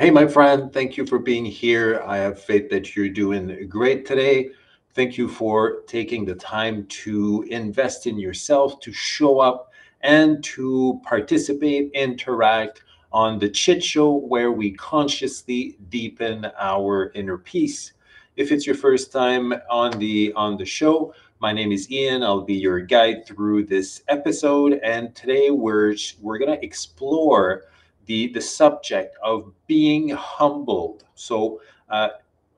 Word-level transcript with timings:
Hey, 0.00 0.10
my 0.10 0.26
friend, 0.26 0.72
thank 0.72 0.96
you 0.96 1.04
for 1.04 1.18
being 1.18 1.44
here. 1.44 2.02
I 2.06 2.16
have 2.16 2.42
faith 2.42 2.70
that 2.70 2.96
you're 2.96 3.10
doing 3.10 3.68
great 3.68 4.06
today. 4.06 4.48
Thank 4.94 5.18
you 5.18 5.28
for 5.28 5.82
taking 5.82 6.24
the 6.24 6.36
time 6.36 6.86
to 6.86 7.44
invest 7.50 8.06
in 8.06 8.18
yourself, 8.18 8.80
to 8.80 8.94
show 8.94 9.40
up, 9.40 9.70
and 10.00 10.42
to 10.42 11.02
participate, 11.04 11.90
interact 11.92 12.82
on 13.12 13.38
the 13.38 13.50
Chit 13.50 13.84
Show, 13.84 14.10
where 14.14 14.50
we 14.50 14.70
consciously 14.70 15.76
deepen 15.90 16.50
our 16.58 17.12
inner 17.14 17.36
peace. 17.36 17.92
If 18.36 18.52
it's 18.52 18.66
your 18.66 18.76
first 18.76 19.12
time 19.12 19.52
on 19.68 19.98
the 19.98 20.32
on 20.32 20.56
the 20.56 20.64
show, 20.64 21.12
my 21.40 21.52
name 21.52 21.72
is 21.72 21.90
Ian. 21.90 22.22
I'll 22.22 22.40
be 22.40 22.54
your 22.54 22.80
guide 22.80 23.26
through 23.26 23.66
this 23.66 24.02
episode, 24.08 24.80
and 24.82 25.14
today 25.14 25.50
we're 25.50 25.94
we're 26.22 26.38
gonna 26.38 26.56
explore 26.62 27.64
the 28.10 28.20
the 28.28 28.40
subject 28.40 29.16
of 29.22 29.52
being 29.66 30.04
humbled. 30.10 31.04
So. 31.14 31.60
Uh, 31.88 32.08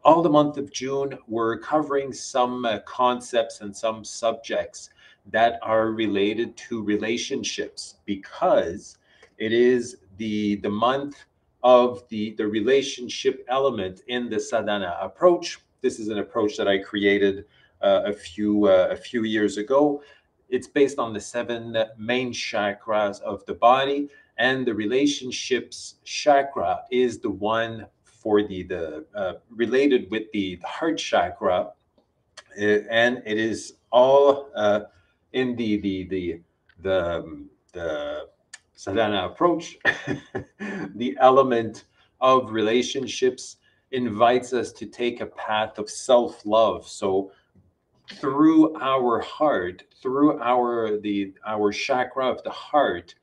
all 0.04 0.20
the 0.20 0.28
month 0.28 0.56
of 0.56 0.72
June, 0.72 1.16
we're 1.28 1.56
covering 1.58 2.12
some 2.12 2.64
uh, 2.64 2.80
concepts 2.80 3.60
and 3.60 3.74
some 3.74 4.04
subjects 4.04 4.90
that 5.30 5.58
are 5.62 5.90
related 5.92 6.56
to 6.56 6.82
relationships 6.82 7.96
because 8.04 8.98
it 9.38 9.52
is 9.52 9.96
the 10.18 10.56
the 10.56 10.68
month 10.68 11.24
of 11.62 12.06
the 12.08 12.34
the 12.34 12.46
relationship 12.46 13.44
element 13.48 14.02
in 14.08 14.28
the 14.28 14.40
sadhana 14.40 14.96
approach 15.00 15.58
this 15.80 15.98
is 16.00 16.08
an 16.08 16.18
approach 16.18 16.56
that 16.56 16.68
i 16.68 16.76
created 16.78 17.44
uh, 17.82 18.02
a 18.06 18.12
few 18.12 18.66
uh, 18.66 18.88
a 18.90 18.96
few 18.96 19.22
years 19.24 19.58
ago 19.58 20.02
it's 20.48 20.66
based 20.66 20.98
on 20.98 21.12
the 21.12 21.20
seven 21.20 21.76
main 21.96 22.32
chakras 22.32 23.20
of 23.20 23.44
the 23.46 23.54
body 23.54 24.08
and 24.38 24.66
the 24.66 24.74
relationships 24.74 25.96
chakra 26.04 26.80
is 26.90 27.18
the 27.18 27.30
one 27.30 27.86
for 28.04 28.42
the 28.42 28.62
the 28.64 29.04
uh, 29.14 29.34
related 29.50 30.10
with 30.10 30.24
the, 30.32 30.56
the 30.56 30.66
heart 30.66 30.98
chakra 30.98 31.70
uh, 32.60 32.64
and 32.90 33.22
it 33.24 33.38
is 33.38 33.74
all 33.90 34.50
uh, 34.54 34.80
in 35.32 35.56
the 35.56 35.80
the 35.80 36.04
the 36.04 36.40
the, 36.82 37.18
um, 37.18 37.50
the 37.72 38.28
sadhana 38.74 39.26
approach, 39.26 39.78
the 40.96 41.16
element 41.20 41.84
of 42.20 42.52
relationships 42.52 43.56
invites 43.92 44.52
us 44.52 44.72
to 44.72 44.86
take 44.86 45.20
a 45.20 45.26
path 45.26 45.78
of 45.78 45.88
self-love. 45.88 46.86
So 46.88 47.32
through 48.14 48.76
our 48.80 49.20
heart, 49.20 49.84
through 50.02 50.40
our 50.40 50.98
the 50.98 51.32
our 51.46 51.72
chakra 51.72 52.28
of 52.28 52.42
the 52.42 52.50
heart, 52.50 53.14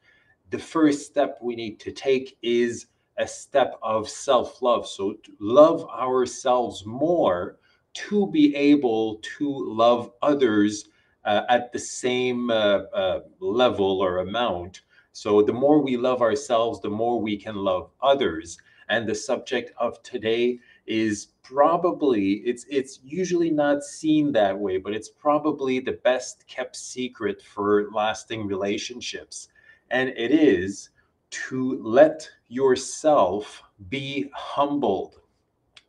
the 0.50 0.60
first 0.60 1.06
step 1.06 1.38
we 1.42 1.56
need 1.56 1.80
to 1.80 1.92
take 1.92 2.38
is 2.42 2.88
a 3.18 3.28
step 3.28 3.78
of 3.82 4.10
self-love. 4.10 4.88
So 4.88 5.14
to 5.14 5.32
love 5.40 5.88
ourselves 5.90 6.86
more 6.86 7.58
to 7.94 8.28
be 8.28 8.56
able 8.56 9.22
to 9.38 9.50
love 9.50 10.12
others 10.22 10.90
uh, 11.26 11.42
at 11.50 11.72
the 11.74 11.80
same 11.80 12.50
uh, 12.50 12.84
uh, 12.94 13.20
level 13.40 14.02
or 14.02 14.20
amount 14.20 14.82
so 15.12 15.42
the 15.42 15.54
more 15.54 15.82
we 15.82 15.98
love 15.98 16.22
ourselves, 16.22 16.80
the 16.80 16.90
more 16.90 17.20
we 17.20 17.36
can 17.36 17.56
love 17.56 17.92
others. 18.02 18.58
And 18.88 19.06
the 19.06 19.16
subject 19.16 19.72
of 19.78 20.02
today 20.02 20.60
is 20.86 21.34
probably 21.44 22.36
it's 22.46 22.66
it's 22.70 23.00
usually 23.04 23.52
not 23.52 23.84
seen 23.84 24.32
that 24.32 24.58
way, 24.58 24.78
but 24.78 24.94
it's 24.94 25.10
probably 25.10 25.80
the 25.80 26.00
best 26.04 26.48
kept 26.48 26.76
secret 26.76 27.42
for 27.42 27.92
lasting 27.92 28.48
relationships. 28.48 29.50
And 29.92 30.10
it 30.10 30.32
is 30.32 30.90
to 31.32 31.82
let 31.82 32.30
yourself 32.48 33.62
be 33.90 34.30
humbled. 34.34 35.22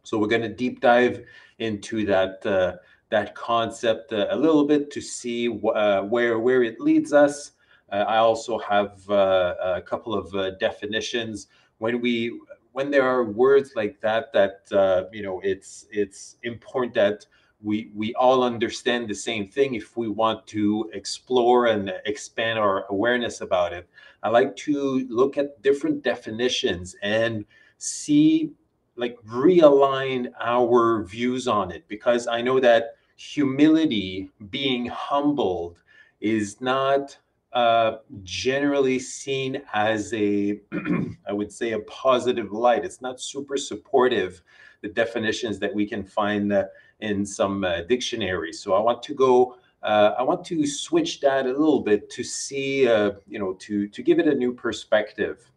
So 0.03 0.19
we're 0.19 0.29
going 0.29 0.43
to 0.43 0.49
deep 0.49 0.81
dive 0.81 1.25
into 1.59 2.05
that 2.07 2.45
uh, 2.45 2.77
that 3.11 3.35
concept 3.35 4.13
uh, 4.13 4.29
a 4.31 4.37
little 4.37 4.65
bit 4.65 4.91
to 4.93 5.01
see 5.01 5.49
uh, 5.49 6.03
where 6.03 6.39
where 6.39 6.63
it 6.63 6.81
leads 6.81 7.13
us 7.13 7.53
uh, 7.93 8.05
I 8.07 8.19
also 8.19 8.59
have 8.59 9.09
uh, 9.11 9.55
a 9.61 9.83
couple 9.83 10.15
of 10.15 10.33
uh, 10.35 10.51
definitions. 10.53 11.49
When 11.79 12.01
we 12.01 12.39
when 12.73 12.91
there 12.91 13.03
are 13.03 13.25
words 13.25 13.73
like 13.75 14.01
that, 14.01 14.33
that 14.33 15.09
you 15.13 15.23
know, 15.23 15.41
it's 15.43 15.87
it's 15.91 16.37
important 16.43 16.95
that 16.95 17.27
we 17.63 17.91
we 17.95 18.15
all 18.15 18.43
understand 18.43 19.09
the 19.09 19.15
same 19.15 19.49
thing 19.49 19.75
if 19.75 19.97
we 19.97 20.09
want 20.09 20.47
to 20.47 20.91
explore 20.95 21.67
and 21.67 21.93
expand 22.07 22.59
our 22.59 22.87
awareness 22.91 23.41
about 23.41 23.73
it 23.73 23.89
i 24.23 24.29
like 24.29 24.55
to 24.57 25.07
look 25.09 25.37
at 25.37 25.61
different 25.63 26.03
definitions 26.03 26.97
and 27.03 27.45
see 27.79 28.53
like 28.97 29.17
realign 29.27 30.31
our 30.41 31.03
views 31.05 31.47
on 31.47 31.71
it 31.71 31.85
because 31.89 32.27
i 32.27 32.41
know 32.41 32.59
that 32.61 32.97
humility 33.17 34.31
being 34.51 34.87
humbled 34.87 35.83
is 36.21 36.61
not 36.61 37.19
uh, 37.53 37.97
generally 38.23 38.99
seen 38.99 39.61
as 39.75 40.13
a, 40.15 40.61
I 41.29 41.33
would 41.33 41.53
say, 41.53 41.73
a 41.73 41.81
positive 41.81 42.53
light. 42.53 42.85
It's 42.85 43.01
not 43.01 43.21
super 43.21 43.57
supportive, 43.57 44.43
the 44.83 44.89
definitions 44.89 45.59
that 45.59 45.75
we 45.75 45.87
can 45.87 46.05
find 46.05 46.53
uh, 46.53 46.65
in 47.03 47.25
some 47.25 47.65
uh, 47.65 47.83
dictionaries. 47.83 48.61
So 48.61 48.75
I 48.75 48.81
want 48.81 49.03
to 49.05 49.15
go, 49.15 49.57
uh, 49.83 50.15
I 50.19 50.23
want 50.23 50.45
to 50.47 50.67
switch 50.67 51.21
that 51.21 51.47
a 51.47 51.51
little 51.51 51.81
bit 51.81 52.11
to 52.11 52.25
see, 52.25 52.89
uh, 52.89 53.13
you 53.27 53.39
know, 53.39 53.55
to, 53.55 53.89
to 53.89 54.03
give 54.03 54.19
it 54.19 54.27
a 54.27 54.35
new 54.35 54.53
perspective. 54.53 55.51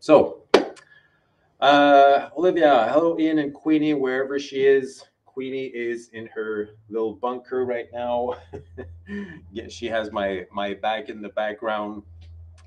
So, 0.00 0.42
uh, 1.60 2.28
Olivia, 2.36 2.88
hello, 2.92 3.18
Ian 3.18 3.38
and 3.38 3.52
Queenie, 3.52 3.94
wherever 3.94 4.38
she 4.38 4.64
is. 4.64 5.04
Queenie 5.24 5.66
is 5.66 6.10
in 6.12 6.26
her 6.26 6.70
little 6.88 7.14
bunker 7.14 7.64
right 7.64 7.86
now. 7.92 8.34
yeah, 9.52 9.68
she 9.68 9.86
has 9.86 10.10
my 10.12 10.46
my 10.52 10.74
bag 10.74 11.10
in 11.10 11.22
the 11.22 11.28
background, 11.30 12.02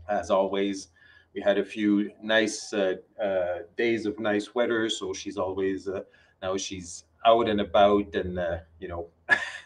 as 0.09 0.29
always. 0.29 0.89
We 1.33 1.41
had 1.41 1.57
a 1.57 1.65
few 1.65 2.11
nice 2.21 2.73
uh, 2.73 2.95
uh, 3.21 3.59
days 3.77 4.05
of 4.05 4.19
nice 4.19 4.55
weather, 4.55 4.89
so 4.89 5.13
she's 5.13 5.37
always 5.37 5.87
uh, 5.87 6.01
now 6.41 6.57
she's 6.57 7.05
out 7.25 7.49
and 7.49 7.61
about 7.61 8.13
and 8.15 8.39
uh, 8.39 8.57
you 8.79 8.87
know 8.87 9.09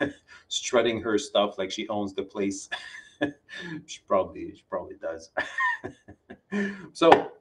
strutting 0.48 1.02
her 1.02 1.18
stuff 1.18 1.58
like 1.58 1.72
she 1.72 1.88
owns 1.88 2.14
the 2.14 2.24
place. 2.24 2.70
she 3.86 4.00
probably 4.08 4.54
she 4.56 4.64
probably 4.70 4.96
does. 5.02 5.32
so 6.94 7.32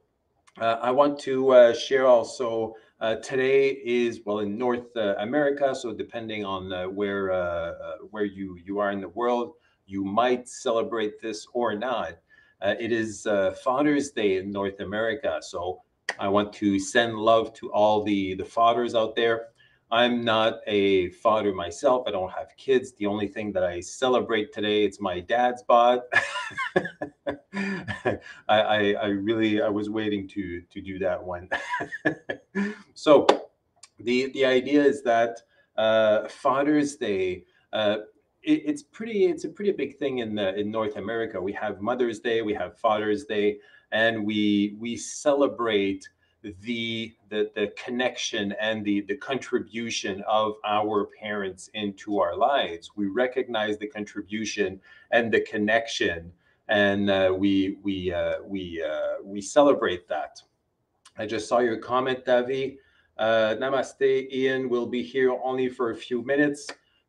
uh, 0.59 0.77
I 0.81 0.91
want 0.91 1.19
to 1.19 1.49
uh, 1.49 1.73
share 1.73 2.07
also 2.07 2.75
uh, 3.01 3.15
today 3.15 3.71
is 3.83 4.21
well 4.25 4.39
in 4.39 4.57
North 4.57 4.95
uh, 4.95 5.15
America, 5.19 5.75
so 5.75 5.93
depending 5.93 6.45
on 6.45 6.71
uh, 6.71 6.85
where 6.85 7.31
uh, 7.31 7.73
where 8.09 8.23
you 8.23 8.57
you 8.63 8.79
are 8.79 8.91
in 8.91 9.01
the 9.01 9.09
world, 9.09 9.55
you 9.85 10.05
might 10.05 10.47
celebrate 10.47 11.19
this 11.21 11.45
or 11.53 11.75
not. 11.75 12.17
It 12.61 12.91
is 12.91 13.27
Father's 13.63 14.11
Day 14.11 14.37
in 14.37 14.49
North 14.49 14.79
America, 14.79 15.39
so 15.41 15.81
I 16.17 16.29
want 16.29 16.51
to 16.53 16.79
send 16.79 17.15
love 17.15 17.53
to 17.55 17.71
all 17.73 18.03
the 18.03 18.33
the 18.35 18.45
fathers 18.45 18.95
out 18.95 19.15
there. 19.15 19.47
I'm 19.91 20.23
not 20.23 20.61
a 20.65 21.09
father 21.11 21.53
myself. 21.53 22.07
I 22.07 22.11
don't 22.11 22.31
have 22.31 22.55
kids. 22.57 22.93
The 22.93 23.05
only 23.05 23.27
thing 23.27 23.51
that 23.53 23.63
I 23.63 23.79
celebrate 23.79 24.51
today 24.51 24.83
it's 24.83 24.99
my 24.99 25.19
dad's 25.19 25.63
bod. 25.63 26.01
I, 27.55 28.17
I, 28.49 28.93
I 28.93 29.05
really 29.07 29.61
I 29.61 29.69
was 29.69 29.89
waiting 29.89 30.27
to 30.29 30.61
to 30.61 30.81
do 30.81 30.99
that 30.99 31.23
one. 31.23 31.49
so 32.93 33.27
the 33.99 34.31
the 34.33 34.45
idea 34.45 34.83
is 34.83 35.03
that 35.03 35.41
uh, 35.77 36.27
Father's 36.27 36.95
Day. 36.95 37.43
Uh, 37.73 37.97
it, 38.43 38.63
it's 38.65 38.83
pretty. 38.83 39.25
It's 39.25 39.43
a 39.43 39.49
pretty 39.49 39.71
big 39.71 39.97
thing 39.97 40.19
in 40.19 40.35
the, 40.35 40.55
in 40.55 40.71
North 40.71 40.97
America. 40.97 41.41
We 41.41 41.53
have 41.53 41.81
Mother's 41.81 42.19
Day, 42.19 42.41
we 42.41 42.53
have 42.53 42.77
Father's 42.77 43.25
Day, 43.25 43.57
and 43.91 44.25
we 44.25 44.75
we 44.79 44.95
celebrate 44.95 46.07
the 46.61 47.13
the 47.29 47.49
the 47.55 47.73
connection 47.75 48.53
and 48.59 48.85
the 48.85 49.01
the 49.01 49.15
contribution 49.15 50.23
of 50.27 50.53
our 50.65 51.07
parents 51.19 51.69
into 51.73 52.19
our 52.19 52.35
lives. 52.35 52.91
We 52.95 53.07
recognize 53.07 53.77
the 53.77 53.87
contribution 53.87 54.79
and 55.11 55.31
the 55.31 55.41
connection, 55.41 56.31
and 56.67 57.09
uh, 57.09 57.33
we 57.35 57.77
we 57.83 58.13
uh, 58.13 58.35
we 58.43 58.83
uh, 58.83 59.23
we 59.23 59.41
celebrate 59.41 60.07
that. 60.09 60.41
I 61.17 61.25
just 61.25 61.47
saw 61.47 61.59
your 61.59 61.77
comment, 61.77 62.25
Davi. 62.25 62.77
Uh, 63.17 63.55
namaste, 63.59 64.31
Ian. 64.31 64.69
will 64.69 64.85
be 64.87 65.01
here 65.01 65.31
only 65.43 65.69
for 65.69 65.91
a 65.91 65.95
few 65.95 66.21
minutes. 66.23 66.67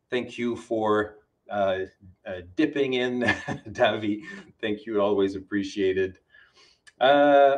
Thank 0.09 0.37
you 0.37 0.55
for 0.55 1.17
uh, 1.49 1.79
uh, 2.25 2.41
dipping 2.55 2.93
in, 2.93 3.21
Davi. 3.69 4.21
Thank 4.61 4.85
you. 4.85 5.01
Always 5.01 5.35
appreciated. 5.35 6.19
Uh, 7.01 7.57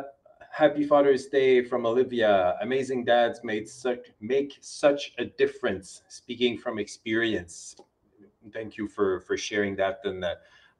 Happy 0.52 0.84
Father's 0.84 1.26
Day 1.26 1.62
from 1.62 1.86
Olivia. 1.86 2.56
Amazing 2.60 3.04
dads 3.04 3.40
made 3.44 3.68
such 3.68 4.10
make 4.20 4.58
such 4.60 5.14
a 5.18 5.24
difference. 5.24 6.02
Speaking 6.08 6.58
from 6.58 6.78
experience. 6.78 7.76
Thank 8.52 8.76
you 8.76 8.88
for 8.88 9.20
for 9.20 9.36
sharing 9.36 9.76
that 9.76 10.00
and 10.04 10.24
uh, 10.24 10.34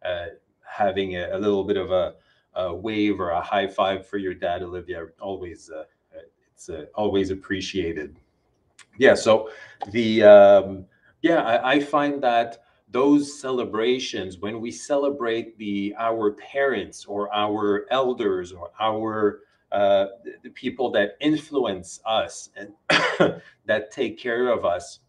uh, 0.04 0.26
having 0.60 1.16
a, 1.16 1.30
a, 1.32 1.38
little 1.38 1.62
bit 1.62 1.76
of 1.76 1.92
a, 1.92 2.14
a, 2.54 2.74
wave 2.74 3.20
or 3.20 3.30
a 3.30 3.40
high 3.40 3.68
five 3.68 4.06
for 4.06 4.18
your 4.18 4.34
dad, 4.34 4.62
Olivia. 4.62 5.06
Always, 5.20 5.70
uh, 5.70 5.84
it's 6.52 6.68
uh, 6.68 6.86
always 6.94 7.30
appreciated. 7.30 8.16
Yeah. 8.98 9.14
So 9.14 9.50
the 9.92 10.24
um, 10.24 10.84
yeah, 11.22 11.42
I, 11.42 11.74
I 11.74 11.80
find 11.80 12.20
that 12.24 12.64
those 12.90 13.40
celebrations 13.40 14.38
when 14.38 14.60
we 14.60 14.72
celebrate 14.72 15.56
the 15.58 15.94
our 15.96 16.32
parents 16.32 17.04
or 17.04 17.32
our 17.32 17.86
elders 17.90 18.52
or 18.52 18.72
our 18.80 19.42
uh, 19.72 20.06
the 20.42 20.50
people 20.50 20.90
that 20.90 21.16
influence 21.20 22.00
us 22.06 22.50
and 22.56 22.72
that 23.66 23.90
take 23.90 24.18
care 24.18 24.48
of 24.48 24.64
us 24.64 25.00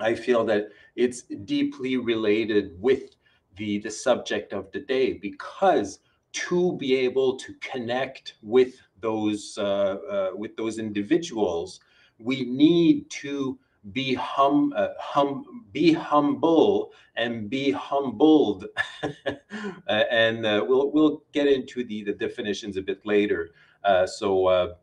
i 0.00 0.14
feel 0.14 0.44
that 0.44 0.68
it's 0.96 1.22
deeply 1.44 1.96
related 1.96 2.72
with 2.80 3.16
the 3.56 3.78
the 3.80 3.90
subject 3.90 4.52
of 4.52 4.70
the 4.72 4.80
day 4.80 5.12
because 5.14 6.00
to 6.32 6.76
be 6.78 6.94
able 6.96 7.36
to 7.36 7.54
connect 7.60 8.34
with 8.42 8.80
those 9.00 9.58
uh, 9.58 9.96
uh, 10.10 10.30
with 10.36 10.56
those 10.56 10.78
individuals 10.78 11.80
we 12.18 12.44
need 12.44 13.10
to 13.10 13.58
be 13.92 14.14
hum, 14.14 14.72
uh, 14.76 14.88
hum 14.98 15.64
be 15.72 15.92
humble 15.92 16.92
and 17.16 17.50
be 17.50 17.70
humbled. 17.70 18.66
And 19.88 20.46
uh, 20.46 20.64
we'll 20.66 20.90
we'll 20.92 21.22
get 21.32 21.46
into 21.48 21.84
the 21.84 22.04
the 22.04 22.12
definitions 22.12 22.76
a 22.76 22.82
bit 22.82 23.04
later. 23.04 23.50
uh, 23.52 23.71
so 24.06 24.46
uh, 24.46 24.74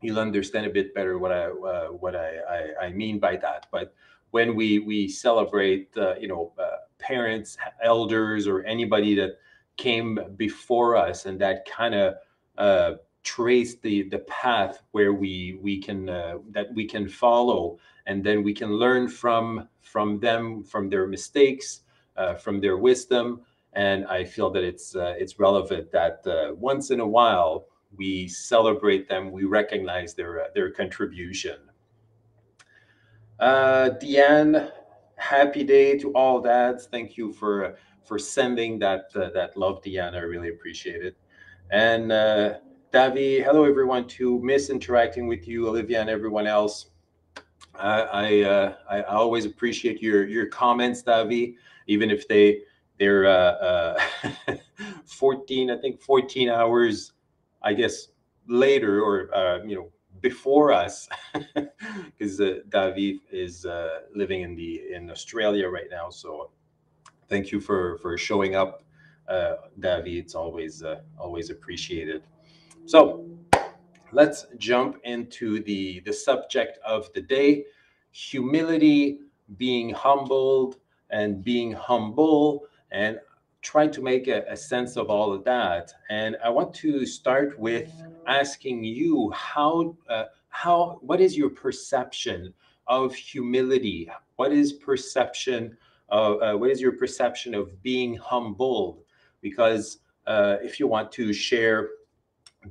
you'll 0.00 0.18
understand 0.18 0.66
a 0.66 0.70
bit 0.70 0.94
better 0.94 1.18
what 1.18 1.32
I 1.32 1.44
uh, 1.44 1.86
what 1.88 2.16
I, 2.16 2.38
I, 2.48 2.86
I 2.86 2.92
mean 2.92 3.18
by 3.18 3.36
that. 3.36 3.66
But 3.70 3.94
when 4.30 4.54
we 4.54 4.78
we 4.78 5.08
celebrate 5.08 5.90
uh, 5.96 6.14
you 6.16 6.28
know 6.28 6.52
parents 6.98 7.56
elders 7.82 8.46
or 8.46 8.62
anybody 8.62 9.14
that 9.14 9.38
came 9.76 10.18
before 10.36 10.96
us 10.96 11.26
and 11.26 11.40
that 11.40 11.64
kind 11.66 11.94
of 11.94 12.98
trace 13.22 13.76
the 13.76 14.08
the 14.08 14.18
path 14.20 14.82
where 14.90 15.12
we 15.12 15.58
we 15.60 15.80
can 15.80 16.06
that 16.06 16.66
we 16.74 16.86
can 16.86 17.08
follow 17.08 17.78
and 18.06 18.24
then 18.24 18.42
we 18.42 18.52
can 18.52 18.72
learn 18.72 19.08
from 19.08 19.68
from 19.80 20.18
them 20.18 20.62
from 20.62 20.88
their 20.88 21.06
mistakes 21.06 21.80
uh, 22.16 22.34
from 22.34 22.60
their 22.60 22.76
wisdom. 22.76 23.40
And 23.74 24.06
i 24.06 24.22
feel 24.24 24.50
that 24.50 24.64
it's 24.64 24.94
uh, 24.94 25.14
it's 25.18 25.38
relevant 25.38 25.90
that 25.92 26.26
uh, 26.26 26.54
once 26.54 26.90
in 26.90 27.00
a 27.00 27.06
while 27.06 27.66
we 27.96 28.28
celebrate 28.28 29.08
them 29.08 29.30
we 29.30 29.44
recognize 29.44 30.14
their 30.14 30.42
uh, 30.42 30.46
their 30.54 30.70
contribution. 30.70 31.58
Uh, 33.40 33.90
deanne 34.00 34.70
happy 35.16 35.64
day 35.64 35.98
to 35.98 36.12
all 36.12 36.40
dads. 36.40 36.86
Thank 36.86 37.16
you 37.16 37.32
for 37.32 37.76
for 38.04 38.18
sending 38.18 38.78
that 38.80 39.10
uh, 39.14 39.30
that 39.30 39.56
love 39.56 39.82
deanne. 39.82 40.14
I 40.14 40.20
really 40.20 40.48
appreciate 40.48 41.04
it. 41.04 41.16
And 41.70 42.12
uh 42.12 42.54
davi 42.92 43.42
hello 43.42 43.64
everyone 43.64 44.06
to 44.06 44.38
miss 44.40 44.68
interacting 44.68 45.26
with 45.26 45.48
you 45.48 45.66
olivia 45.66 45.98
and 45.98 46.10
everyone 46.10 46.46
else. 46.46 46.90
I 47.74 48.42
uh, 48.42 48.74
I 48.88 49.02
always 49.02 49.46
appreciate 49.46 50.02
your 50.02 50.26
your 50.26 50.46
comments, 50.46 51.02
Davi, 51.02 51.54
even 51.86 52.10
if 52.10 52.28
they 52.28 52.60
they're 52.98 53.26
uh, 53.26 53.98
uh, 54.48 54.56
14, 55.06 55.70
I 55.70 55.76
think 55.78 56.00
14 56.00 56.48
hours, 56.48 57.12
I 57.64 57.74
guess 57.74 58.08
later 58.46 59.02
or 59.02 59.34
uh, 59.34 59.62
you 59.64 59.76
know 59.76 59.88
before 60.20 60.72
us, 60.72 61.08
because 61.54 62.40
uh, 62.40 62.60
Davi 62.68 63.18
is 63.30 63.66
uh, 63.66 64.00
living 64.14 64.42
in 64.42 64.54
the 64.54 64.92
in 64.92 65.10
Australia 65.10 65.68
right 65.68 65.88
now. 65.90 66.10
So 66.10 66.50
thank 67.28 67.52
you 67.52 67.60
for 67.60 67.98
for 67.98 68.16
showing 68.18 68.54
up, 68.54 68.82
uh, 69.28 69.54
Davi. 69.80 70.18
It's 70.18 70.34
always 70.34 70.82
uh, 70.82 71.00
always 71.18 71.50
appreciated. 71.50 72.22
So 72.86 73.26
let's 74.12 74.46
jump 74.58 74.98
into 75.04 75.60
the 75.62 76.00
the 76.00 76.12
subject 76.12 76.78
of 76.84 77.12
the 77.14 77.22
day 77.22 77.64
humility 78.12 79.18
being 79.56 79.90
humbled 79.90 80.76
and 81.10 81.42
being 81.42 81.72
humble 81.72 82.66
and 82.90 83.18
try 83.62 83.86
to 83.86 84.02
make 84.02 84.28
a, 84.28 84.44
a, 84.48 84.56
sense 84.56 84.96
of 84.96 85.08
all 85.08 85.32
of 85.32 85.44
that 85.44 85.92
and 86.10 86.36
i 86.44 86.48
want 86.48 86.74
to 86.74 87.06
start 87.06 87.56
with 87.58 87.90
asking 88.26 88.82
you 88.82 89.30
how 89.30 89.96
uh, 90.08 90.24
how 90.48 90.98
what 91.00 91.20
is 91.20 91.36
your 91.36 91.50
perception 91.50 92.52
of 92.86 93.14
humility? 93.14 94.08
What 94.36 94.52
is 94.52 94.72
perception 94.72 95.76
of 96.08 96.42
uh, 96.42 96.56
what 96.56 96.70
is 96.70 96.80
your 96.80 96.92
perception 96.92 97.54
of 97.54 97.82
being 97.82 98.16
humbled? 98.16 99.02
Because 99.40 99.98
uh, 100.26 100.56
if 100.62 100.78
you 100.78 100.86
want 100.86 101.10
to 101.12 101.32
share 101.32 101.90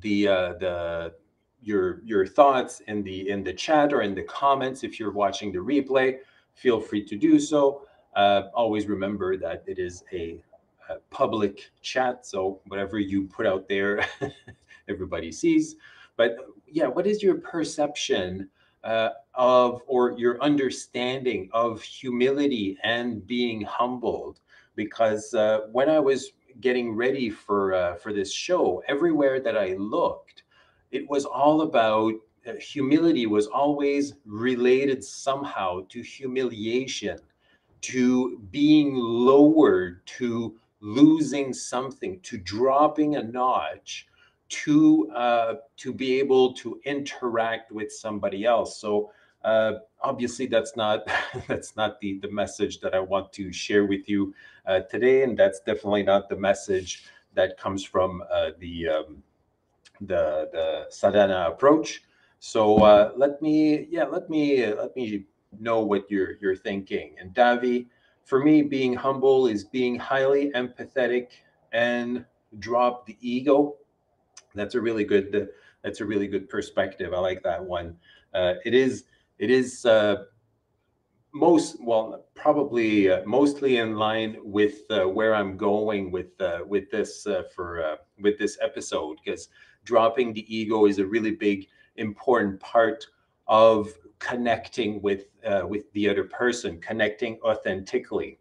the 0.01 0.27
uh, 0.27 0.53
the 0.53 1.13
your 1.61 2.01
your 2.03 2.25
thoughts 2.25 2.81
in 2.87 3.03
the 3.03 3.29
in 3.29 3.43
the 3.43 3.53
chat 3.53 3.93
or 3.93 4.01
in 4.01 4.15
the 4.15 4.23
comments 4.23 4.83
if 4.83 4.99
you're 4.99 5.11
watching 5.11 5.51
the 5.51 5.59
replay 5.59 6.17
feel 6.53 6.79
free 6.79 7.03
to 7.05 7.15
do 7.17 7.39
so. 7.39 7.83
Uh, 8.15 8.43
always 8.53 8.87
remember 8.87 9.37
that 9.37 9.63
it 9.65 9.79
is 9.79 10.03
a, 10.11 10.43
a, 10.89 10.95
public 11.09 11.71
chat 11.81 12.25
so 12.25 12.59
whatever 12.67 12.99
you 12.99 13.23
put 13.23 13.45
out 13.45 13.67
there 13.67 14.05
everybody 14.89 15.31
sees. 15.31 15.75
But 16.17 16.37
yeah 16.67 16.87
what 16.87 17.07
is 17.07 17.21
your 17.23 17.35
perception 17.35 18.49
uh, 18.83 19.09
of 19.35 19.81
or 19.87 20.11
your 20.17 20.41
understanding 20.41 21.49
of 21.53 21.81
humility 21.81 22.77
and 22.83 23.25
being 23.25 23.61
humbled? 23.61 24.39
Because 24.75 25.33
uh, 25.33 25.61
when 25.71 25.89
i 25.89 25.99
was 25.99 26.31
getting 26.59 26.93
ready 26.93 27.29
for 27.29 27.73
uh, 27.73 27.95
for 27.95 28.13
this 28.13 28.31
show 28.31 28.83
everywhere 28.87 29.39
that 29.39 29.57
i 29.57 29.73
looked 29.75 30.43
it 30.91 31.09
was 31.09 31.25
all 31.25 31.61
about 31.61 32.13
uh, 32.47 32.53
humility 32.59 33.25
was 33.25 33.47
always 33.47 34.13
related 34.25 35.03
somehow 35.03 35.81
to 35.89 36.01
humiliation 36.01 37.17
to 37.81 38.39
being 38.51 38.95
lowered 38.95 40.05
to 40.05 40.55
losing 40.81 41.53
something 41.53 42.19
to 42.21 42.37
dropping 42.37 43.15
a 43.15 43.23
notch 43.23 44.07
to 44.49 45.09
uh, 45.15 45.55
to 45.77 45.93
be 45.93 46.19
able 46.19 46.53
to 46.53 46.79
interact 46.85 47.71
with 47.71 47.91
somebody 47.91 48.45
else 48.45 48.79
so 48.79 49.11
uh, 49.43 49.73
obviously 50.01 50.45
that's 50.45 50.75
not 50.75 51.07
that's 51.47 51.75
not 51.75 51.99
the 52.01 52.19
the 52.19 52.31
message 52.31 52.79
that 52.79 52.93
i 52.93 52.99
want 52.99 53.31
to 53.31 53.53
share 53.53 53.85
with 53.85 54.09
you 54.09 54.33
uh, 54.65 54.79
today 54.81 55.23
and 55.23 55.37
that's 55.37 55.59
definitely 55.61 56.03
not 56.03 56.27
the 56.29 56.35
message 56.35 57.05
that 57.33 57.57
comes 57.57 57.83
from 57.83 58.23
uh, 58.31 58.51
the 58.59 58.87
um, 58.87 59.23
the 60.01 60.49
the 60.51 60.85
sadhana 60.89 61.47
approach. 61.49 62.03
So 62.39 62.83
uh, 62.83 63.11
let 63.15 63.41
me 63.41 63.87
yeah 63.89 64.05
let 64.05 64.29
me 64.29 64.65
let 64.73 64.95
me 64.95 65.25
know 65.59 65.81
what 65.81 66.09
you're 66.09 66.33
you're 66.41 66.55
thinking. 66.55 67.15
And 67.19 67.33
Davi, 67.33 67.87
for 68.31 68.39
me, 68.39 68.61
being 68.61 68.93
humble 68.93 69.47
is 69.47 69.65
being 69.65 69.99
highly 69.99 70.51
empathetic 70.51 71.31
and 71.73 72.23
drop 72.59 73.05
the 73.05 73.17
ego. 73.19 73.75
That's 74.55 74.75
a 74.75 74.79
really 74.79 75.03
good 75.03 75.49
that's 75.83 75.99
a 75.99 76.05
really 76.05 76.27
good 76.27 76.47
perspective. 76.47 77.13
I 77.13 77.19
like 77.19 77.43
that 77.43 77.61
one. 77.61 77.97
Uh, 78.33 78.53
it 78.63 78.73
is 78.73 79.03
it 79.37 79.51
is 79.51 79.85
uh, 79.85 80.23
most 81.33 81.75
well 81.83 82.23
probably 82.33 83.11
uh, 83.11 83.21
mostly 83.25 83.79
in 83.79 83.97
line 83.97 84.37
with 84.41 84.89
uh, 84.91 85.03
where 85.03 85.35
I'm 85.35 85.57
going 85.57 86.09
with 86.09 86.39
uh, 86.39 86.59
with 86.65 86.89
this 86.89 87.27
uh, 87.27 87.43
for 87.53 87.97
with 88.21 88.39
this 88.39 88.57
episode 88.61 89.17
because 89.25 89.49
dropping 89.83 90.31
the 90.31 90.45
ego 90.47 90.85
is 90.85 90.99
a 90.99 91.05
really 91.05 91.31
big 91.31 91.67
important 91.97 92.61
part 92.61 93.05
of 93.51 93.93
connecting 94.19 95.01
with 95.01 95.25
uh, 95.45 95.63
with 95.67 95.91
the 95.91 96.09
other 96.09 96.23
person 96.23 96.79
connecting 96.79 97.37
authentically. 97.43 98.39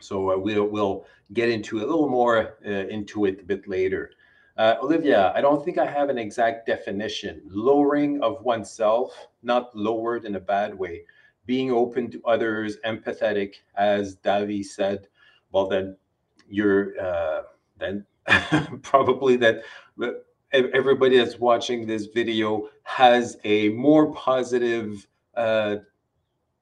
So 0.00 0.32
uh, 0.32 0.38
we'll 0.38 0.66
we'll 0.66 1.06
get 1.34 1.50
into 1.50 1.78
a 1.78 1.84
little 1.84 2.08
more 2.08 2.56
uh, 2.66 2.86
into 2.88 3.26
it 3.26 3.40
a 3.40 3.44
bit 3.44 3.68
later. 3.68 4.10
Uh, 4.58 4.74
olivia 4.82 5.32
i 5.34 5.40
don't 5.40 5.64
think 5.64 5.78
i 5.78 5.86
have 5.86 6.08
an 6.08 6.18
exact 6.18 6.66
definition. 6.66 7.42
Lowering 7.46 8.22
of 8.22 8.42
oneself 8.42 9.28
not 9.42 9.74
lowered 9.76 10.24
in 10.24 10.34
a 10.36 10.40
bad 10.40 10.74
way. 10.74 11.04
Being 11.44 11.70
open 11.70 12.10
to 12.10 12.22
others 12.24 12.78
empathetic 12.86 13.54
as 13.76 14.16
davi 14.16 14.64
said. 14.64 15.08
Well 15.52 15.68
then 15.68 15.96
you're 16.48 16.98
uh, 17.00 17.42
then 17.78 18.06
probably 18.82 19.36
that 19.36 19.62
everybody 20.52 21.16
that's 21.16 21.38
watching 21.38 21.86
this 21.86 22.06
video 22.06 22.68
has 22.82 23.38
a 23.44 23.70
more 23.70 24.12
positive 24.12 25.06
uh, 25.34 25.76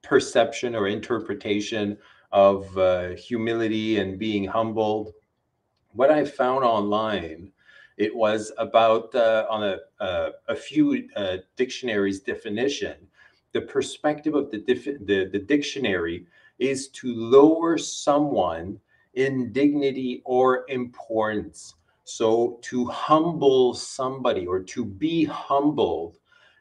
perception 0.01 0.75
or 0.75 0.87
interpretation 0.87 1.97
of 2.31 2.77
uh, 2.77 3.09
humility 3.09 3.99
and 3.99 4.17
being 4.17 4.45
humbled. 4.45 5.11
What 5.93 6.09
I 6.09 6.23
found 6.23 6.63
online, 6.63 7.51
it 7.97 8.15
was 8.15 8.51
about 8.57 9.13
uh, 9.13 9.45
on 9.49 9.63
a, 9.63 9.77
uh, 10.03 10.29
a 10.47 10.55
few 10.55 11.09
uh, 11.17 11.37
dictionaries 11.57 12.21
definition. 12.21 12.95
The 13.51 13.61
perspective 13.61 14.35
of 14.35 14.49
the, 14.51 14.63
the, 15.05 15.25
the 15.25 15.39
dictionary 15.39 16.25
is 16.59 16.87
to 16.89 17.13
lower 17.13 17.77
someone 17.77 18.79
in 19.15 19.51
dignity 19.51 20.21
or 20.23 20.63
importance 20.69 21.75
so 22.03 22.59
to 22.61 22.85
humble 22.85 23.73
somebody 23.73 24.47
or 24.47 24.61
to 24.61 24.83
be 24.83 25.25
humbled 25.25 26.17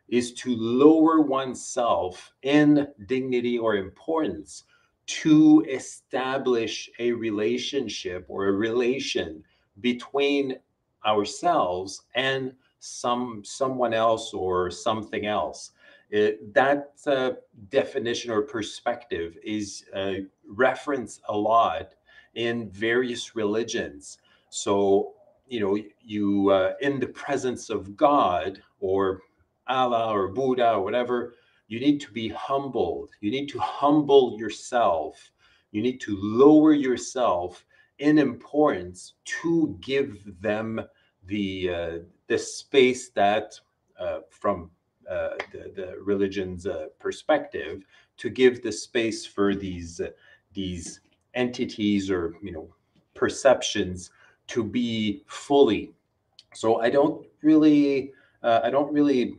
is 0.08 0.32
to 0.32 0.54
lower 0.56 1.20
oneself 1.20 2.32
in 2.42 2.86
dignity 3.06 3.58
or 3.58 3.76
importance 3.76 4.64
to 5.06 5.64
establish 5.68 6.90
a 6.98 7.12
relationship 7.12 8.26
or 8.28 8.46
a 8.46 8.52
relation 8.52 9.42
between 9.80 10.56
ourselves 11.04 12.02
and 12.14 12.52
some 12.80 13.42
someone 13.44 13.92
else 13.94 14.32
or 14.32 14.70
something 14.70 15.26
else. 15.26 15.72
It, 16.10 16.52
that 16.54 16.92
uh, 17.06 17.32
definition 17.70 18.30
or 18.30 18.42
perspective 18.42 19.36
is 19.44 19.84
uh, 19.94 20.14
referenced 20.46 21.22
a 21.28 21.36
lot 21.36 21.94
in 22.34 22.70
various 22.70 23.36
religions. 23.36 24.18
So 24.48 25.14
you 25.50 25.60
know 25.60 25.76
you 26.00 26.48
uh, 26.50 26.72
in 26.80 26.98
the 26.98 27.08
presence 27.08 27.68
of 27.68 27.96
god 27.96 28.62
or 28.80 29.20
allah 29.66 30.10
or 30.10 30.28
buddha 30.28 30.72
or 30.72 30.82
whatever 30.82 31.34
you 31.70 31.78
need 31.78 32.00
to 32.00 32.10
be 32.10 32.28
humbled. 32.28 33.10
You 33.20 33.30
need 33.30 33.48
to 33.50 33.60
humble 33.60 34.36
yourself. 34.36 35.30
You 35.70 35.82
need 35.82 36.00
to 36.00 36.18
lower 36.20 36.72
yourself 36.72 37.64
in 38.00 38.18
importance 38.18 39.14
to 39.42 39.78
give 39.80 40.18
them 40.42 40.80
the 41.26 41.70
uh, 41.70 41.98
the 42.26 42.38
space 42.38 43.10
that 43.10 43.54
uh, 44.00 44.20
from 44.30 44.72
uh, 45.08 45.34
the, 45.52 45.72
the 45.76 45.94
religion's 46.02 46.66
uh, 46.66 46.86
perspective 46.98 47.84
to 48.16 48.30
give 48.30 48.62
the 48.62 48.72
space 48.72 49.24
for 49.24 49.54
these 49.54 50.00
uh, 50.00 50.10
these 50.52 51.00
entities 51.34 52.10
or 52.10 52.34
you 52.42 52.50
know 52.50 52.68
perceptions 53.14 54.10
to 54.50 54.64
be 54.64 55.24
fully. 55.26 55.92
So 56.54 56.80
i 56.80 56.90
don't 56.90 57.26
really 57.42 58.12
uh, 58.42 58.60
i 58.64 58.70
don't 58.70 58.92
really 58.92 59.36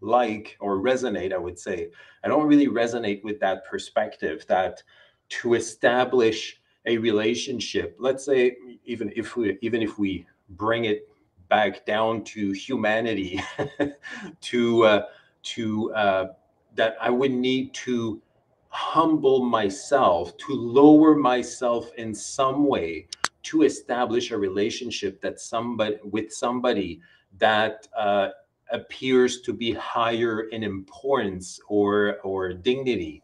like 0.00 0.56
or 0.60 0.78
resonate 0.78 1.32
i 1.32 1.38
would 1.38 1.58
say 1.58 1.88
i 2.22 2.28
don't 2.28 2.46
really 2.46 2.68
resonate 2.68 3.22
with 3.24 3.40
that 3.40 3.64
perspective 3.64 4.44
that 4.46 4.82
to 5.28 5.54
establish 5.54 6.60
a 6.86 6.98
relationship 6.98 7.96
let's 7.98 8.24
say 8.24 8.56
even 8.84 9.12
if 9.16 9.36
we 9.36 9.58
even 9.62 9.82
if 9.82 9.98
we 9.98 10.26
bring 10.50 10.84
it 10.84 11.08
back 11.48 11.84
down 11.86 12.22
to 12.24 12.52
humanity 12.52 13.40
to 14.40 14.84
uh, 14.84 15.02
to 15.42 15.92
uh, 15.94 16.26
that 16.74 16.96
i 17.00 17.10
would 17.10 17.32
need 17.32 17.72
to 17.72 18.20
humble 18.68 19.42
myself 19.44 20.36
to 20.36 20.52
lower 20.52 21.16
myself 21.16 21.90
in 21.96 22.14
some 22.14 22.66
way 22.66 23.06
to 23.50 23.62
establish 23.62 24.30
a 24.30 24.38
relationship 24.38 25.20
that 25.20 25.40
somebody 25.40 25.96
with 26.04 26.32
somebody 26.32 27.00
that 27.38 27.88
uh, 27.96 28.28
appears 28.70 29.40
to 29.42 29.52
be 29.52 29.72
higher 29.72 30.48
in 30.50 30.62
importance 30.62 31.60
or 31.68 32.18
or 32.22 32.52
dignity 32.52 33.22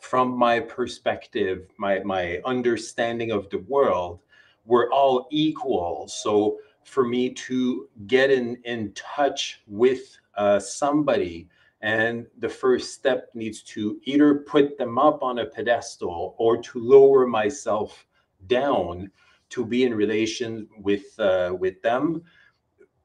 from 0.00 0.36
my 0.36 0.58
perspective, 0.58 1.68
my, 1.76 2.00
my 2.00 2.40
understanding 2.44 3.30
of 3.30 3.48
the 3.50 3.58
world, 3.58 4.20
we're 4.64 4.90
all 4.90 5.28
equal. 5.30 6.08
So 6.08 6.58
for 6.84 7.04
me 7.04 7.30
to 7.30 7.88
get 8.06 8.30
in, 8.30 8.56
in 8.64 8.92
touch 8.94 9.62
with 9.66 10.18
uh, 10.36 10.58
somebody, 10.58 11.48
and 11.82 12.26
the 12.38 12.48
first 12.48 12.94
step 12.94 13.28
needs 13.34 13.62
to 13.62 14.00
either 14.04 14.36
put 14.36 14.76
them 14.76 14.98
up 14.98 15.22
on 15.22 15.38
a 15.38 15.46
pedestal 15.46 16.34
or 16.38 16.60
to 16.62 16.78
lower 16.78 17.26
myself 17.26 18.06
down 18.46 19.10
to 19.50 19.66
be 19.66 19.84
in 19.84 19.94
relation 19.94 20.68
with 20.78 21.18
uh, 21.18 21.54
with 21.58 21.80
them. 21.82 22.22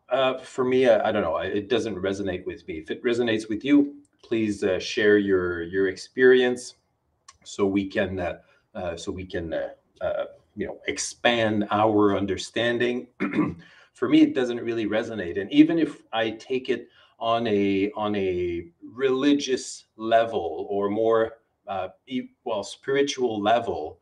Uh, 0.09 0.37
for 0.37 0.63
me, 0.63 0.87
I, 0.87 1.09
I, 1.09 1.11
don't 1.11 1.23
know. 1.23 1.37
It 1.37 1.67
doesn't 1.67 1.95
resonate 1.95 2.45
with 2.45 2.67
me. 2.67 2.75
If 2.77 2.91
it 2.91 3.03
resonates 3.03 3.49
with 3.49 3.65
you, 3.65 3.95
please 4.23 4.63
uh, 4.63 4.79
share 4.79 5.17
your 5.17 5.63
your 5.63 5.87
experience 5.87 6.75
so 7.43 7.65
we 7.65 7.87
can 7.87 8.19
uh, 8.19 8.37
uh, 8.73 8.95
so 8.95 9.11
we 9.11 9.25
can 9.25 9.53
uh, 9.53 9.69
uh, 10.01 10.25
you 10.55 10.67
know 10.67 10.79
expand 10.87 11.67
our 11.71 12.17
understanding. 12.17 13.07
For 13.93 14.09
me, 14.09 14.21
it 14.21 14.35
doesn't 14.35 14.59
really 14.59 14.87
resonate, 14.87 15.39
and 15.39 15.51
even 15.51 15.79
if 15.79 16.03
I 16.11 16.31
take 16.31 16.69
it 16.69 16.89
on 17.19 17.47
a 17.47 17.91
on 17.95 18.15
a 18.15 18.67
religious 18.83 19.85
level 19.95 20.67
or 20.69 20.89
more 20.89 21.37
uh, 21.67 21.89
well 22.43 22.63
spiritual 22.63 23.41
level, 23.41 23.99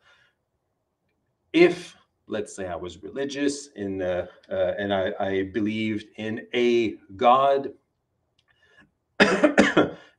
if 1.54 1.96
let's 2.28 2.56
say 2.56 2.68
I 2.68 2.76
was 2.76 3.04
religious 3.04 3.70
in 3.76 4.02
uh, 4.02 4.28
uh, 4.50 4.74
and 4.78 4.94
I, 4.94 5.14
I 5.20 5.44
believed 5.54 6.08
in 6.18 6.48
a 6.54 6.96
God. 7.16 7.70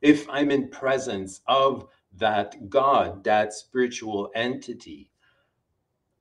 if 0.01 0.27
I'm 0.29 0.51
in 0.51 0.69
presence 0.69 1.41
of 1.47 1.87
that 2.17 2.69
God, 2.69 3.23
that 3.23 3.53
spiritual 3.53 4.29
entity, 4.35 5.09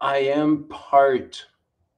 I 0.00 0.18
am 0.18 0.68
part, 0.68 1.44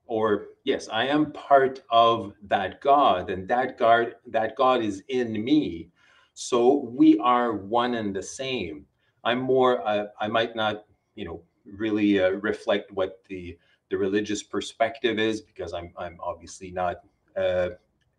or 0.07 0.47
yes, 0.65 0.89
I 0.93 1.07
am 1.07 1.33
part 1.33 1.83
of 1.91 2.35
that 2.49 2.81
God, 2.81 3.31
and 3.31 3.49
that 3.49 3.79
God, 3.79 4.15
that 4.29 4.57
God 4.57 4.83
is 4.83 5.03
in 5.09 5.45
me. 5.45 5.91
So 6.35 6.91
we 6.95 7.19
are 7.19 7.53
one 7.57 7.95
and 7.95 8.15
the 8.15 8.23
same. 8.23 8.87
I'm 9.25 9.41
more, 9.41 9.87
uh, 9.87 10.07
I 10.21 10.29
might 10.29 10.55
not, 10.55 10.85
you 11.15 11.25
know, 11.25 11.43
really 11.65 12.21
uh, 12.21 12.31
reflect 12.31 12.93
what 12.93 13.23
the 13.29 13.59
the 13.91 13.99
religious 13.99 14.43
perspective 14.43 15.19
is 15.19 15.41
because 15.41 15.73
I'm 15.73 15.93
I'm 15.97 16.19
obviously 16.21 16.71
not 16.71 16.97
uh, 17.37 17.71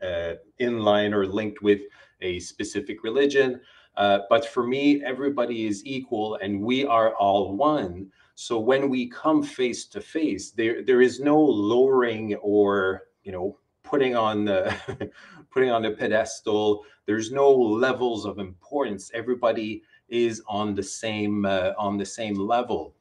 uh, 0.02 0.34
in 0.60 0.80
line 0.80 1.14
or 1.14 1.26
linked 1.26 1.62
with 1.62 1.82
a 2.22 2.40
specific 2.40 3.04
religion. 3.04 3.62
Uh, 3.96 4.20
but 4.30 4.46
for 4.46 4.66
me, 4.66 5.04
everybody 5.04 5.66
is 5.66 5.84
equal 5.86 6.36
and 6.36 6.62
we 6.62 6.86
are 6.86 7.16
all 7.16 7.56
one. 7.56 8.12
So 8.36 8.60
when 8.60 8.90
we 8.90 9.08
come 9.08 9.42
face 9.42 9.86
to 9.88 10.02
face, 10.02 10.52
there 10.52 10.84
there 10.84 11.02
is 11.02 11.20
no 11.20 11.40
lowering 11.40 12.36
or 12.36 13.08
you 13.24 13.32
know 13.32 13.58
putting 13.84 14.16
on 14.16 14.46
the 14.46 15.12
putting 15.52 15.72
on 15.72 15.82
the 15.82 15.92
pedestal. 15.92 16.86
There's 17.08 17.32
no 17.32 17.52
levels 17.52 18.26
of 18.26 18.38
importance. 18.38 19.10
Everybody 19.14 19.82
is 20.10 20.44
on 20.48 20.76
the 20.76 20.84
same 20.84 21.46
uh, 21.46 21.72
on 21.80 21.98
the 21.98 22.06
same 22.06 22.36
level. 22.36 22.94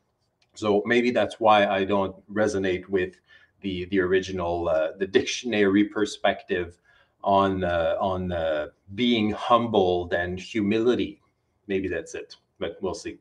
So 0.57 0.83
maybe 0.87 1.11
that's 1.11 1.39
why 1.39 1.67
I 1.67 1.85
don't 1.85 2.17
resonate 2.33 2.89
with 2.89 3.17
the 3.61 3.87
the 3.87 4.01
original 4.01 4.69
uh, 4.69 4.93
the 4.99 5.07
dictionary 5.07 5.85
perspective 5.85 6.79
on 7.23 7.65
uh, 7.65 7.97
on 8.01 8.33
uh, 8.33 8.69
being 8.95 9.31
humbled 9.31 10.13
and 10.13 10.39
humility. 10.39 11.21
Maybe 11.67 11.89
that's 11.89 12.15
it, 12.15 12.37
but 12.59 12.77
we'll 12.81 12.95
see. 12.95 13.19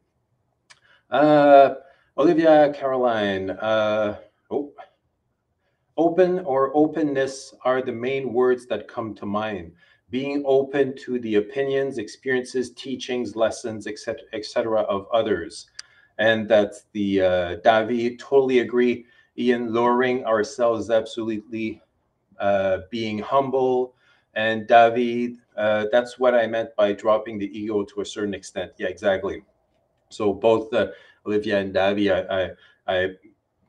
Uh, 1.10 1.76
Olivia 2.18 2.72
Caroline, 2.74 3.50
uh, 3.52 4.18
oh, 4.52 4.72
open 5.98 6.40
or 6.40 6.76
openness 6.76 7.54
are 7.64 7.82
the 7.82 7.92
main 7.92 8.32
words 8.34 8.66
that 8.68 8.88
come 8.88 9.14
to 9.16 9.26
mind. 9.26 9.74
Being 10.12 10.44
open 10.46 10.96
to 10.98 11.20
the 11.20 11.36
opinions, 11.36 11.98
experiences, 11.98 12.72
teachings, 12.72 13.36
lessons, 13.36 13.88
etc., 13.88 14.22
etc., 14.34 14.82
of 14.82 15.08
others, 15.12 15.68
and 16.18 16.48
that's 16.48 16.86
the 16.94 17.22
uh, 17.22 17.56
Davi. 17.58 18.18
Totally 18.20 18.60
agree. 18.60 19.06
Ian, 19.38 19.74
lowering 19.74 20.26
ourselves 20.26 20.90
absolutely 20.90 21.82
uh, 22.40 22.80
being 22.90 23.20
humble. 23.20 23.96
And 24.34 24.68
David, 24.68 25.38
uh, 25.56 25.86
that's 25.92 26.20
what 26.20 26.36
I 26.36 26.48
meant 26.48 26.76
by 26.76 26.94
dropping 26.94 27.40
the 27.40 27.58
ego 27.58 27.84
to 27.84 28.02
a 28.02 28.06
certain 28.06 28.34
extent. 28.34 28.74
Yeah, 28.78 28.88
exactly. 28.88 29.44
So 30.10 30.34
both 30.34 30.74
uh, 30.74 30.88
Olivia 31.26 31.60
and 31.60 31.74
Davi, 31.74 32.12
I, 32.12 32.44
I, 32.44 32.50
I, 32.88 33.10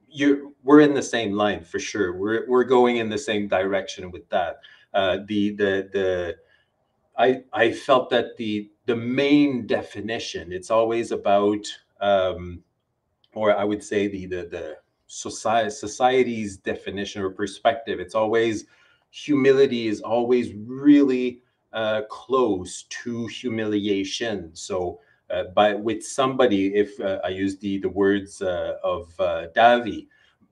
you, 0.08 0.54
we're 0.62 0.80
in 0.80 0.94
the 0.94 1.02
same 1.02 1.32
line 1.32 1.62
for 1.62 1.78
sure. 1.78 2.16
We're 2.16 2.48
we're 2.48 2.64
going 2.64 2.96
in 2.96 3.08
the 3.08 3.18
same 3.18 3.48
direction 3.48 4.10
with 4.10 4.28
that. 4.30 4.58
Uh, 4.94 5.18
the 5.26 5.50
the 5.50 5.88
the, 5.92 6.36
I 7.18 7.42
I 7.52 7.72
felt 7.72 8.10
that 8.10 8.36
the 8.36 8.70
the 8.86 8.96
main 8.96 9.66
definition 9.66 10.52
it's 10.52 10.70
always 10.70 11.12
about, 11.12 11.66
um, 12.00 12.62
or 13.34 13.56
I 13.56 13.64
would 13.64 13.82
say 13.82 14.08
the 14.08 14.26
the 14.26 14.48
the 14.50 14.76
society 15.06 15.70
society's 15.70 16.56
definition 16.56 17.22
or 17.22 17.30
perspective. 17.30 18.00
It's 18.00 18.14
always 18.14 18.66
humility 19.10 19.88
is 19.88 20.00
always 20.00 20.52
really 20.54 21.40
uh, 21.72 22.02
close 22.10 22.84
to 22.84 23.26
humiliation. 23.26 24.50
So, 24.54 25.00
uh, 25.30 25.44
by 25.54 25.74
with 25.74 26.02
somebody, 26.04 26.74
if 26.74 26.98
uh, 27.00 27.20
I 27.24 27.28
use 27.28 27.58
the 27.58 27.78
the 27.78 27.88
words 27.88 28.42
uh, 28.42 28.74
of 28.82 29.12
uh, 29.20 29.48
Davi, 29.54 30.08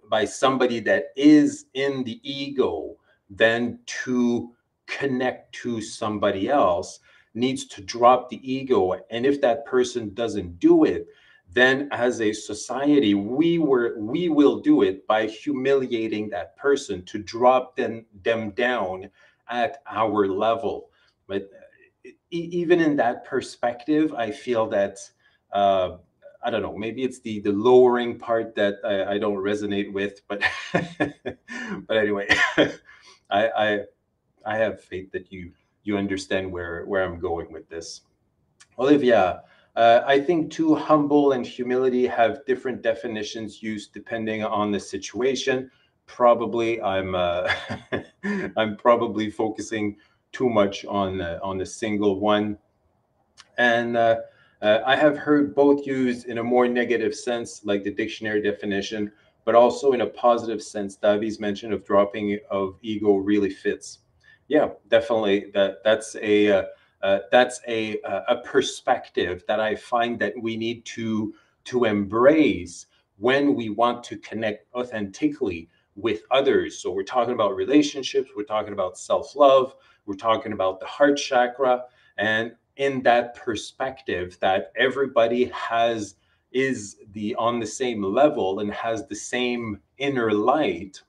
by 0.09 0.25
somebody 0.25 0.81
that 0.81 1.07
is 1.17 1.67
in 1.75 2.05
the 2.05 2.21
ego, 2.23 2.97
then 3.31 3.79
to 4.05 4.51
connect 4.87 5.55
to 5.55 5.81
somebody 5.81 6.49
else 6.49 7.01
needs 7.35 7.67
to 7.67 7.83
drop 7.83 8.31
the 8.31 8.41
ego, 8.49 8.95
and 9.11 9.27
if 9.27 9.41
that 9.41 9.65
person 9.67 10.15
doesn't 10.15 10.61
do 10.61 10.85
it, 10.85 11.07
then 11.54 11.88
as 11.92 12.20
a 12.20 12.32
society 12.32 13.14
we 13.14 13.58
were 13.58 13.94
we 13.99 14.28
will 14.28 14.61
do 14.61 14.82
it 14.82 15.06
by 15.06 15.26
humiliating 15.26 16.28
that 16.28 16.56
person 16.56 17.04
to 17.04 17.18
drop 17.18 17.76
them 17.76 18.04
them 18.23 18.50
down 18.50 19.08
at 19.49 19.82
our 19.87 20.26
level 20.26 20.90
but 21.26 21.49
even 22.30 22.80
in 22.80 22.96
that 22.96 23.25
perspective, 23.25 24.12
I 24.14 24.30
feel 24.30 24.68
that 24.70 24.99
uh, 25.52 25.99
I 26.42 26.50
don't 26.50 26.62
know. 26.62 26.76
Maybe 26.76 27.02
it's 27.02 27.20
the 27.20 27.40
the 27.40 27.52
lowering 27.52 28.18
part 28.18 28.54
that 28.56 28.76
I, 28.84 29.14
I 29.14 29.18
don't 29.18 29.37
resonate 29.37 29.92
with, 29.92 30.20
but 30.28 30.42
but 30.73 31.96
anyway, 31.96 32.28
I, 33.30 33.49
I 33.49 33.80
I 34.44 34.56
have 34.56 34.82
faith 34.82 35.12
that 35.12 35.32
you 35.32 35.52
you 35.84 35.96
understand 35.96 36.50
where 36.50 36.84
where 36.84 37.04
I'm 37.04 37.18
going 37.18 37.52
with 37.52 37.68
this. 37.68 38.02
Olivia, 38.78 39.42
uh, 39.76 40.02
I 40.07 40.21
think 40.21 40.52
too 40.52 40.75
humble 40.75 41.33
and 41.33 41.45
humility 41.45 42.07
have 42.07 42.45
different 42.47 42.83
definitions 42.83 43.62
used 43.62 43.93
depending 43.93 44.45
on 44.45 44.71
the 44.71 44.78
situation. 44.78 45.71
Probably 46.07 46.81
I'm 46.81 47.14
uh, 47.14 47.52
I'm 48.57 48.76
probably 48.76 49.31
focusing 49.31 49.97
too 50.33 50.49
much 50.49 50.85
on 50.85 51.21
uh, 51.21 51.40
on 51.43 51.61
a 51.61 51.66
single 51.66 52.21
one, 52.21 52.59
and 53.59 53.97
uh, 53.97 54.16
uh, 54.62 54.81
I 54.87 54.97
have 54.97 55.16
heard 55.16 55.54
both 55.54 55.87
used 55.87 56.26
in 56.26 56.38
a 56.38 56.45
more 56.45 56.69
negative 56.69 57.14
sense, 57.14 57.64
like 57.64 57.83
the 57.83 57.90
dictionary 57.90 58.43
definition, 58.43 59.11
but 59.45 59.54
also 59.54 59.93
in 59.93 60.02
a 60.02 60.07
positive 60.07 60.62
sense. 60.62 60.97
Davi's 60.97 61.40
mention 61.40 61.73
of 61.73 61.85
dropping 61.85 62.38
of 62.50 62.76
ego 62.83 63.16
really 63.16 63.50
fits. 63.50 64.00
Yeah, 64.47 64.69
definitely. 64.88 65.50
That 65.54 65.83
that's 65.83 66.14
a 66.16 66.66
uh, 67.04 67.06
uh, 67.06 67.18
that's 67.30 67.61
a 67.68 67.99
a 68.28 68.37
perspective 68.37 69.44
that 69.46 69.61
I 69.61 69.75
find 69.75 70.18
that 70.20 70.34
we 70.40 70.56
need 70.56 70.84
to 70.87 71.34
to 71.64 71.84
embrace 71.84 72.87
when 73.18 73.54
we 73.54 73.68
want 73.68 74.02
to 74.04 74.16
connect 74.18 74.66
authentically 74.75 75.68
with 75.96 76.23
others. 76.30 76.78
So 76.78 76.90
we're 76.90 77.04
talking 77.04 77.34
about 77.34 77.54
relationships, 77.54 78.30
we're 78.37 78.42
talking 78.42 78.73
about 78.73 78.99
self-love, 78.99 79.75
we're 80.06 80.14
talking 80.14 80.52
about 80.52 80.80
the 80.80 80.87
heart 80.87 81.16
chakra, 81.16 81.84
and 82.18 82.52
in 82.76 83.02
that 83.02 83.37
perspective 83.37 84.37
that 84.40 84.73
everybody 84.76 85.44
has 85.46 86.16
is 86.50 86.96
the 87.12 87.34
on 87.37 87.61
the 87.61 87.66
same 87.66 88.02
level 88.02 88.61
and 88.61 88.73
has 88.73 89.06
the 89.06 89.14
same 89.14 89.78
inner 89.99 90.32
light, 90.32 91.02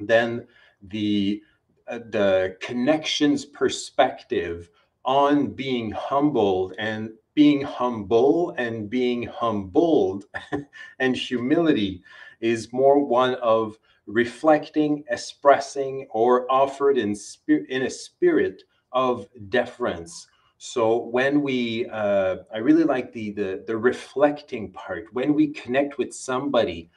then 0.00 0.46
the 0.82 1.42
uh, 1.88 1.98
the 2.10 2.56
connections 2.60 3.44
perspective 3.44 4.70
on 5.04 5.48
being 5.48 5.90
humbled 5.90 6.74
and 6.78 7.10
being 7.34 7.60
humble 7.60 8.54
and 8.58 8.88
being 8.88 9.24
humbled 9.24 10.24
and 10.98 11.16
humility 11.16 12.02
is 12.40 12.72
more 12.72 13.04
one 13.04 13.34
of 13.36 13.78
reflecting 14.06 15.04
expressing 15.10 16.06
or 16.10 16.50
offered 16.50 16.98
in 16.98 17.14
spirit 17.14 17.66
in 17.70 17.82
a 17.82 17.90
spirit 17.90 18.62
of 18.92 19.26
deference. 19.48 20.28
So 20.58 20.98
when 21.06 21.42
we 21.42 21.86
uh, 21.86 22.36
i 22.52 22.58
really 22.58 22.84
like 22.84 23.12
the, 23.12 23.32
the 23.32 23.64
the 23.66 23.76
reflecting 23.76 24.72
part. 24.72 25.06
When 25.12 25.34
we 25.34 25.48
connect 25.48 25.98
with 25.98 26.14
somebody 26.14 26.90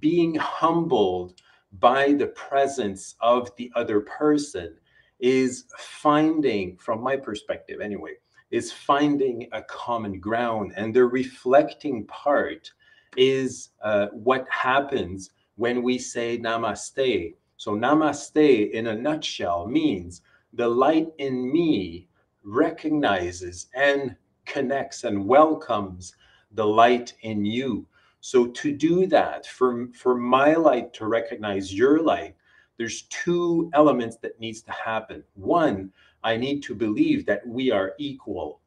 being 0.00 0.34
humbled 0.34 1.40
by 1.80 2.12
the 2.12 2.28
presence 2.28 3.14
of 3.20 3.54
the 3.56 3.70
other 3.74 4.00
person 4.00 4.76
is 5.20 5.64
finding, 5.78 6.76
from 6.76 7.02
my 7.02 7.16
perspective 7.16 7.80
anyway, 7.80 8.14
is 8.50 8.72
finding 8.72 9.48
a 9.52 9.62
common 9.62 10.20
ground. 10.20 10.72
And 10.76 10.94
the 10.94 11.04
reflecting 11.04 12.06
part 12.06 12.70
is 13.16 13.70
uh, 13.82 14.06
what 14.12 14.46
happens 14.50 15.30
when 15.56 15.82
we 15.82 15.98
say 15.98 16.38
namaste. 16.38 17.34
So, 17.56 17.72
namaste 17.72 18.70
in 18.70 18.88
a 18.88 18.94
nutshell 18.94 19.66
means 19.66 20.22
the 20.52 20.68
light 20.68 21.08
in 21.18 21.52
me 21.52 22.08
recognizes 22.42 23.66
and 23.74 24.16
connects 24.44 25.04
and 25.04 25.26
welcomes 25.26 26.14
the 26.52 26.66
light 26.66 27.14
in 27.22 27.44
you. 27.44 27.86
So 28.20 28.46
to 28.46 28.72
do 28.72 29.06
that, 29.08 29.46
for, 29.46 29.88
for 29.92 30.14
my 30.14 30.54
light 30.54 30.92
to 30.94 31.06
recognize 31.06 31.74
your 31.74 32.02
light, 32.02 32.36
there's 32.76 33.02
two 33.02 33.70
elements 33.72 34.16
that 34.18 34.40
needs 34.40 34.62
to 34.62 34.72
happen. 34.72 35.22
One, 35.34 35.92
I 36.22 36.36
need 36.36 36.62
to 36.64 36.74
believe 36.74 37.26
that 37.26 37.46
we 37.46 37.70
are 37.70 37.94
equal. 37.98 38.60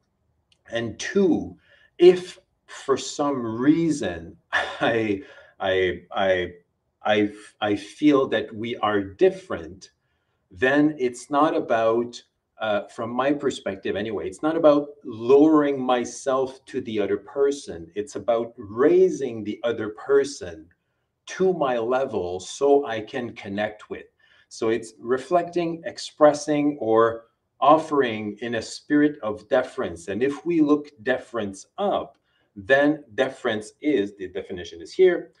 And 0.70 0.98
two, 0.98 1.56
if 1.98 2.38
for 2.66 2.96
some 2.96 3.44
reason 3.44 4.36
I 4.52 5.22
I 5.60 6.02
I 6.12 6.52
I 7.02 7.30
I 7.60 7.76
feel 7.76 8.28
that 8.28 8.54
we 8.54 8.76
are 8.76 9.02
different, 9.02 9.90
then 10.50 10.94
it's 10.98 11.30
not 11.30 11.56
about 11.56 12.22
uh, 12.60 12.86
from 12.88 13.10
my 13.10 13.32
perspective 13.32 13.94
anyway, 13.94 14.26
it's 14.26 14.42
not 14.42 14.56
about 14.56 14.88
lowering 15.04 15.80
myself 15.80 16.64
to 16.66 16.80
the 16.80 16.98
other 16.98 17.18
person. 17.18 17.88
It's 17.94 18.16
about 18.16 18.52
raising 18.56 19.44
the 19.44 19.60
other 19.62 19.90
person 19.90 20.66
to 21.28 21.52
my 21.52 21.78
level 21.78 22.40
so 22.40 22.86
I 22.86 23.00
can 23.00 23.32
connect 23.34 23.90
with. 23.90 24.06
So 24.48 24.68
it's 24.70 24.94
reflecting, 24.98 25.82
expressing, 25.84 26.76
or 26.80 27.26
offering 27.60 28.36
in 28.40 28.56
a 28.56 28.62
spirit 28.62 29.18
of 29.22 29.48
deference. 29.48 30.08
And 30.08 30.22
if 30.22 30.44
we 30.46 30.60
look 30.60 30.90
deference 31.02 31.66
up, 31.76 32.18
then 32.56 33.04
deference 33.14 33.72
is 33.80 34.16
the 34.16 34.28
definition 34.28 34.80
is 34.80 34.92
here 34.92 35.32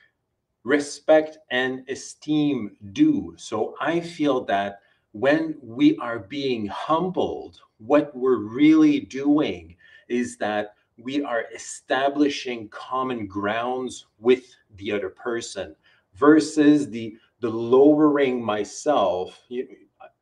respect 0.64 1.38
and 1.50 1.88
esteem 1.88 2.76
due. 2.92 3.34
So 3.38 3.74
I 3.80 4.00
feel 4.00 4.44
that 4.44 4.80
when 5.12 5.56
we 5.62 5.96
are 5.96 6.18
being 6.18 6.66
humbled, 6.66 7.60
what 7.78 8.14
we're 8.14 8.38
really 8.38 9.00
doing 9.00 9.76
is 10.08 10.36
that 10.38 10.74
we 10.98 11.22
are 11.22 11.44
establishing 11.54 12.68
common 12.68 13.26
grounds 13.26 14.06
with 14.18 14.54
the 14.76 14.92
other 14.92 15.08
person 15.08 15.74
versus 16.14 16.90
the 16.90 17.16
the 17.40 17.48
lowering 17.48 18.44
myself 18.44 19.40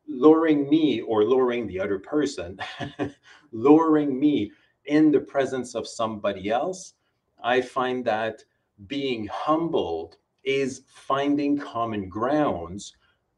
lowering 0.07 0.69
me 0.69 1.01
or 1.01 1.23
lowering 1.23 1.67
the 1.67 1.79
other 1.79 1.99
person 1.99 2.59
lowering 3.51 4.19
me 4.19 4.51
in 4.85 5.11
the 5.11 5.19
presence 5.19 5.73
of 5.75 5.87
somebody 5.87 6.49
else 6.49 6.93
i 7.43 7.59
find 7.59 8.05
that 8.05 8.43
being 8.85 9.27
humbled 9.27 10.17
is 10.43 10.83
finding 10.87 11.57
common 11.57 12.07
grounds 12.07 12.95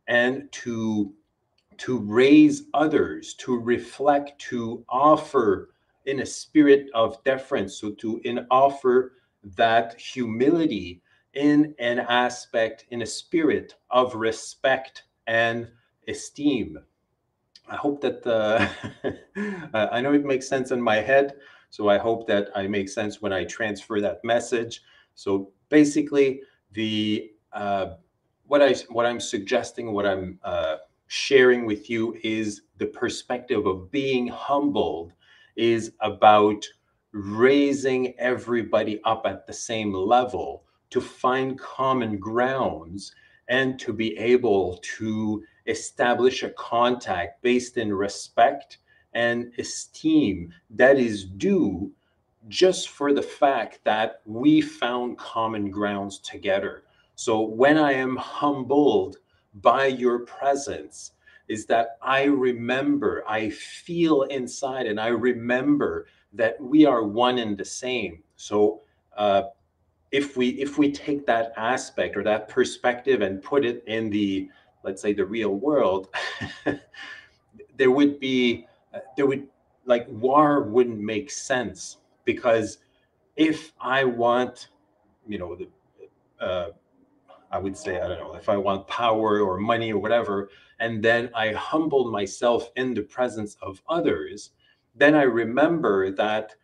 and 0.07 0.51
to 0.51 1.13
to 1.77 1.99
raise 1.99 2.63
others 2.73 3.33
to 3.35 3.57
reflect 3.57 4.37
to 4.39 4.83
offer 4.89 5.69
in 6.09 6.21
a 6.21 6.25
spirit 6.25 6.87
of 6.93 7.23
deference 7.23 7.79
so 7.79 7.91
to 7.91 8.19
in 8.23 8.45
offer 8.49 9.13
that 9.55 9.99
humility 9.99 11.01
in 11.33 11.75
an 11.79 11.99
aspect, 11.99 12.85
in 12.89 13.01
a 13.03 13.05
spirit 13.05 13.75
of 13.91 14.15
respect 14.15 15.03
and 15.27 15.69
esteem. 16.07 16.79
I 17.69 17.75
hope 17.75 18.01
that 18.01 18.25
uh, 18.25 18.67
I 19.93 20.01
know 20.01 20.13
it 20.13 20.25
makes 20.25 20.47
sense 20.47 20.71
in 20.71 20.81
my 20.81 20.97
head. 20.97 21.35
So 21.69 21.87
I 21.87 21.99
hope 21.99 22.27
that 22.27 22.49
I 22.55 22.67
make 22.67 22.89
sense 22.89 23.21
when 23.21 23.31
I 23.31 23.43
transfer 23.43 24.01
that 24.01 24.23
message. 24.23 24.81
So 25.13 25.51
basically, 25.69 26.41
the 26.71 27.31
uh, 27.53 27.93
what 28.47 28.63
I 28.63 28.73
what 28.89 29.05
I'm 29.05 29.19
suggesting, 29.19 29.93
what 29.93 30.07
I'm 30.07 30.39
uh, 30.43 30.77
sharing 31.07 31.65
with 31.65 31.89
you 31.89 32.17
is 32.23 32.63
the 32.77 32.87
perspective 32.87 33.67
of 33.67 33.91
being 33.91 34.27
humbled 34.27 35.13
is 35.59 35.91
about 35.99 36.65
raising 37.11 38.17
everybody 38.17 39.01
up 39.03 39.25
at 39.25 39.45
the 39.45 39.53
same 39.53 39.93
level 39.93 40.63
to 40.89 41.01
find 41.01 41.59
common 41.59 42.17
grounds 42.17 43.13
and 43.49 43.77
to 43.79 43.91
be 43.91 44.17
able 44.17 44.79
to 44.97 45.43
establish 45.67 46.43
a 46.43 46.49
contact 46.51 47.41
based 47.41 47.77
in 47.77 47.93
respect 47.93 48.77
and 49.13 49.51
esteem 49.57 50.53
that 50.69 50.97
is 50.97 51.25
due 51.25 51.91
just 52.47 52.89
for 52.89 53.11
the 53.11 53.21
fact 53.21 53.79
that 53.83 54.21
we 54.25 54.61
found 54.61 55.17
common 55.17 55.69
grounds 55.69 56.19
together. 56.19 56.83
So 57.15 57.41
when 57.41 57.77
I 57.77 57.91
am 57.93 58.15
humbled 58.15 59.17
by 59.55 59.87
your 59.87 60.19
presence, 60.19 61.11
is 61.49 61.65
that 61.65 61.97
I 62.01 62.23
remember, 62.23 63.23
I 63.27 63.49
feel 63.49 64.23
inside, 64.23 64.85
and 64.85 64.99
I 64.99 65.07
remember 65.07 66.05
that 66.33 66.61
we 66.61 66.85
are 66.85 67.03
one 67.03 67.39
and 67.39 67.57
the 67.57 67.65
same. 67.65 68.23
So 68.35 68.81
uh, 69.17 69.43
if 70.11 70.37
we 70.37 70.49
if 70.49 70.77
we 70.77 70.91
take 70.91 71.25
that 71.25 71.53
aspect 71.57 72.17
or 72.17 72.23
that 72.23 72.47
perspective 72.49 73.21
and 73.21 73.41
put 73.41 73.65
it 73.65 73.83
in 73.87 74.09
the 74.09 74.49
let's 74.83 75.01
say 75.01 75.13
the 75.13 75.25
real 75.25 75.55
world 75.55 76.07
there 77.77 77.91
would 77.91 78.19
be 78.19 78.65
there 79.15 79.25
would 79.25 79.47
like 79.85 80.07
war 80.09 80.63
wouldn't 80.63 80.99
make 80.99 81.29
sense 81.29 81.97
because 82.25 82.79
if 83.35 83.73
i 83.79 84.03
want 84.03 84.69
you 85.27 85.37
know 85.37 85.55
the 85.55 85.67
uh, 86.43 86.69
i 87.51 87.57
would 87.57 87.75
say 87.75 87.99
i 87.99 88.07
don't 88.07 88.19
know 88.19 88.35
if 88.35 88.49
i 88.49 88.57
want 88.57 88.87
power 88.87 89.41
or 89.41 89.57
money 89.57 89.91
or 89.91 89.99
whatever 89.99 90.49
and 90.79 91.03
then 91.03 91.29
i 91.35 91.51
humbled 91.53 92.11
myself 92.11 92.71
in 92.75 92.93
the 92.93 93.01
presence 93.01 93.57
of 93.61 93.81
others 93.89 94.51
then 94.99 95.15
I 95.15 95.23
remember 95.23 96.11
that 96.11 96.55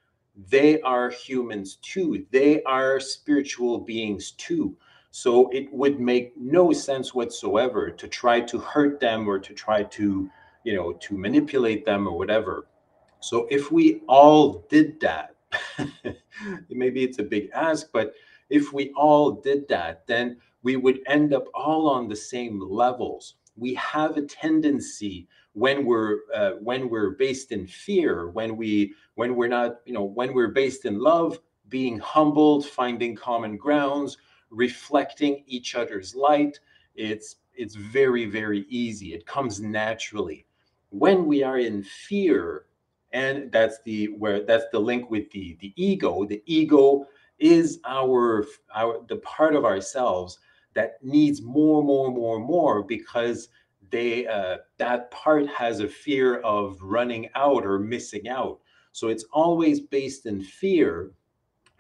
they 0.50 0.82
are 0.82 1.10
humans 1.10 1.78
too. 1.78 2.26
They 2.32 2.62
are 2.64 3.00
spiritual 3.00 3.80
beings 3.80 4.32
too. 4.32 4.76
So 5.12 5.50
it 5.52 5.72
would 5.72 6.02
make 6.02 6.34
no 6.36 6.74
sense 6.74 7.16
whatsoever 7.16 7.90
to 7.90 8.08
try 8.08 8.42
to 8.42 8.60
hurt 8.60 9.00
them 9.00 9.30
or 9.30 9.40
to 9.40 9.54
try 9.54 9.84
to, 9.84 10.30
you 10.66 10.76
know, 10.76 10.92
to 10.94 11.18
manipulate 11.18 11.86
them 11.86 12.06
or 12.06 12.18
whatever. 12.18 12.68
So 13.22 13.48
if 13.50 13.72
we 13.72 14.02
all 14.10 14.66
did 14.70 15.00
that, 15.00 15.36
maybe 16.70 17.04
it's 17.04 17.20
a 17.20 17.24
big 17.24 17.50
ask, 17.54 17.88
but 17.94 18.14
if 18.50 18.74
we 18.74 18.92
all 18.92 19.32
did 19.32 19.70
that, 19.70 20.06
then 20.06 20.38
we 20.66 20.78
would 20.78 21.02
end 21.06 21.32
up 21.32 21.46
all 21.54 21.88
on 21.88 22.08
the 22.08 22.16
same 22.16 22.60
levels. 22.60 23.36
We 23.56 23.76
have 23.76 24.18
a 24.18 24.24
tendency 24.24 25.28
when 25.54 25.86
we're 25.86 26.18
uh, 26.34 26.54
when 26.60 26.90
we're 26.90 27.12
based 27.12 27.52
in 27.52 27.68
fear, 27.68 28.30
when 28.30 28.58
we 28.58 28.96
when 29.14 29.36
we're 29.36 29.48
not, 29.48 29.82
you 29.86 29.94
know, 29.94 30.04
when 30.04 30.34
we're 30.34 30.56
based 30.64 30.86
in 30.86 31.00
love, 31.00 31.40
being 31.70 32.00
humbled, 32.00 32.66
finding 32.66 33.16
common 33.16 33.58
grounds, 33.58 34.18
reflecting 34.50 35.44
each 35.46 35.76
other's 35.76 36.16
light, 36.16 36.60
it's 36.96 37.36
it's 37.54 37.76
very 37.76 38.26
very 38.26 38.66
easy. 38.68 39.14
It 39.14 39.28
comes 39.28 39.62
naturally. 39.62 40.48
When 40.90 41.28
we 41.28 41.44
are 41.44 41.60
in 41.60 41.84
fear, 41.84 42.66
and 43.12 43.52
that's 43.52 43.84
the 43.84 44.08
where 44.18 44.42
that's 44.44 44.66
the 44.72 44.80
link 44.80 45.12
with 45.12 45.30
the 45.30 45.58
the 45.62 45.74
ego. 45.76 46.26
The 46.26 46.42
ego 46.48 47.06
is 47.38 47.80
our 47.86 48.48
our 48.74 49.06
the 49.08 49.18
part 49.18 49.56
of 49.56 49.64
ourselves 49.64 50.40
that 50.76 51.04
needs 51.04 51.42
more, 51.42 51.84
more, 51.84 52.12
more, 52.12 52.40
more 52.40 52.84
because 52.84 53.50
they 53.92 54.28
uh, 54.28 54.58
that 54.78 55.10
part 55.12 55.48
has 55.48 55.80
a 55.80 55.88
fear 55.88 56.38
of 56.42 56.78
running 56.82 57.30
out 57.36 57.66
or 57.66 57.80
missing 57.80 58.28
out. 58.28 58.60
So 58.92 59.08
it's 59.10 59.26
always 59.34 59.80
based 59.80 60.26
in 60.26 60.42
fear. 60.42 61.12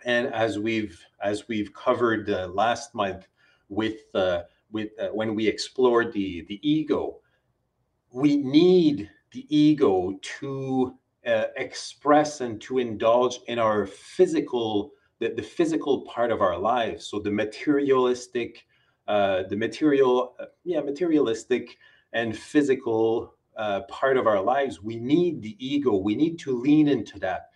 And 0.03 0.27
as 0.34 0.60
we've 0.60 0.99
as 1.23 1.47
we've 1.47 1.73
covered 1.73 2.29
uh, 2.29 2.47
last 2.47 2.93
month 2.95 3.27
with 3.69 4.01
uh, 4.13 4.41
with 4.71 4.89
uh, 4.99 5.10
when 5.10 5.36
we 5.36 5.47
explored 5.47 6.12
the 6.13 6.45
the 6.47 6.60
ego 6.67 7.19
we 8.15 8.38
need 8.38 9.10
the 9.34 9.45
ego 9.55 10.17
to 10.21 10.97
uh, 11.27 11.45
express 11.58 12.39
and 12.39 12.62
to 12.62 12.77
indulge 12.77 13.39
in 13.47 13.60
our 13.60 13.86
physical 13.86 14.91
the, 15.19 15.29
the 15.29 15.41
physical 15.41 16.01
part 16.01 16.31
of 16.31 16.41
our 16.41 16.58
lives. 16.58 17.08
So 17.08 17.19
the 17.19 17.31
materialistic 17.31 18.65
uh, 19.07 19.43
the 19.43 19.55
material 19.55 20.35
yeah 20.63 20.81
materialistic 20.81 21.77
and 22.13 22.37
physical 22.37 23.35
uh, 23.57 23.81
part 23.81 24.17
of 24.17 24.27
our 24.27 24.41
lives, 24.41 24.81
we 24.81 24.97
need 24.97 25.41
the 25.41 25.55
ego. 25.65 25.95
We 25.95 26.15
need 26.15 26.39
to 26.39 26.57
lean 26.57 26.87
into 26.87 27.19
that. 27.19 27.49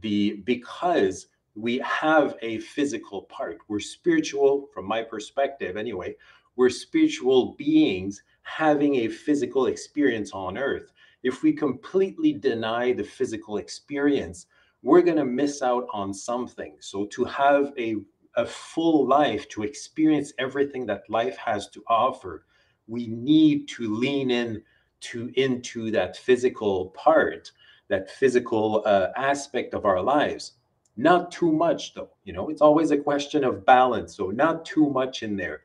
The 0.00 0.42
because 0.44 1.28
we 1.54 1.78
have 1.78 2.36
a 2.40 2.58
physical 2.58 3.22
part. 3.22 3.58
We're 3.68 3.80
spiritual, 3.80 4.68
from 4.72 4.86
my 4.86 5.02
perspective, 5.02 5.76
anyway. 5.76 6.16
We're 6.56 6.70
spiritual 6.70 7.54
beings 7.58 8.22
having 8.42 8.96
a 8.96 9.08
physical 9.08 9.66
experience 9.66 10.32
on 10.32 10.56
earth. 10.56 10.92
If 11.22 11.42
we 11.42 11.52
completely 11.52 12.32
deny 12.32 12.92
the 12.92 13.04
physical 13.04 13.58
experience, 13.58 14.46
we're 14.82 15.02
going 15.02 15.18
to 15.18 15.24
miss 15.24 15.62
out 15.62 15.86
on 15.92 16.12
something. 16.12 16.76
So, 16.80 17.04
to 17.06 17.24
have 17.24 17.72
a, 17.78 17.96
a 18.36 18.46
full 18.46 19.06
life, 19.06 19.48
to 19.50 19.62
experience 19.62 20.32
everything 20.38 20.86
that 20.86 21.08
life 21.08 21.36
has 21.36 21.68
to 21.68 21.82
offer, 21.88 22.46
we 22.86 23.06
need 23.06 23.68
to 23.68 23.94
lean 23.94 24.30
in 24.30 24.62
to 25.00 25.30
into 25.36 25.90
that 25.90 26.16
physical 26.16 26.86
part 26.90 27.50
that 27.88 28.10
physical 28.10 28.82
uh, 28.86 29.08
aspect 29.16 29.74
of 29.74 29.84
our 29.84 30.00
lives. 30.00 30.52
Not 30.96 31.30
too 31.30 31.52
much 31.52 31.94
though 31.94 32.10
you 32.24 32.32
know? 32.32 32.48
It's 32.48 32.62
always 32.62 32.90
a 32.90 32.96
question 32.96 33.44
of 33.44 33.66
balance 33.66 34.16
so 34.16 34.30
not 34.30 34.64
too 34.64 34.90
much 34.90 35.22
in 35.22 35.36
there. 35.36 35.64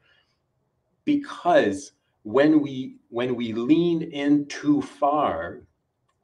Because 1.05 1.93
when 2.23 2.61
we 2.61 2.97
when 3.09 3.35
we 3.35 3.53
lean 3.53 4.01
in 4.01 4.45
too 4.47 4.81
far 4.81 5.61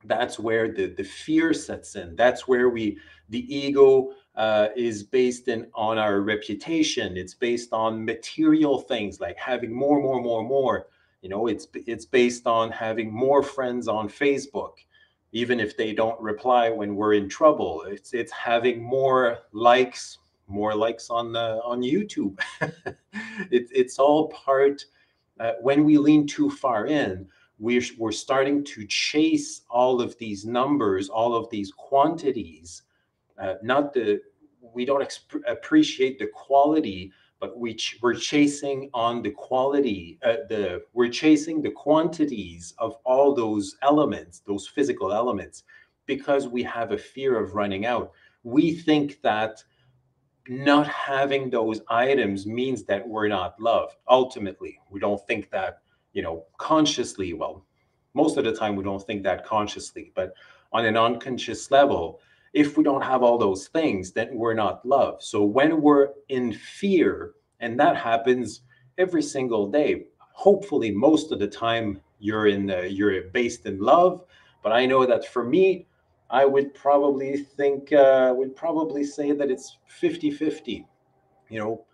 that's 0.06 0.38
where 0.38 0.72
the 0.72 0.88
the 0.88 1.04
fear 1.04 1.54
sets 1.54 1.96
in. 1.96 2.16
That's 2.16 2.48
where 2.48 2.70
we 2.70 2.98
the 3.30 3.46
ego 3.56 4.10
uh, 4.36 4.70
is 4.76 5.04
based 5.04 5.48
in 5.48 5.68
on 5.74 5.98
our 5.98 6.22
reputation. 6.22 7.18
It's 7.18 7.34
based 7.36 7.74
on 7.74 8.04
material 8.04 8.80
things 8.80 9.20
like 9.20 9.38
having 9.38 9.74
more 9.74 10.02
more 10.02 10.22
more 10.22 10.44
more. 10.44 10.88
You 11.22 11.30
know 11.30 11.48
it's 11.48 11.68
it's 11.74 12.06
based 12.06 12.48
on 12.48 12.72
having 12.72 13.12
more 13.12 13.44
friends 13.44 13.88
on 13.88 14.10
facebook 14.10 14.74
even 15.36 15.60
if 15.60 15.76
they 15.76 15.94
don't 15.94 16.20
reply 16.22 16.70
when 16.70 16.96
we're 16.96 17.14
in 17.14 17.28
trouble. 17.28 17.84
It's 17.88 18.14
it's 18.14 18.32
having 18.32 18.82
more 18.82 19.40
likes 19.52 20.20
more 20.48 20.76
likes 20.76 21.10
on 21.10 21.32
the 21.32 21.60
on 21.64 21.82
youtube. 21.82 22.40
It, 23.52 23.68
it's 23.72 23.98
all 24.00 24.30
part 24.30 24.86
uh, 25.40 25.54
when 25.62 25.84
we 25.84 25.98
lean 25.98 26.28
too 26.28 26.50
far 26.50 26.86
in 26.86 27.28
we're, 27.60 27.82
we're 27.98 28.12
starting 28.12 28.64
to 28.66 28.86
chase 28.88 29.62
all 29.70 30.02
of 30.02 30.18
these 30.18 30.46
numbers 30.46 31.10
all 31.10 31.36
of 31.36 31.50
these 31.50 31.72
quantities 31.72 32.84
uh, 33.40 33.56
not 33.62 33.94
the 33.94 34.22
we 34.74 34.86
don't 34.86 35.02
exp- 35.02 35.42
appreciate 35.48 36.18
the 36.20 36.28
quality 36.28 37.12
but 37.44 37.60
we 37.60 37.74
ch- 37.74 38.00
we're 38.02 38.14
chasing 38.14 38.90
on 38.94 39.22
the 39.22 39.32
quality, 39.32 40.18
uh, 40.24 40.38
the 40.48 40.82
we're 40.94 41.10
chasing 41.10 41.62
the 41.62 41.72
quantities 41.72 42.74
of 42.78 42.96
all 43.04 43.36
those 43.36 43.76
elements, 43.82 44.40
those 44.48 44.66
physical 44.66 45.12
elements, 45.12 45.66
because 46.06 46.48
we 46.48 46.64
have 46.64 46.94
a 46.94 46.98
fear 46.98 47.38
of 47.38 47.54
running 47.54 47.86
out. 47.86 48.14
We 48.44 48.74
think 48.74 49.22
that 49.24 49.62
not 50.48 50.88
having 50.88 51.50
those 51.50 51.82
items 51.90 52.46
means 52.46 52.86
that 52.86 53.06
we're 53.06 53.28
not 53.28 53.60
loved. 53.60 53.98
Ultimately, 54.08 54.80
we 54.90 55.02
don't 55.02 55.28
think 55.28 55.52
that, 55.52 55.80
you 56.14 56.22
know, 56.22 56.46
consciously. 56.58 57.34
Well, 57.34 57.66
most 58.14 58.38
of 58.38 58.46
the 58.46 58.56
time 58.56 58.78
we 58.78 58.86
don't 58.86 59.06
think 59.06 59.22
that 59.24 59.46
consciously, 59.46 60.14
but 60.16 60.34
on 60.72 60.86
an 60.86 60.96
unconscious 60.96 61.70
level, 61.72 62.22
if 62.54 62.78
we 62.78 62.84
don't 62.84 63.02
have 63.04 63.24
all 63.24 63.38
those 63.38 63.68
things, 63.68 64.12
then 64.12 64.30
we're 64.36 64.54
not 64.54 64.86
loved. 64.86 65.24
So 65.24 65.44
when 65.44 65.82
we're 65.82 66.10
in 66.30 66.54
fear, 66.54 67.34
and 67.60 67.80
that 67.80 67.98
happens 67.98 68.62
every 68.98 69.24
single 69.24 69.68
day, 69.68 70.06
hopefully 70.20 70.92
most 70.92 71.32
of 71.32 71.40
the 71.40 71.48
time 71.48 72.00
you're 72.20 72.48
in 72.48 72.68
you're 72.90 73.24
based 73.30 73.66
in 73.66 73.80
love. 73.80 74.24
But 74.62 74.72
I 74.72 74.86
know 74.86 75.06
that 75.06 75.28
for 75.28 75.44
me, 75.44 75.88
I 76.30 76.46
would 76.46 76.74
probably 76.74 77.38
think 77.38 77.92
uh, 77.92 78.34
would 78.36 78.56
probably 78.56 79.04
say 79.04 79.32
that 79.32 79.50
it's 79.52 79.78
50-50. 80.02 80.86
You 81.50 81.60
know, 81.60 81.86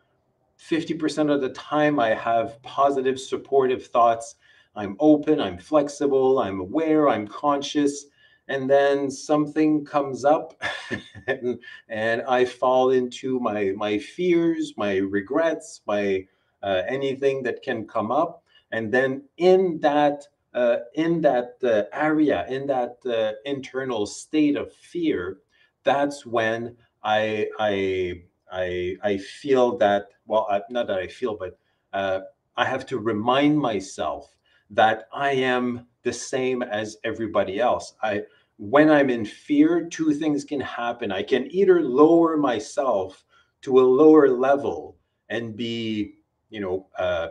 50% 0.59 1.33
of 1.33 1.41
the 1.41 1.49
time 1.49 1.99
I 1.99 2.09
have 2.09 2.61
positive, 2.63 3.19
supportive 3.19 3.87
thoughts. 3.87 4.35
I'm 4.75 4.95
open, 4.99 5.41
I'm 5.41 5.57
flexible, 5.57 6.39
I'm 6.39 6.59
aware, 6.59 7.09
I'm 7.09 7.27
conscious 7.27 8.05
and 8.49 8.69
then 8.69 9.09
something 9.09 9.85
comes 9.85 10.25
up 10.25 10.61
and, 11.27 11.59
and, 11.87 12.21
i 12.23 12.43
fall 12.43 12.91
into 12.91 13.39
my 13.39 13.71
my 13.77 13.97
fears 13.97 14.73
my 14.75 14.97
regrets 14.97 15.81
my 15.87 16.25
uh, 16.61 16.81
anything 16.87 17.43
that 17.43 17.61
can 17.61 17.87
come 17.87 18.11
up. 18.11 18.43
And 18.71 18.91
then 18.91 19.23
in 19.37 19.79
that 19.81 20.27
uh, 20.53 20.77
in 20.95 21.21
that 21.21 21.57
uh, 21.63 21.83
area 21.93 22.45
in 22.49 22.65
that 22.67 22.97
uh, 23.05 23.33
internal 23.45 24.07
state 24.07 24.55
of 24.55 24.73
fear 24.73 25.37
that's 25.83 26.25
when 26.25 26.75
i 27.03 27.47
i 27.59 28.13
i, 28.51 28.95
I 29.03 29.17
feel 29.17 29.77
that 29.77 30.07
well 30.25 30.47
not 30.71 30.87
that 30.87 30.97
i 30.97 31.05
feel 31.05 31.35
but 31.35 31.59
uh, 31.93 32.21
i 32.57 32.65
have 32.65 32.87
to 32.87 32.97
remind 32.97 33.59
myself 33.59 34.35
that 34.71 35.07
i 35.13 35.29
am 35.33 35.85
the 36.03 36.13
same 36.13 36.63
as 36.63 36.97
everybody 37.03 37.59
else. 37.59 37.93
I 38.01 38.23
when 38.59 38.89
I'm 38.91 39.09
in 39.09 39.23
fear, 39.23 39.87
two 39.87 40.13
things 40.13 40.43
can 40.43 40.59
happen. 40.59 41.13
I 41.13 41.23
can 41.23 41.47
either 41.49 41.81
lower 41.81 42.35
myself 42.35 43.23
to 43.61 43.79
a 43.79 43.81
lower 43.81 44.27
level 44.27 44.97
and 45.29 45.55
be, 45.55 46.15
you 46.49 46.59
know, 46.59 46.87
uh, 46.97 47.29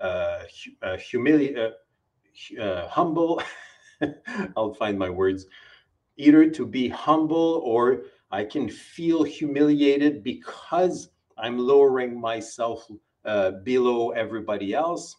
uh, 0.00 0.44
uh, 0.82 0.96
humili- 0.96 1.58
uh, 1.58 2.62
uh, 2.62 2.88
humble. 2.88 3.42
I'll 4.56 4.72
find 4.74 4.96
my 4.96 5.10
words. 5.10 5.46
Either 6.16 6.48
to 6.50 6.64
be 6.64 6.88
humble 6.88 7.60
or 7.64 8.02
I 8.30 8.44
can 8.44 8.68
feel 8.68 9.24
humiliated 9.24 10.22
because 10.22 11.08
I'm 11.38 11.58
lowering 11.58 12.20
myself 12.20 12.86
uh, 13.24 13.50
below 13.64 14.10
everybody 14.10 14.74
else. 14.74 15.16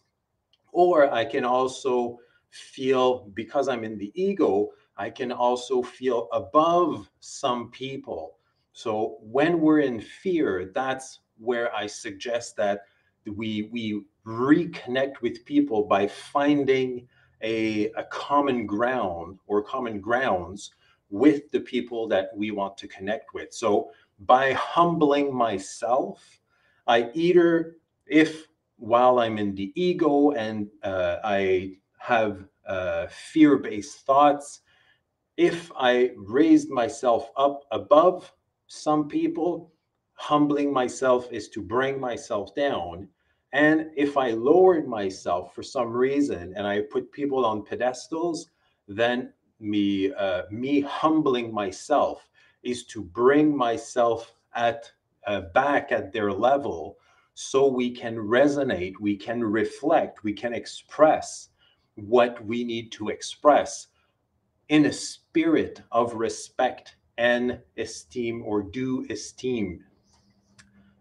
Or 0.72 1.12
I 1.12 1.26
can 1.26 1.44
also 1.44 2.18
feel 2.48 3.30
because 3.34 3.68
I'm 3.68 3.84
in 3.84 3.98
the 3.98 4.10
ego, 4.14 4.70
I 4.96 5.10
can 5.10 5.32
also 5.32 5.82
feel 5.82 6.28
above 6.32 7.10
some 7.20 7.70
people. 7.70 8.38
So 8.72 9.18
when 9.20 9.60
we're 9.60 9.80
in 9.80 10.00
fear, 10.00 10.70
that's 10.74 11.20
where 11.38 11.74
I 11.74 11.86
suggest 11.86 12.56
that 12.56 12.82
we 13.26 13.68
we 13.72 14.02
reconnect 14.26 15.20
with 15.20 15.44
people 15.44 15.84
by 15.84 16.06
finding 16.06 17.08
a, 17.42 17.90
a 17.92 18.04
common 18.04 18.66
ground 18.66 19.38
or 19.46 19.62
common 19.62 20.00
grounds 20.00 20.72
with 21.10 21.50
the 21.50 21.60
people 21.60 22.08
that 22.08 22.30
we 22.34 22.50
want 22.50 22.76
to 22.78 22.88
connect 22.88 23.34
with. 23.34 23.52
So 23.52 23.90
by 24.20 24.52
humbling 24.52 25.34
myself, 25.34 26.40
I 26.86 27.10
either, 27.14 27.76
if 28.06 28.46
while 28.76 29.18
I'm 29.18 29.38
in 29.38 29.54
the 29.54 29.72
ego 29.74 30.32
and 30.32 30.68
uh, 30.82 31.16
I 31.22 31.76
have 31.98 32.44
uh, 32.66 33.06
fear 33.08 33.58
based 33.58 34.06
thoughts, 34.06 34.62
if 35.36 35.70
I 35.76 36.10
raised 36.16 36.70
myself 36.70 37.30
up 37.36 37.64
above 37.70 38.32
some 38.66 39.08
people, 39.08 39.72
humbling 40.14 40.72
myself 40.72 41.30
is 41.32 41.48
to 41.50 41.60
bring 41.60 42.00
myself 42.00 42.54
down. 42.54 43.08
And 43.52 43.90
if 43.96 44.16
I 44.16 44.30
lowered 44.30 44.86
myself 44.86 45.54
for 45.54 45.62
some 45.62 45.92
reason 45.92 46.54
and 46.56 46.66
I 46.66 46.82
put 46.82 47.12
people 47.12 47.44
on 47.44 47.64
pedestals, 47.64 48.50
then 48.88 49.32
me 49.60 50.12
uh, 50.12 50.42
me 50.50 50.80
humbling 50.80 51.52
myself 51.52 52.28
is 52.62 52.84
to 52.86 53.02
bring 53.02 53.56
myself 53.56 54.34
at 54.54 54.90
uh, 55.26 55.42
back 55.54 55.92
at 55.92 56.12
their 56.12 56.32
level 56.32 56.98
so 57.34 57.66
we 57.66 57.90
can 57.90 58.16
resonate 58.16 58.94
we 59.00 59.16
can 59.16 59.42
reflect 59.42 60.22
we 60.22 60.32
can 60.32 60.52
express 60.52 61.48
what 61.94 62.44
we 62.44 62.62
need 62.62 62.92
to 62.92 63.08
express 63.08 63.88
in 64.68 64.86
a 64.86 64.92
spirit 64.92 65.82
of 65.92 66.14
respect 66.14 66.96
and 67.18 67.58
esteem 67.76 68.42
or 68.44 68.62
due 68.62 69.06
esteem. 69.10 69.84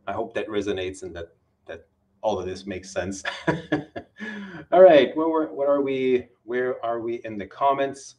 I 0.08 0.14
hope 0.14 0.34
that 0.34 0.48
resonates 0.48 1.04
and 1.04 1.16
that 1.16 1.30
that 1.66 1.88
all 2.22 2.40
of 2.40 2.46
this 2.46 2.66
makes 2.66 2.92
sense. 2.92 3.24
All 4.72 4.82
right 4.82 5.16
where, 5.16 5.48
what 5.48 5.70
are 5.70 5.82
we 5.82 6.28
where 6.44 6.84
are 6.86 7.00
we 7.00 7.22
in 7.24 7.38
the 7.38 7.46
comments? 7.46 8.16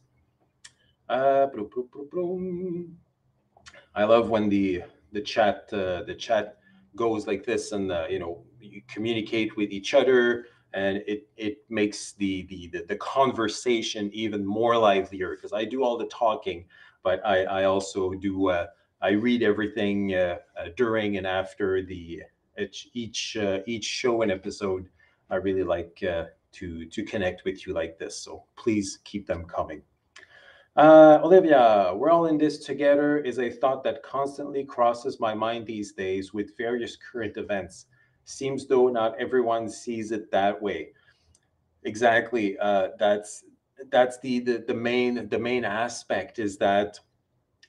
Uh, 1.09 1.47
I 3.93 4.03
love 4.03 4.29
when 4.29 4.49
the 4.49 4.83
the 5.11 5.21
chat 5.21 5.69
uh, 5.71 6.03
the 6.03 6.15
chat 6.17 6.57
goes 6.95 7.27
like 7.27 7.45
this, 7.45 7.71
and 7.71 7.91
uh, 7.91 8.07
you 8.09 8.19
know 8.19 8.43
you 8.59 8.81
communicate 8.87 9.55
with 9.55 9.71
each 9.71 9.93
other, 9.93 10.47
and 10.75 10.97
it 11.07 11.27
it 11.37 11.59
makes 11.69 12.11
the 12.11 12.45
the 12.47 12.67
the, 12.67 12.85
the 12.89 12.95
conversation 12.97 14.11
even 14.13 14.45
more 14.45 14.77
livelier 14.77 15.35
because 15.35 15.53
I 15.53 15.65
do 15.65 15.83
all 15.83 15.97
the 15.97 16.07
talking, 16.07 16.65
but 17.01 17.25
I 17.25 17.45
I 17.45 17.63
also 17.63 18.13
do 18.13 18.49
uh, 18.49 18.67
I 19.01 19.11
read 19.11 19.41
everything 19.41 20.13
uh, 20.13 20.37
uh, 20.59 20.69
during 20.75 21.17
and 21.17 21.25
after 21.25 21.81
the 21.83 22.23
each 22.59 22.89
each, 22.93 23.37
uh, 23.37 23.59
each 23.65 23.85
show 23.85 24.21
and 24.21 24.31
episode. 24.31 24.89
I 25.29 25.35
really 25.37 25.63
like 25.63 26.03
uh, 26.07 26.25
to 26.53 26.85
to 26.85 27.03
connect 27.03 27.45
with 27.45 27.65
you 27.65 27.73
like 27.73 27.97
this, 27.97 28.19
so 28.19 28.43
please 28.55 28.99
keep 29.03 29.25
them 29.25 29.45
coming. 29.45 29.81
Uh, 30.75 31.19
Olivia, 31.23 31.93
we're 31.95 32.09
all 32.09 32.25
in 32.25 32.37
this 32.37 32.59
together 32.59 33.17
is 33.17 33.39
a 33.39 33.49
thought 33.49 33.81
that 33.85 34.03
constantly 34.03 34.65
crosses 34.65 35.21
my 35.21 35.33
mind 35.33 35.65
these 35.65 35.93
days 35.93 36.33
with 36.33 36.57
various 36.57 36.97
current 36.97 37.37
events. 37.37 37.85
Seems 38.25 38.67
though 38.67 38.89
not 38.89 39.19
everyone 39.19 39.69
sees 39.69 40.11
it 40.11 40.31
that 40.31 40.61
way. 40.61 40.89
Exactly. 41.83 42.57
Uh, 42.59 42.89
that's 42.99 43.43
that's 43.89 44.19
the, 44.19 44.39
the 44.39 44.63
the 44.67 44.73
main 44.73 45.29
the 45.29 45.39
main 45.39 45.65
aspect 45.65 46.39
is 46.39 46.57
that 46.57 46.99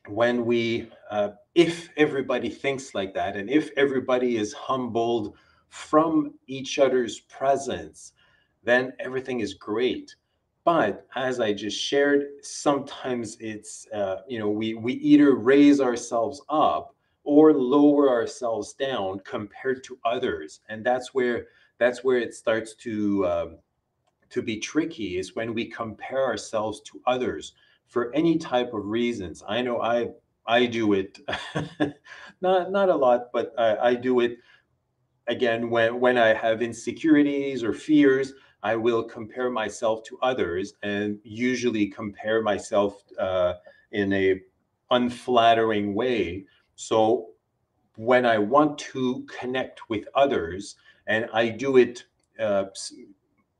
when 0.08 0.44
we 0.46 0.90
uh, 1.10 1.30
if 1.54 1.90
everybody 1.96 2.48
thinks 2.48 2.94
like 2.94 3.14
that 3.14 3.36
and 3.36 3.50
if 3.50 3.70
everybody 3.76 4.36
is 4.36 4.52
humbled 4.52 5.34
from 5.68 6.34
each 6.46 6.78
other's 6.78 7.20
presence, 7.20 8.12
then 8.62 8.92
everything 8.98 9.40
is 9.40 9.54
great 9.54 10.14
but 10.64 11.06
as 11.14 11.38
I 11.38 11.52
just 11.52 11.80
shared, 11.80 12.24
sometimes 12.42 13.36
it's, 13.38 13.86
uh, 13.94 14.22
you 14.26 14.40
know, 14.40 14.50
we, 14.50 14.74
we 14.74 14.94
either 14.94 15.36
raise 15.36 15.80
ourselves 15.80 16.42
up 16.48 16.95
or 17.26 17.52
lower 17.52 18.08
ourselves 18.08 18.72
down 18.72 19.20
compared 19.20 19.84
to 19.84 19.98
others. 20.04 20.60
And 20.68 20.84
that's 20.84 21.12
where, 21.12 21.48
that's 21.78 22.02
where 22.02 22.18
it 22.18 22.34
starts 22.34 22.74
to, 22.76 23.26
um, 23.26 23.58
to 24.30 24.42
be 24.42 24.58
tricky 24.58 25.18
is 25.18 25.36
when 25.36 25.52
we 25.52 25.66
compare 25.66 26.24
ourselves 26.24 26.80
to 26.82 27.00
others 27.06 27.52
for 27.86 28.14
any 28.14 28.38
type 28.38 28.72
of 28.72 28.86
reasons. 28.86 29.42
I 29.46 29.60
know 29.60 29.82
I, 29.82 30.08
I 30.46 30.66
do 30.66 30.92
it, 30.92 31.18
not, 32.40 32.70
not 32.70 32.88
a 32.88 32.96
lot, 32.96 33.32
but 33.32 33.52
I, 33.58 33.76
I 33.76 33.94
do 33.94 34.20
it 34.20 34.38
again, 35.26 35.70
when, 35.70 36.00
when 36.00 36.18
I 36.18 36.34
have 36.34 36.62
insecurities 36.62 37.64
or 37.64 37.72
fears, 37.72 38.32
I 38.62 38.76
will 38.76 39.04
compare 39.04 39.50
myself 39.50 40.02
to 40.04 40.18
others 40.22 40.74
and 40.82 41.18
usually 41.22 41.86
compare 41.88 42.42
myself 42.42 43.02
uh, 43.18 43.54
in 43.92 44.12
a 44.12 44.40
unflattering 44.90 45.94
way. 45.94 46.46
So 46.76 47.30
when 47.96 48.24
I 48.24 48.38
want 48.38 48.78
to 48.78 49.26
connect 49.26 49.88
with 49.88 50.04
others, 50.14 50.76
and 51.06 51.28
I 51.32 51.48
do 51.48 51.78
it, 51.78 52.04
uh, 52.38 52.66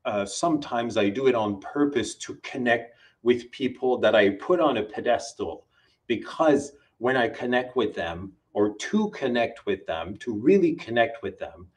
uh, 0.05 0.27
sometimes 0.27 0.97
I 0.97 1.09
do 1.09 1.27
it 1.27 1.35
on 1.35 1.61
purpose 1.61 2.15
to 2.17 2.35
connect 2.37 2.95
with 3.23 3.51
people 3.51 3.99
that 3.99 4.15
I 4.15 4.31
put 4.31 4.61
on 4.61 4.77
a 4.77 4.83
pedestal, 4.83 5.67
because 6.07 6.73
when 6.99 7.17
I 7.17 7.29
connect 7.29 7.75
with 7.75 7.95
them, 7.95 8.33
or 8.53 8.75
to 8.77 9.11
connect 9.11 9.67
with 9.67 9.87
them, 9.87 10.17
to 10.19 10.33
really 10.35 10.75
connect 10.75 11.23
with 11.23 11.39
them, 11.39 11.69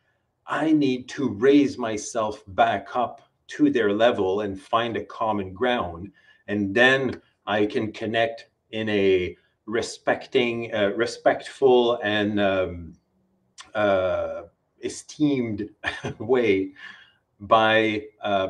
I 0.46 0.72
need 0.72 1.08
to 1.10 1.30
raise 1.30 1.78
myself 1.78 2.44
back 2.48 2.96
up 2.96 3.22
to 3.48 3.70
their 3.70 3.92
level 3.92 4.42
and 4.42 4.62
find 4.62 4.96
a 4.98 5.06
common 5.06 5.54
ground. 5.54 6.12
And 6.48 6.74
then 6.74 7.22
I 7.46 7.66
can 7.66 7.92
connect 7.92 8.48
in 8.72 8.90
a 8.90 9.36
respecting, 9.70 10.74
uh, 10.74 10.92
respectful, 10.96 12.00
and 12.04 12.40
um, 12.40 12.94
uh, 13.76 14.44
esteemed 14.82 15.70
way 16.20 16.72
by 17.40 18.04
uh, 18.22 18.50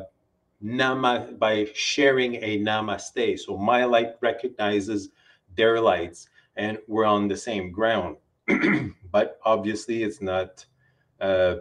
nama 0.61 1.29
by 1.37 1.67
sharing 1.73 2.35
a 2.35 2.59
namaste. 2.59 3.39
So 3.39 3.57
my 3.57 3.83
light 3.83 4.15
recognizes 4.21 5.09
their 5.55 5.81
lights, 5.81 6.29
and 6.55 6.77
we're 6.87 7.05
on 7.05 7.27
the 7.27 7.37
same 7.37 7.71
ground. 7.71 8.17
but 9.11 9.39
obviously, 9.43 10.03
it's 10.03 10.21
not 10.21 10.65
uh, 11.19 11.57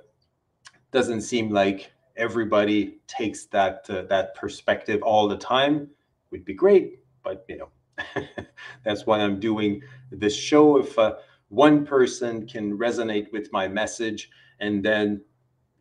doesn't 0.93 1.23
seem 1.23 1.51
like 1.51 1.93
everybody 2.17 2.99
takes 3.07 3.47
that 3.47 3.87
uh, 3.91 4.03
that 4.03 4.35
perspective 4.35 5.03
all 5.03 5.29
the 5.29 5.37
time 5.37 5.89
would 6.31 6.45
be 6.45 6.53
great 6.53 6.99
but 7.23 7.45
you 7.49 7.57
know 7.57 7.69
that's 8.85 9.07
why 9.07 9.21
i'm 9.21 9.39
doing 9.41 9.83
this 10.11 10.35
show 10.35 10.79
if 10.79 10.99
uh, 10.99 11.15
one 11.49 11.85
person 11.85 12.47
can 12.47 12.77
resonate 12.77 13.33
with 13.33 13.53
my 13.53 13.67
message 13.67 14.31
and 14.61 14.85
then 14.85 15.21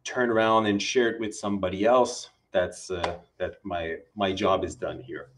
turn 0.03 0.29
around 0.29 0.65
and 0.65 0.81
share 0.81 1.09
it 1.09 1.19
with 1.19 1.35
somebody 1.35 1.85
else 1.85 2.29
that's 2.51 2.89
uh, 2.89 3.17
that 3.37 3.55
my 3.63 3.97
my 4.15 4.31
job 4.31 4.63
is 4.63 4.75
done 4.75 4.99
here 4.99 5.29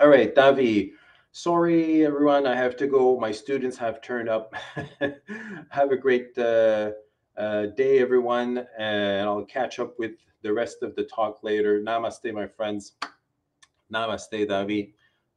all 0.00 0.08
right 0.08 0.34
davi 0.34 0.92
sorry 1.32 2.04
everyone 2.04 2.46
i 2.46 2.54
have 2.54 2.76
to 2.76 2.86
go 2.86 3.18
my 3.18 3.32
students 3.32 3.76
have 3.76 4.00
turned 4.00 4.28
up 4.28 4.54
have 5.70 5.90
a 5.90 5.96
great 5.96 6.36
uh, 6.38 6.90
uh, 7.36 7.66
day, 7.66 7.98
everyone, 7.98 8.66
and 8.78 9.28
I'll 9.28 9.44
catch 9.44 9.78
up 9.78 9.98
with 9.98 10.12
the 10.42 10.52
rest 10.52 10.82
of 10.82 10.94
the 10.96 11.04
talk 11.04 11.42
later. 11.42 11.80
Namaste, 11.80 12.32
my 12.32 12.46
friends. 12.46 12.92
Namaste, 13.92 14.48
Davi. 14.48 14.92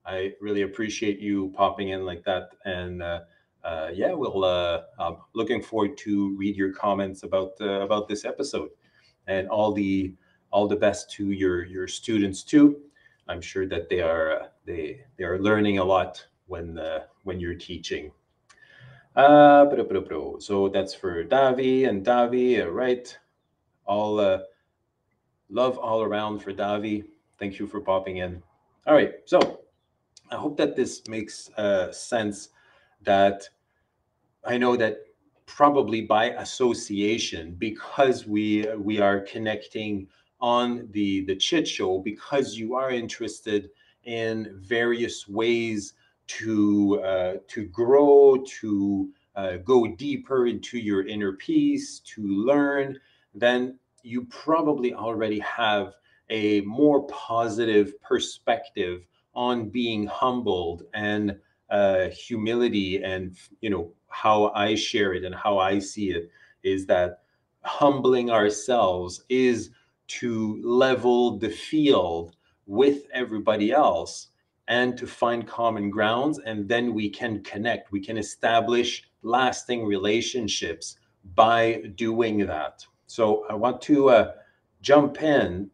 I 0.09 0.33
really 0.41 0.63
appreciate 0.63 1.19
you 1.19 1.53
popping 1.55 1.89
in 1.89 2.03
like 2.03 2.23
that. 2.23 2.49
And 2.65 3.03
uh, 3.03 3.21
uh, 3.63 3.89
yeah, 3.93 4.11
we'll. 4.11 4.43
Uh, 4.43 4.81
I'm 4.97 5.17
looking 5.35 5.61
forward 5.61 5.97
to 5.99 6.35
read 6.35 6.55
your 6.55 6.73
comments 6.73 7.23
about 7.23 7.51
uh, 7.61 7.81
about 7.81 8.07
this 8.07 8.25
episode, 8.25 8.69
and 9.27 9.47
all 9.49 9.71
the 9.71 10.15
all 10.51 10.67
the 10.67 10.75
best 10.75 11.11
to 11.11 11.31
your 11.31 11.63
your 11.63 11.87
students 11.87 12.43
too. 12.43 12.81
I'm 13.27 13.41
sure 13.41 13.67
that 13.67 13.87
they 13.87 14.01
are 14.01 14.49
they 14.65 15.05
they 15.17 15.25
are 15.25 15.37
learning 15.39 15.77
a 15.77 15.83
lot 15.83 16.25
when 16.47 16.79
uh, 16.79 17.03
when 17.23 17.39
you're 17.39 17.55
teaching. 17.55 18.11
Uh, 19.15 19.65
so 20.39 20.69
that's 20.69 20.93
for 20.93 21.23
Davi 21.25 21.87
and 21.87 22.05
Davi, 22.05 22.63
uh, 22.63 22.69
right? 22.69 23.17
All 23.85 24.19
uh, 24.19 24.39
love 25.49 25.77
all 25.77 26.01
around 26.01 26.39
for 26.39 26.53
Davi. 26.53 27.03
Thank 27.37 27.59
you 27.59 27.67
for 27.67 27.81
popping 27.81 28.17
in. 28.17 28.41
All 28.87 28.95
right, 28.95 29.15
so 29.25 29.58
I 30.31 30.35
hope 30.35 30.57
that 30.57 30.75
this 30.75 31.07
makes 31.07 31.49
uh, 31.57 31.91
sense. 31.91 32.49
That 33.03 33.47
I 34.45 34.57
know 34.57 34.75
that 34.75 34.97
probably 35.45 36.01
by 36.01 36.31
association, 36.31 37.55
because 37.57 38.27
we 38.27 38.67
we 38.77 38.99
are 38.99 39.21
connecting 39.21 40.07
on 40.41 40.87
the 40.91 41.25
the 41.25 41.35
chit 41.35 41.67
show, 41.67 41.99
because 41.99 42.55
you 42.55 42.75
are 42.75 42.91
interested 42.91 43.69
in 44.03 44.57
various 44.59 45.27
ways 45.27 45.93
to 46.27 47.01
uh, 47.03 47.33
to 47.47 47.65
grow, 47.65 48.43
to 48.61 49.09
uh, 49.35 49.57
go 49.57 49.87
deeper 49.87 50.47
into 50.47 50.77
your 50.77 51.07
inner 51.07 51.33
peace, 51.33 51.99
to 51.99 52.21
learn, 52.21 52.99
then 53.33 53.79
you 54.03 54.25
probably 54.25 54.93
already 54.93 55.39
have 55.39 55.93
a 56.29 56.61
more 56.61 57.07
positive 57.07 57.99
perspective 58.01 59.05
on 59.33 59.69
being 59.69 60.05
humbled 60.07 60.83
and 60.93 61.37
uh, 61.69 62.09
humility 62.09 63.03
and 63.03 63.35
you 63.61 63.69
know 63.69 63.91
how 64.07 64.49
I 64.49 64.75
share 64.75 65.13
it 65.13 65.23
and 65.23 65.35
how 65.35 65.59
I 65.59 65.79
see 65.79 66.11
it 66.11 66.29
is 66.63 66.85
that 66.87 67.21
humbling 67.61 68.31
ourselves 68.31 69.23
is 69.29 69.69
to 70.07 70.59
level 70.63 71.37
the 71.37 71.49
field 71.49 72.35
with 72.65 73.03
everybody 73.13 73.71
else 73.71 74.27
and 74.67 74.97
to 74.97 75.07
find 75.07 75.47
common 75.47 75.89
grounds 75.89 76.39
and 76.45 76.67
then 76.67 76.93
we 76.93 77.09
can 77.09 77.43
connect. 77.43 77.91
We 77.91 77.99
can 77.99 78.17
establish 78.17 79.03
lasting 79.21 79.85
relationships 79.85 80.97
by 81.35 81.83
doing 81.95 82.45
that. 82.47 82.85
So 83.07 83.45
i 83.49 83.55
want 83.55 83.81
to 83.83 84.09
uh, 84.09 84.31
jump 84.81 85.21
in 85.21 85.69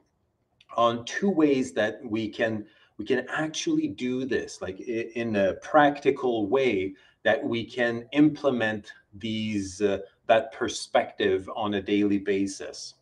on 0.76 1.06
two 1.06 1.30
ways 1.30 1.74
that 1.74 2.00
we 2.04 2.30
can 2.30 2.66
we 2.98 3.06
can 3.06 3.26
actually 3.30 3.88
do 3.88 4.26
this 4.26 4.62
like 4.62 4.80
in 4.80 5.36
a 5.36 5.54
practical 5.56 6.48
way 6.48 6.94
that 7.24 7.44
we 7.44 7.66
can 7.66 8.08
implement 8.14 8.94
these 9.14 9.82
uh, 9.82 10.00
that 10.28 10.52
perspective 10.54 11.50
on 11.56 11.76
a 11.76 11.82
daily 11.82 12.20
basis. 12.20 12.96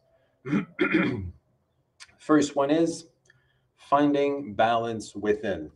First 2.18 2.56
one 2.56 2.72
is 2.72 3.06
finding 3.76 4.54
balance 4.54 5.16
within. 5.16 5.70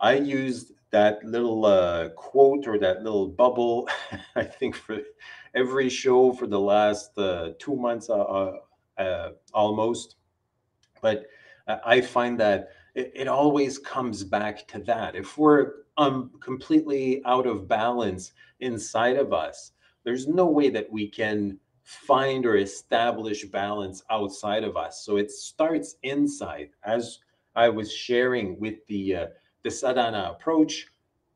I 0.00 0.14
used 0.14 0.72
that 0.90 1.24
little 1.24 1.64
uh, 1.64 2.10
quote 2.10 2.66
or 2.66 2.78
that 2.78 3.02
little 3.02 3.26
bubble 3.26 3.88
i 4.36 4.44
think 4.44 4.76
for 4.76 4.98
every 5.54 5.88
show 5.88 6.32
for 6.32 6.46
the 6.46 6.58
last 6.60 7.16
uh, 7.18 7.50
two 7.58 7.76
months 7.76 8.10
uh, 8.10 8.14
uh, 8.18 8.56
uh 8.98 9.30
almost. 9.52 10.16
But 11.00 11.26
I 11.66 12.00
find 12.00 12.38
that 12.40 12.68
it, 12.94 13.28
always 13.28 13.78
comes 13.78 14.24
back 14.24 14.66
to 14.68 14.78
that. 14.80 15.14
If 15.14 15.38
we're 15.38 15.72
um, 15.96 16.30
completely 16.40 17.22
out 17.24 17.46
of 17.46 17.68
balance 17.68 18.32
inside 18.60 19.16
of 19.16 19.32
us, 19.32 19.72
there's 20.04 20.28
no 20.28 20.46
way 20.46 20.68
that 20.70 20.90
we 20.90 21.08
can 21.08 21.58
find 21.84 22.46
or 22.46 22.56
establish 22.56 23.44
balance 23.44 24.02
outside 24.10 24.64
of 24.64 24.76
us. 24.76 25.04
So 25.04 25.16
it 25.16 25.30
starts 25.30 25.96
inside. 26.02 26.70
As 26.84 27.18
I 27.54 27.68
was 27.68 27.92
sharing 27.92 28.58
with 28.58 28.86
the 28.86 29.16
uh, 29.16 29.26
the 29.62 29.70
sadhana 29.70 30.34
approach, 30.34 30.86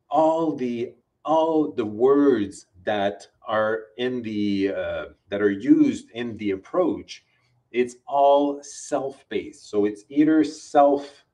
all 0.08 0.54
the 0.54 0.94
all 1.24 1.72
the 1.72 1.84
words 1.84 2.66
that 2.84 3.26
are 3.46 3.84
in 3.98 4.22
the 4.22 4.72
uh, 4.76 5.04
that 5.28 5.42
are 5.42 5.50
used 5.50 6.10
in 6.12 6.36
the 6.36 6.52
approach 6.52 7.24
it's 7.72 7.96
all 8.06 8.62
self-based. 8.62 9.68
So 9.68 9.84
it's 9.84 10.04
either 10.08 10.42
self 10.44 11.25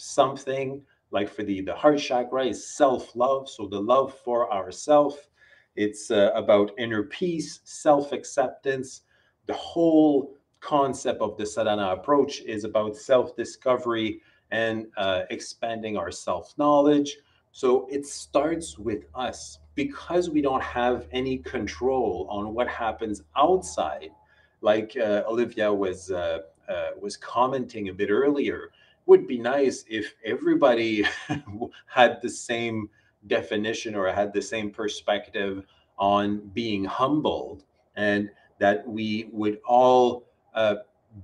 something 0.00 0.82
like 1.10 1.28
for 1.28 1.42
the 1.42 1.60
the 1.60 1.74
heart 1.74 1.98
chakra 1.98 2.46
is 2.46 2.66
self-love, 2.66 3.48
so 3.48 3.66
the 3.66 3.80
love 3.80 4.14
for 4.24 4.52
ourself. 4.52 5.28
It's 5.76 6.10
uh, 6.10 6.30
about 6.34 6.72
inner 6.78 7.04
peace, 7.04 7.60
self-acceptance. 7.64 9.02
The 9.46 9.54
whole 9.54 10.34
concept 10.60 11.20
of 11.20 11.36
the 11.36 11.46
sadhana 11.46 11.92
approach 11.92 12.40
is 12.42 12.64
about 12.64 12.96
self-discovery 12.96 14.20
and 14.50 14.86
uh, 14.96 15.22
expanding 15.30 15.96
our 15.96 16.10
self-knowledge. 16.10 17.16
So 17.52 17.86
it 17.90 18.06
starts 18.06 18.78
with 18.78 19.04
us 19.14 19.58
because 19.74 20.28
we 20.30 20.42
don't 20.42 20.62
have 20.62 21.08
any 21.12 21.38
control 21.38 22.26
on 22.28 22.54
what 22.54 22.68
happens 22.68 23.22
outside 23.36 24.10
like 24.60 24.96
uh, 24.96 25.22
Olivia 25.26 25.72
was 25.72 26.10
uh, 26.10 26.40
uh, 26.68 26.90
was 27.00 27.16
commenting 27.16 27.88
a 27.88 27.92
bit 27.92 28.10
earlier, 28.10 28.70
would 29.06 29.26
be 29.26 29.38
nice 29.38 29.84
if 29.88 30.14
everybody 30.24 31.04
had 31.86 32.20
the 32.22 32.28
same 32.30 32.88
definition 33.26 33.94
or 33.94 34.10
had 34.12 34.32
the 34.32 34.42
same 34.42 34.70
perspective 34.70 35.64
on 35.98 36.38
being 36.54 36.84
humbled, 36.84 37.64
and 37.96 38.30
that 38.58 38.86
we 38.86 39.28
would 39.32 39.58
all, 39.66 40.24
uh, 40.54 40.76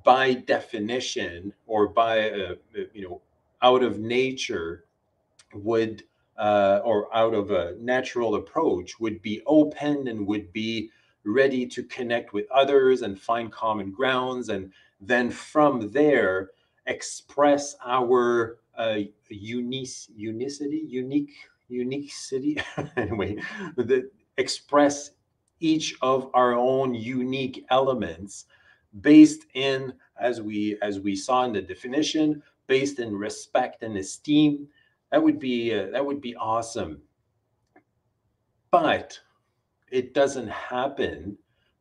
by 0.05 0.35
definition 0.35 1.53
or 1.67 1.89
by 1.89 2.31
uh, 2.31 2.55
you 2.93 3.09
know 3.09 3.21
out 3.63 3.83
of 3.83 3.99
nature, 3.99 4.85
would 5.55 6.03
uh, 6.39 6.81
or 6.85 7.15
out 7.17 7.35
of 7.35 7.51
a 7.51 7.75
natural 7.79 8.35
approach 8.35 9.01
would 9.01 9.23
be 9.23 9.43
open 9.47 10.09
and 10.09 10.27
would 10.27 10.53
be 10.53 10.91
ready 11.25 11.67
to 11.67 11.83
connect 11.85 12.33
with 12.33 12.47
others 12.51 13.03
and 13.03 13.19
find 13.19 13.51
common 13.51 13.91
grounds 13.91 14.49
and 14.49 14.73
then 15.01 15.31
from 15.31 15.91
there 15.91 16.51
express 16.87 17.77
our 17.85 18.59
uh, 18.79 18.99
unique 19.29 19.91
unicity 20.15 20.83
unique 20.87 21.33
unique 21.69 22.13
city? 22.13 22.59
Anyway 22.97 23.37
the, 23.77 24.11
express 24.37 25.13
each 25.61 25.95
of 26.03 26.31
our 26.35 26.53
own 26.55 26.95
unique 26.95 27.65
elements 27.71 28.47
based 29.01 29.47
in 29.55 29.93
as 30.21 30.41
we 30.41 30.79
as 30.83 31.01
we 31.01 31.15
saw 31.17 31.45
in 31.45 31.53
the 31.53 31.63
definition 31.63 32.43
based 32.67 32.99
in 32.99 33.15
respect 33.17 33.83
and 33.83 33.97
esteem. 33.97 34.69
That 35.11 35.23
would 35.23 35.39
be 35.39 35.75
uh, 35.75 35.87
that 35.93 36.05
would 36.05 36.21
be 36.21 36.35
awesome. 36.37 37.01
But 38.71 39.19
it 39.91 40.15
doesn't 40.15 40.49
happen 40.49 41.39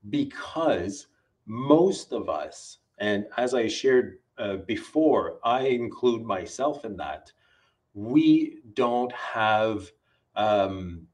because 0.10 1.08
most 1.48 2.14
of 2.14 2.30
us, 2.30 2.78
and 3.00 3.26
as 3.38 3.54
I 3.54 3.68
shared 3.68 4.20
uh, 4.38 4.58
before, 4.58 5.40
I 5.44 5.68
include 5.68 6.24
myself 6.24 6.86
in 6.86 6.98
that, 6.98 7.32
we 7.94 8.60
don't 8.74 9.12
have 9.14 9.90
um, 10.36 11.08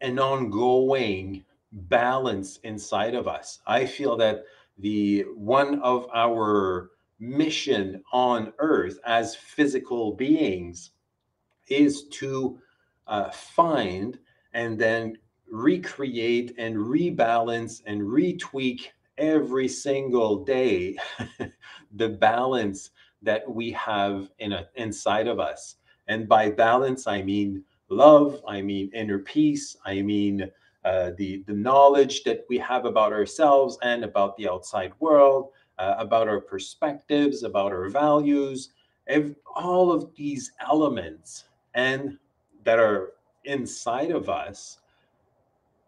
an 0.00 0.18
ongoing 0.18 1.44
balance 1.72 2.58
inside 2.62 3.14
of 3.14 3.26
us. 3.26 3.60
I 3.66 3.86
feel 3.86 4.16
that 4.18 4.44
the 4.78 5.22
one 5.34 5.80
of 5.80 6.06
our 6.14 6.90
mission 7.18 8.02
on 8.12 8.52
earth 8.58 8.98
as 9.04 9.34
physical 9.34 10.12
beings 10.12 10.90
is 11.68 12.04
to 12.08 12.58
uh, 13.06 13.30
find 13.30 14.18
and 14.52 14.78
then 14.78 15.16
recreate 15.50 16.54
and 16.58 16.76
rebalance 16.76 17.82
and 17.86 18.02
retweak 18.02 18.88
every 19.18 19.68
single 19.68 20.44
day 20.44 20.96
the 21.94 22.08
balance 22.08 22.90
that 23.22 23.48
we 23.48 23.70
have 23.72 24.30
in 24.38 24.52
a, 24.52 24.68
inside 24.76 25.26
of 25.26 25.40
us. 25.40 25.76
And 26.08 26.28
by 26.28 26.50
balance, 26.50 27.06
I 27.06 27.22
mean 27.22 27.64
love, 27.88 28.42
I 28.46 28.60
mean 28.60 28.90
inner 28.94 29.18
peace, 29.18 29.76
I 29.84 30.02
mean 30.02 30.50
uh, 30.84 31.12
the, 31.16 31.42
the 31.46 31.54
knowledge 31.54 32.24
that 32.24 32.44
we 32.48 32.58
have 32.58 32.84
about 32.84 33.12
ourselves 33.12 33.78
and 33.82 34.04
about 34.04 34.36
the 34.36 34.48
outside 34.48 34.92
world, 35.00 35.50
uh, 35.78 35.94
about 35.98 36.28
our 36.28 36.40
perspectives, 36.40 37.42
about 37.42 37.72
our 37.72 37.88
values, 37.88 38.70
all 39.56 39.92
of 39.92 40.14
these 40.14 40.52
elements 40.66 41.44
and 41.74 42.18
that 42.64 42.78
are 42.78 43.12
inside 43.44 44.10
of 44.10 44.28
us 44.28 44.78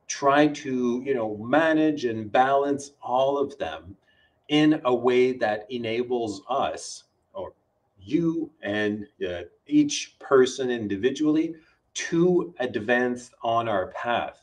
try 0.06 0.46
to 0.46 1.02
you 1.04 1.14
know 1.14 1.36
manage 1.38 2.04
and 2.04 2.30
balance 2.30 2.92
all 3.02 3.38
of 3.38 3.56
them 3.58 3.96
in 4.48 4.80
a 4.84 4.94
way 4.94 5.32
that 5.32 5.66
enables 5.70 6.42
us 6.48 7.04
or 7.32 7.52
you 7.98 8.50
and 8.62 9.06
uh, 9.28 9.40
each 9.66 10.16
person 10.20 10.70
individually 10.70 11.54
to 11.94 12.54
advance 12.60 13.30
on 13.42 13.68
our 13.68 13.88
path. 13.88 14.38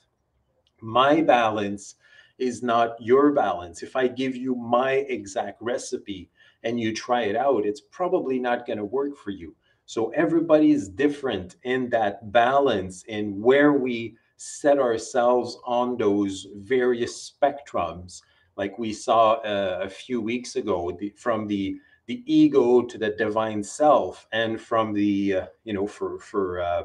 My 0.82 1.22
balance 1.22 1.96
is 2.40 2.62
not 2.64 3.02
your 3.02 3.32
balance. 3.32 3.84
If 3.84 3.96
i 3.96 4.08
give 4.08 4.36
you 4.36 4.56
my 4.56 4.94
exact 4.94 5.62
recipe 5.62 6.30
and 6.64 6.80
you 6.80 6.94
try 6.94 7.24
it 7.24 7.36
out 7.36 7.66
it's 7.66 7.82
probably 7.82 8.40
not 8.40 8.66
going 8.66 8.80
to 8.80 8.86
work 8.86 9.16
for 9.16 9.32
you. 9.32 9.56
So 9.86 10.10
everybody 10.10 10.72
is 10.72 10.90
different 10.90 11.58
in 11.64 11.90
that 11.90 12.32
balance 12.32 13.04
in 13.04 13.40
where 13.42 13.74
we 13.74 14.18
set 14.44 14.78
ourselves 14.78 15.58
on 15.66 15.98
those 15.98 16.48
various 16.58 17.32
spectrums, 17.32 18.22
like 18.58 18.78
we 18.78 18.92
saw 18.92 19.34
uh, 19.36 19.80
a 19.84 19.90
few 19.90 20.22
weeks 20.22 20.56
ago, 20.56 20.96
the, 21.00 21.10
from 21.16 21.48
the 21.48 21.78
the 22.06 22.22
ego 22.26 22.82
to 22.82 22.98
the 22.98 23.12
divine 23.12 23.64
self, 23.64 24.28
and 24.34 24.60
from 24.60 24.94
the 24.94 25.36
uh, 25.36 25.46
you 25.64 25.74
know 25.74 25.88
for 25.88 26.20
for 26.20 26.60
uh, 26.60 26.84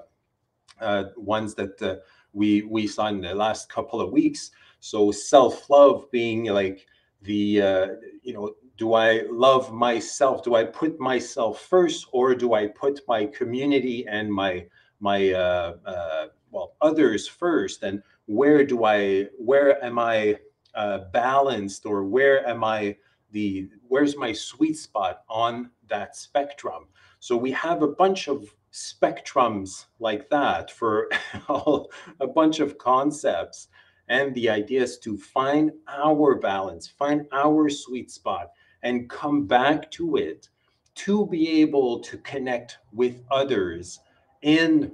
uh 0.81 1.05
ones 1.17 1.55
that 1.55 1.83
uh, 1.83 1.97
we 2.33 2.63
we 2.63 2.87
saw 2.87 3.09
in 3.09 3.21
the 3.21 3.35
last 3.35 3.69
couple 3.69 4.01
of 4.01 4.13
weeks. 4.13 4.53
So 4.81 5.11
self 5.11 5.69
love 5.69 6.09
being 6.13 6.45
like 6.45 6.87
the 7.23 7.63
uh, 7.63 7.87
you 8.23 8.35
know 8.35 8.55
do 8.77 8.95
I 8.95 9.25
love 9.29 9.73
myself? 9.73 10.45
Do 10.45 10.55
I 10.55 10.63
put 10.63 11.01
myself 11.01 11.63
first, 11.63 12.07
or 12.13 12.37
do 12.37 12.55
I 12.55 12.69
put 12.69 13.01
my 13.09 13.27
community 13.27 14.07
and 14.07 14.33
my 14.33 14.67
my 15.01 15.33
uh, 15.33 15.75
uh, 15.85 16.27
well 16.51 16.75
others 16.81 17.29
first 17.29 17.83
and 17.83 18.03
where 18.27 18.65
do 18.65 18.85
i 18.85 19.27
where 19.39 19.83
am 19.85 19.99
i 19.99 20.37
uh, 20.75 20.99
balanced 21.13 21.87
or 21.87 22.05
where 22.05 22.47
am 22.47 22.65
i 22.65 22.97
the 23.33 23.69
where's 23.89 24.17
my 24.17 24.33
sweet 24.33 24.77
spot 24.77 25.23
on 25.29 25.71
that 25.89 26.17
spectrum 26.17 26.87
So 27.21 27.37
we 27.37 27.51
have 27.53 27.83
a 27.83 27.89
bunch 27.89 28.29
of 28.29 28.55
spectrums 28.73 29.87
like 29.99 30.29
that 30.31 30.71
for 30.71 31.09
all, 31.49 31.91
a 32.21 32.27
bunch 32.27 32.61
of 32.61 32.79
concepts. 32.79 33.69
And 34.09 34.35
the 34.35 34.49
idea 34.49 34.83
is 34.83 34.99
to 35.01 35.19
find 35.19 35.73
our 35.89 36.37
balance, 36.37 36.89
find 36.89 37.27
our 37.33 37.69
sweet 37.69 38.11
spot, 38.11 38.53
and 38.83 39.11
come 39.11 39.47
back 39.47 39.91
to 39.93 40.17
it 40.17 40.49
to 40.95 41.27
be 41.27 41.61
able 41.61 42.01
to 42.01 42.19
connect 42.19 42.79
with 42.93 43.23
others 43.31 44.01
in 44.43 44.93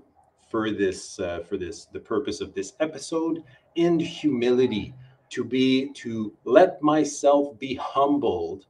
for 0.55 0.71
this 0.71 1.19
uh, 1.19 1.41
for 1.41 1.57
this 1.57 1.87
the 1.87 1.99
purpose 1.99 2.41
of 2.41 2.55
this 2.55 2.75
episode 2.79 3.43
in 3.75 3.99
humility 3.99 4.95
to 5.29 5.43
be 5.43 5.91
to 5.95 6.33
let 6.45 6.81
myself 6.81 7.59
be 7.59 7.75
humbled 7.75 8.67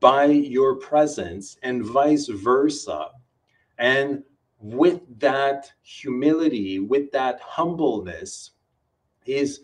by 0.00 0.24
your 0.24 0.74
presence 0.74 1.56
and 1.62 1.84
vice 1.84 2.26
versa. 2.26 3.10
And 3.78 4.24
with 4.58 5.00
that 5.20 5.70
humility 5.82 6.80
with 6.80 7.12
that 7.12 7.38
humbleness 7.38 8.50
is 9.24 9.60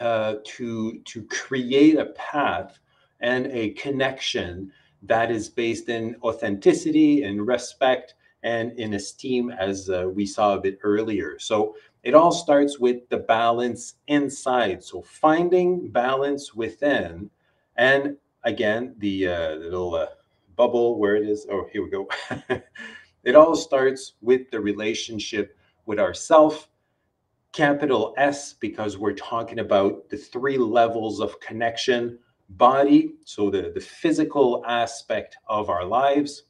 uh, 0.00 0.34
to 0.56 0.98
to 1.04 1.22
create 1.26 1.98
a 1.98 2.06
path 2.30 2.80
and 3.20 3.46
a 3.46 3.70
connection 3.74 4.72
that 5.02 5.30
is 5.30 5.48
based 5.48 5.88
in 5.88 6.16
authenticity 6.24 7.22
and 7.22 7.46
respect 7.46 8.14
and 8.42 8.72
in 8.78 8.94
esteem, 8.94 9.50
as 9.50 9.88
uh, 9.88 10.08
we 10.12 10.26
saw 10.26 10.54
a 10.54 10.60
bit 10.60 10.78
earlier. 10.82 11.38
So 11.38 11.76
it 12.02 12.14
all 12.14 12.32
starts 12.32 12.78
with 12.78 13.08
the 13.08 13.18
balance 13.18 13.94
inside. 14.08 14.82
So 14.82 15.02
finding 15.02 15.88
balance 15.88 16.54
within, 16.54 17.30
and 17.76 18.16
again, 18.44 18.94
the, 18.98 19.28
uh, 19.28 19.54
little 19.54 19.94
uh, 19.94 20.06
bubble 20.56 20.98
where 20.98 21.16
it 21.16 21.28
is. 21.28 21.46
Oh, 21.50 21.66
here 21.72 21.84
we 21.84 21.90
go. 21.90 22.08
it 23.24 23.36
all 23.36 23.54
starts 23.54 24.14
with 24.20 24.50
the 24.50 24.60
relationship 24.60 25.56
with 25.86 25.98
ourself, 25.98 26.68
capital 27.52 28.14
S, 28.16 28.52
because 28.54 28.98
we're 28.98 29.14
talking 29.14 29.60
about 29.60 30.08
the 30.08 30.16
three 30.16 30.58
levels 30.58 31.20
of 31.20 31.38
connection 31.40 32.18
body, 32.50 33.14
so 33.24 33.50
the, 33.50 33.72
the 33.74 33.80
physical 33.80 34.62
aspect 34.66 35.38
of 35.48 35.70
our 35.70 35.84
lives, 35.84 36.44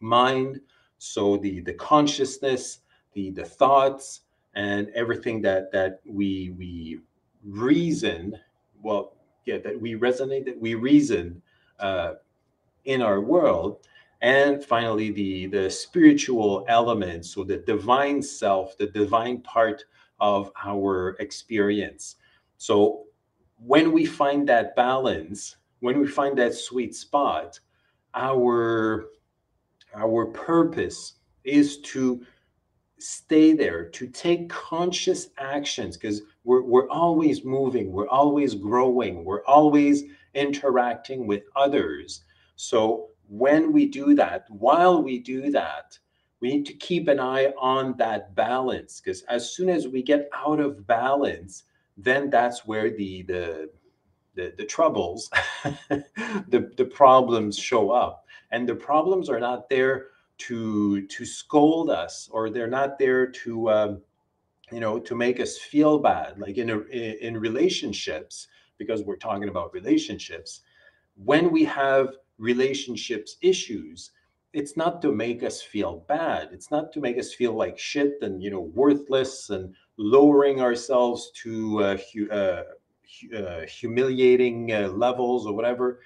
mind, 0.00 0.60
so 1.04 1.36
the 1.36 1.60
the 1.60 1.74
consciousness 1.74 2.80
the 3.12 3.30
the 3.30 3.44
thoughts 3.44 4.20
and 4.54 4.88
everything 4.94 5.42
that 5.42 5.70
that 5.72 6.00
we 6.04 6.54
we 6.58 7.00
reason 7.44 8.38
well 8.82 9.14
yeah 9.44 9.58
that 9.58 9.78
we 9.78 9.94
resonate 9.94 10.44
that 10.44 10.58
we 10.58 10.74
reason 10.74 11.42
uh, 11.80 12.14
in 12.84 13.02
our 13.02 13.20
world. 13.20 13.86
And 14.22 14.64
finally 14.64 15.10
the 15.10 15.46
the 15.46 15.68
spiritual 15.68 16.64
elements 16.68 17.34
so 17.34 17.44
the 17.44 17.58
divine 17.58 18.22
self 18.22 18.76
the 18.78 18.86
divine 18.86 19.40
part 19.42 19.84
of 20.20 20.50
our 20.64 21.16
experience. 21.20 22.16
So 22.56 23.04
when 23.58 23.92
we 23.92 24.06
find 24.06 24.48
that 24.48 24.74
balance 24.76 25.56
when 25.80 26.00
we 26.00 26.06
find 26.06 26.38
that 26.38 26.54
sweet 26.54 26.94
spot 26.94 27.60
our 28.14 29.10
our 29.96 30.26
purpose 30.26 31.14
is 31.44 31.78
to 31.80 32.24
stay 32.98 33.52
there, 33.52 33.88
to 33.90 34.06
take 34.06 34.48
conscious 34.48 35.28
actions, 35.38 35.96
because 35.96 36.22
we're, 36.44 36.62
we're 36.62 36.88
always 36.88 37.44
moving, 37.44 37.92
we're 37.92 38.08
always 38.08 38.54
growing, 38.54 39.24
we're 39.24 39.44
always 39.44 40.04
interacting 40.34 41.26
with 41.26 41.42
others. 41.56 42.22
So 42.56 43.08
when 43.28 43.72
we 43.72 43.86
do 43.86 44.14
that, 44.14 44.46
while 44.48 45.02
we 45.02 45.18
do 45.18 45.50
that, 45.50 45.98
we 46.40 46.50
need 46.50 46.66
to 46.66 46.74
keep 46.74 47.08
an 47.08 47.20
eye 47.20 47.52
on 47.58 47.96
that 47.96 48.34
balance 48.34 49.00
because 49.00 49.22
as 49.22 49.54
soon 49.54 49.70
as 49.70 49.88
we 49.88 50.02
get 50.02 50.28
out 50.34 50.60
of 50.60 50.86
balance, 50.86 51.64
then 51.96 52.28
that's 52.28 52.66
where 52.66 52.90
the 52.90 53.22
the 53.22 53.70
the, 54.34 54.52
the 54.58 54.64
troubles, 54.64 55.30
the, 55.88 56.72
the 56.76 56.84
problems 56.84 57.56
show 57.56 57.90
up. 57.90 58.23
And 58.54 58.68
the 58.68 58.74
problems 58.74 59.28
are 59.28 59.40
not 59.40 59.68
there 59.68 60.06
to 60.38 61.06
to 61.06 61.24
scold 61.24 61.90
us 61.90 62.28
or 62.32 62.50
they're 62.50 62.76
not 62.80 62.98
there 62.98 63.26
to 63.26 63.70
um, 63.70 64.02
you 64.70 64.80
know 64.80 64.98
to 64.98 65.14
make 65.14 65.40
us 65.40 65.58
feel 65.58 65.98
bad 65.98 66.38
like 66.38 66.56
in 66.56 66.70
a, 66.70 66.78
in 67.26 67.36
relationships 67.36 68.48
because 68.78 69.02
we're 69.02 69.16
talking 69.16 69.48
about 69.48 69.72
relationships 69.72 70.60
when 71.16 71.50
we 71.52 71.64
have 71.64 72.16
relationships 72.38 73.36
issues 73.42 74.10
it's 74.52 74.76
not 74.76 75.00
to 75.02 75.12
make 75.12 75.42
us 75.44 75.62
feel 75.62 76.04
bad 76.08 76.48
it's 76.52 76.70
not 76.70 76.92
to 76.92 77.00
make 77.00 77.18
us 77.18 77.32
feel 77.32 77.54
like 77.54 77.78
shit 77.78 78.14
and 78.22 78.42
you 78.42 78.50
know 78.50 78.66
worthless 78.82 79.50
and 79.50 79.74
lowering 79.96 80.60
ourselves 80.60 81.30
to 81.42 81.82
uh, 81.82 81.98
uh, 82.32 82.62
uh, 83.36 83.60
humiliating 83.66 84.72
uh, 84.72 84.88
levels 84.88 85.46
or 85.46 85.54
whatever. 85.54 86.00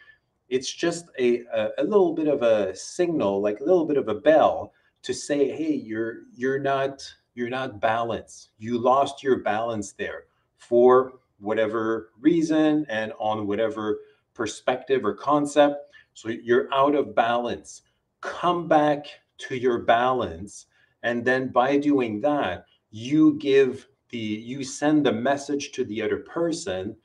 It's 0.49 0.73
just 0.73 1.07
a, 1.19 1.43
a, 1.53 1.71
a 1.79 1.85
little 1.85 2.15
bit 2.15 2.29
of 2.29 2.43
a 2.43 2.75
signal, 2.75 3.41
like 3.41 3.61
a 3.61 3.65
little 3.65 3.85
bit 3.85 3.97
of 3.97 4.09
a 4.09 4.15
bell 4.15 4.73
to 5.03 5.15
say, 5.15 5.51
hey, 5.51 5.75
you're 5.75 6.23
you're 6.35 6.59
not 6.59 7.03
you're 7.35 7.51
not 7.51 7.81
balanced. 7.81 8.51
You 8.59 8.79
lost 8.79 9.23
your 9.23 9.39
balance 9.41 9.93
there 9.93 10.25
for 10.57 11.13
whatever 11.39 12.11
reason 12.21 12.85
and 12.89 13.13
on 13.19 13.47
whatever 13.47 14.01
perspective 14.35 15.05
or 15.05 15.15
concept. 15.15 15.93
So 16.15 16.31
you're 16.31 16.73
out 16.75 16.95
of 16.95 17.15
balance. 17.15 17.83
Come 18.21 18.67
back 18.67 19.07
to 19.39 19.57
your 19.57 19.81
balance. 19.81 20.67
And 21.05 21.25
then 21.25 21.49
by 21.49 21.79
doing 21.79 22.21
that, 22.23 22.65
you 22.91 23.35
give 23.39 23.87
the 24.11 24.19
you 24.19 24.65
send 24.65 25.07
the 25.07 25.13
message 25.13 25.73
to 25.73 25.85
the 25.85 26.03
other 26.03 26.19
person 26.19 26.97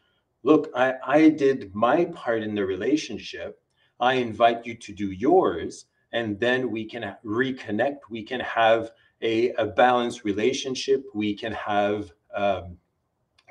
look 0.44 0.70
i 0.76 0.94
i 1.06 1.30
did 1.30 1.74
my 1.74 2.06
part 2.06 2.44
in 2.44 2.56
the 2.56 2.66
relationship. 2.66 3.60
I 4.00 4.16
invite 4.16 4.66
you 4.66 4.76
to 4.76 4.94
do 4.94 5.12
yours 5.12 5.86
and 6.14 6.40
then 6.40 6.70
we 6.72 6.86
can 6.86 7.16
reconnect. 7.26 8.00
We 8.10 8.24
can 8.24 8.40
have 8.42 8.92
a, 9.22 9.52
a 9.54 9.66
balanced 9.66 10.24
relationship. 10.24 11.04
We 11.14 11.34
can 11.34 11.54
have 11.54 12.12
um, 12.36 12.78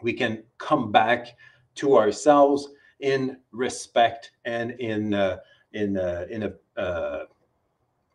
we 0.03 0.13
can 0.13 0.45
come 0.59 0.93
back 0.93 1.29
to 1.77 1.97
ourselves 1.97 2.69
in 3.01 3.39
respect 3.51 4.33
and 4.45 4.73
in 4.73 5.15
uh, 5.15 5.39
in 5.73 5.97
uh, 5.97 6.27
in 6.31 6.43
a 6.45 6.81
uh, 6.81 7.25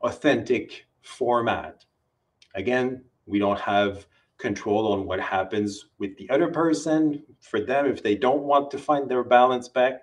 authentic 0.01 0.85
format. 1.01 1.85
Again 2.55 3.03
we 3.25 3.39
don't 3.39 3.59
have 3.59 4.07
control 4.37 4.91
on 4.93 5.05
what 5.05 5.19
happens 5.19 5.85
with 5.97 6.15
the 6.17 6.29
other 6.29 6.51
person. 6.51 7.23
For 7.41 7.61
them, 7.61 7.85
if 7.87 8.03
they 8.03 8.15
don't 8.15 8.43
want 8.43 8.69
to 8.71 8.77
find 8.77 9.09
their 9.09 9.23
balance 9.23 9.67
back, 9.67 10.01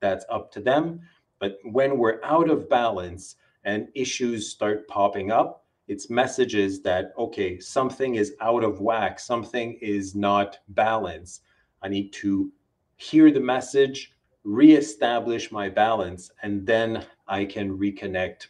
that's 0.00 0.24
up 0.30 0.50
to 0.52 0.60
them. 0.60 1.00
But 1.38 1.58
when 1.64 1.98
we're 1.98 2.22
out 2.24 2.48
of 2.48 2.68
balance 2.68 3.36
and 3.64 3.88
issues 3.94 4.50
start 4.50 4.88
popping 4.88 5.30
up, 5.30 5.64
it's 5.86 6.08
messages 6.08 6.80
that, 6.82 7.12
okay, 7.18 7.60
something 7.60 8.14
is 8.14 8.34
out 8.40 8.64
of 8.64 8.80
whack, 8.80 9.20
something 9.20 9.74
is 9.82 10.14
not 10.14 10.58
balanced. 10.68 11.42
I 11.82 11.88
need 11.88 12.12
to 12.14 12.50
hear 12.96 13.30
the 13.30 13.40
message, 13.40 14.12
reestablish 14.44 15.52
my 15.52 15.68
balance, 15.68 16.30
and 16.42 16.66
then 16.66 17.04
I 17.28 17.44
can 17.44 17.76
reconnect 17.76 18.46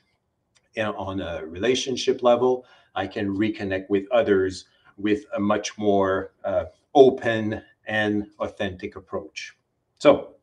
eh, 0.76 0.84
on 0.84 1.20
a 1.20 1.44
relationship 1.44 2.22
level. 2.22 2.66
I 2.94 3.08
can 3.08 3.36
reconnect 3.36 3.88
with 3.88 4.04
others 4.12 4.66
with 4.96 5.24
a 5.34 5.40
much 5.40 5.76
more 5.78 6.32
uh, 6.44 6.66
open 6.94 7.62
and 7.86 8.26
authentic 8.38 8.96
approach. 8.96 9.56
So, 9.98 10.34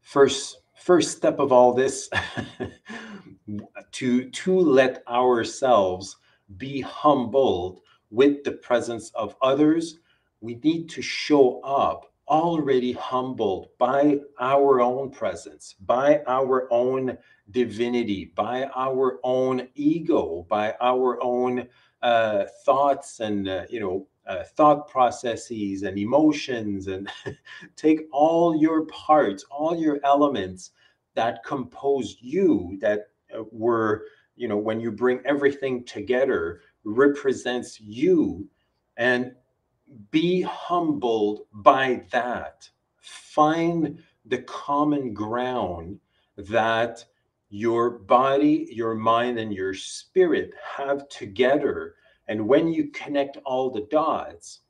first 0.00 0.58
first 0.84 1.16
step 1.16 1.38
of 1.38 1.50
all 1.50 1.72
this 1.72 2.10
to 3.92 4.30
to 4.30 4.58
let 4.58 5.02
ourselves 5.08 6.16
be 6.58 6.80
humbled 6.80 7.80
with 8.10 8.44
the 8.44 8.52
presence 8.52 9.10
of 9.14 9.34
others 9.40 9.98
we 10.40 10.56
need 10.56 10.90
to 10.90 11.00
show 11.00 11.60
up 11.62 12.12
already 12.28 12.92
humbled 12.92 13.68
by 13.78 14.18
our 14.40 14.80
own 14.80 15.10
presence 15.10 15.74
by 15.86 16.20
our 16.26 16.68
own 16.70 17.16
divinity 17.50 18.32
by 18.34 18.64
our 18.74 19.20
own 19.22 19.68
ego 19.74 20.46
by 20.48 20.74
our 20.80 21.22
own 21.22 21.66
uh, 22.04 22.44
thoughts 22.64 23.20
and 23.20 23.48
uh, 23.48 23.64
you 23.68 23.80
know 23.80 24.06
uh, 24.26 24.44
thought 24.44 24.88
processes 24.88 25.82
and 25.82 25.98
emotions 25.98 26.86
and 26.86 27.10
take 27.76 28.02
all 28.12 28.56
your 28.56 28.86
parts 28.86 29.44
all 29.50 29.76
your 29.76 29.98
elements 30.04 30.70
that 31.14 31.44
compose 31.44 32.16
you 32.20 32.78
that 32.80 33.08
uh, 33.36 33.42
were 33.50 34.04
you 34.36 34.46
know 34.48 34.56
when 34.56 34.78
you 34.78 34.92
bring 34.92 35.20
everything 35.24 35.84
together 35.84 36.60
represents 36.84 37.80
you. 37.80 38.46
And 38.96 39.32
be 40.10 40.42
humbled 40.42 41.42
by 41.52 42.04
that. 42.10 42.68
Find 43.00 44.02
the 44.26 44.38
common 44.42 45.12
ground 45.12 45.98
that 46.36 47.04
your 47.54 47.88
body, 47.88 48.66
your 48.72 48.96
mind, 48.96 49.38
and 49.38 49.54
your 49.54 49.72
spirit 49.72 50.52
have 50.76 51.08
together. 51.08 51.94
And 52.26 52.48
when 52.48 52.66
you 52.66 52.88
connect 52.88 53.36
all 53.44 53.70
the 53.70 53.86
dots, 53.92 54.62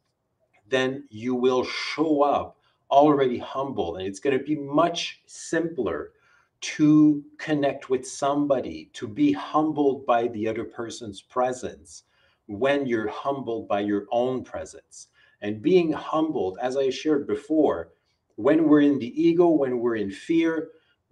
then 0.69 1.05
you 1.09 1.35
will 1.35 1.65
show 1.65 2.21
up 2.21 2.59
already 2.91 3.39
humble. 3.39 3.97
And 3.97 4.07
it's 4.07 4.21
going 4.21 4.39
to 4.39 4.45
be 4.45 4.57
much 4.57 5.23
simpler 5.25 6.13
to 6.61 7.25
connect 7.39 7.89
with 7.89 8.07
somebody, 8.07 8.91
to 8.93 9.09
be 9.09 9.33
humbled 9.33 10.05
by 10.05 10.29
the 10.29 10.47
other 10.47 10.65
person's 10.65 11.23
presence 11.23 12.03
when 12.49 12.87
you're 12.87 13.09
humbled 13.09 13.67
by 13.67 13.81
your 13.81 14.05
own 14.11 14.45
presence. 14.45 15.09
And 15.41 15.63
being 15.63 15.91
humbled, 15.91 16.59
as 16.61 16.77
I 16.77 16.91
shared 16.91 17.27
before, 17.27 17.93
when 18.37 18.69
we're 18.69 18.83
in 18.83 18.99
the 18.99 19.23
ego, 19.23 19.49
when 19.49 19.79
we're 19.79 19.97
in 19.97 20.11
fear, 20.11 20.69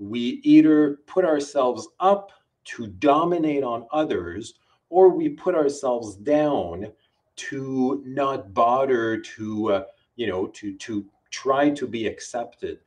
we 0.09 0.41
either 0.43 0.99
put 1.07 1.25
ourselves 1.25 1.89
up 2.01 2.33
to 2.65 2.87
dominate 2.87 3.63
on 3.63 3.87
others 3.93 4.55
or 4.89 5.09
we 5.09 5.29
put 5.29 5.55
ourselves 5.55 6.17
down 6.17 6.93
to 7.37 8.03
not 8.05 8.53
bother 8.53 9.19
to 9.19 9.73
uh, 9.73 9.85
you 10.17 10.27
know 10.27 10.47
to 10.49 10.77
to 10.77 11.05
try 11.31 11.71
to 11.71 11.87
be 11.87 12.07
accepted 12.07 12.79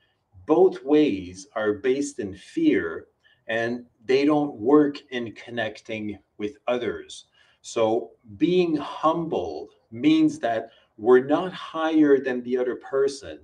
both 0.45 0.84
ways 0.84 1.47
are 1.55 1.74
based 1.74 2.20
in 2.20 2.36
fear 2.36 3.07
and 3.47 3.86
they 4.05 4.26
don't 4.26 4.55
work 4.55 4.97
in 5.11 5.32
connecting 5.34 6.18
with 6.38 6.57
others. 6.68 7.26
So 7.61 8.11
being 8.38 8.76
humble 8.76 9.70
means 9.91 10.39
that 10.39 10.70
we're 10.97 11.24
not 11.26 11.51
higher 11.51 12.20
than 12.20 12.43
the 12.43 12.57
other 12.57 12.76
person 12.76 13.39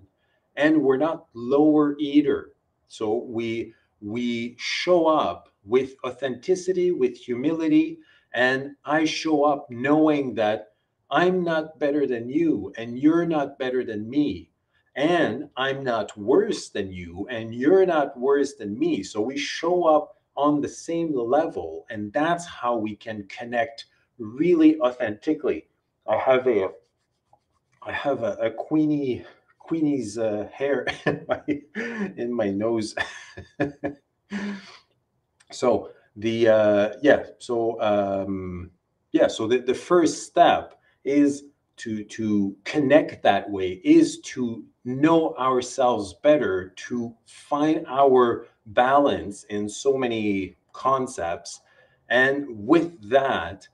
and 0.55 0.81
we're 0.81 0.97
not 0.97 1.25
lower 1.33 1.95
either. 1.99 2.51
So 2.91 3.23
we 3.37 3.73
we 4.01 4.55
show 4.57 5.07
up 5.07 5.47
with 5.63 5.95
authenticity, 6.03 6.91
with 6.91 7.15
humility, 7.15 7.99
and 8.33 8.75
I 8.83 9.05
show 9.05 9.45
up 9.45 9.69
knowing 9.69 10.35
that 10.35 10.73
I'm 11.09 11.43
not 11.43 11.79
better 11.79 12.05
than 12.05 12.29
you 12.29 12.73
and 12.77 12.99
you're 12.99 13.25
not 13.25 13.57
better 13.57 13.85
than 13.85 14.09
me 14.09 14.51
and 14.95 15.49
I'm 15.55 15.85
not 15.85 16.17
worse 16.17 16.67
than 16.69 16.91
you, 16.91 17.25
and 17.29 17.55
you're 17.55 17.85
not 17.85 18.19
worse 18.19 18.55
than 18.55 18.77
me. 18.77 19.03
So 19.03 19.21
we 19.21 19.37
show 19.37 19.85
up 19.85 20.17
on 20.35 20.59
the 20.59 20.67
same 20.67 21.15
level, 21.15 21.85
and 21.89 22.11
that's 22.11 22.45
how 22.45 22.75
we 22.75 22.95
can 22.95 23.25
connect 23.29 23.85
really 24.17 24.79
authentically. 24.81 25.67
I 26.07 26.17
have 26.17 26.45
a 26.47 26.71
I 27.83 27.93
have 27.93 28.23
a, 28.23 28.33
a 28.33 28.51
Queenie 28.51 29.25
Queenie's 29.71 30.17
uh, 30.17 30.49
hair 30.51 30.85
in 31.05 31.25
my, 31.29 31.43
in 32.17 32.33
my 32.33 32.49
nose. 32.49 32.93
so 35.51 35.91
the 36.17 36.47
uh, 36.49 36.89
yeah, 37.01 37.23
so 37.39 37.79
um, 37.81 38.69
yeah, 39.13 39.27
so 39.27 39.47
the, 39.47 39.59
the 39.59 39.73
first 39.73 40.23
step 40.23 40.77
is 41.05 41.45
to 41.77 42.03
to 42.03 42.53
connect 42.65 43.23
that 43.23 43.49
way 43.49 43.79
is 43.85 44.19
to 44.19 44.65
know 44.83 45.33
ourselves 45.35 46.15
better 46.21 46.73
to 46.75 47.15
find 47.25 47.85
our 47.87 48.47
balance 48.65 49.45
in 49.45 49.69
so 49.69 49.97
many 49.97 50.57
concepts 50.73 51.61
and 52.09 52.45
with 52.49 53.09
that 53.09 53.67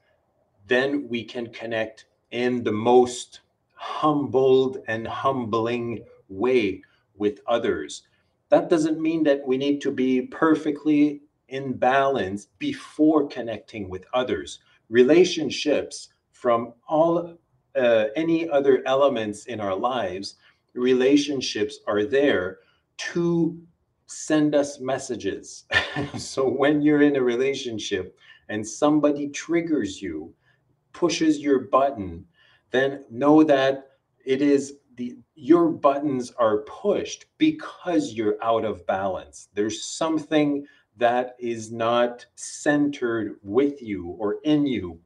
then 0.68 1.08
we 1.10 1.24
can 1.24 1.48
connect 1.48 2.06
in 2.32 2.64
the 2.64 2.72
most 2.72 3.42
humbled 3.78 4.80
and 4.88 5.08
humbling 5.08 6.04
way 6.30 6.82
with 7.16 7.40
others 7.48 8.04
that 8.50 8.70
doesn't 8.70 9.00
mean 9.00 9.24
that 9.24 9.46
we 9.46 9.58
need 9.58 9.82
to 9.82 9.92
be 9.92 10.22
perfectly 10.22 11.22
in 11.50 11.74
balance 11.74 12.48
before 12.60 13.28
connecting 13.28 13.90
with 13.90 14.06
others 14.14 14.60
relationships 14.90 16.10
from 16.32 16.74
all 16.88 17.38
uh, 17.78 18.06
any 18.16 18.50
other 18.50 18.82
elements 18.86 19.46
in 19.46 19.60
our 19.60 19.76
lives, 19.76 20.36
relationships 20.74 21.80
are 21.88 22.04
there 22.04 22.60
to 22.98 23.60
send 24.08 24.56
us 24.56 24.80
messages. 24.80 25.66
so 26.18 26.48
when 26.48 26.82
you're 26.82 27.02
in 27.02 27.16
a 27.16 27.22
relationship 27.22 28.18
and 28.50 28.66
somebody 28.66 29.30
triggers 29.30 30.02
you, 30.02 30.34
pushes 30.94 31.40
your 31.40 31.60
button, 31.60 32.26
then 32.72 33.06
know 33.10 33.44
that 33.44 33.92
it 34.26 34.42
is 34.42 34.74
the 34.96 35.18
your 35.36 35.70
buttons 35.70 36.32
are 36.38 36.64
pushed 36.64 37.26
because 37.38 38.14
you're 38.14 38.38
out 38.42 38.66
of 38.66 38.86
balance. 38.88 39.50
There's 39.54 39.86
something 39.86 40.66
that 40.98 41.36
is 41.40 41.72
not 41.72 42.26
centered 42.36 43.38
with 43.44 43.82
you 43.82 44.08
or 44.20 44.38
in 44.44 44.66
you. 44.66 45.00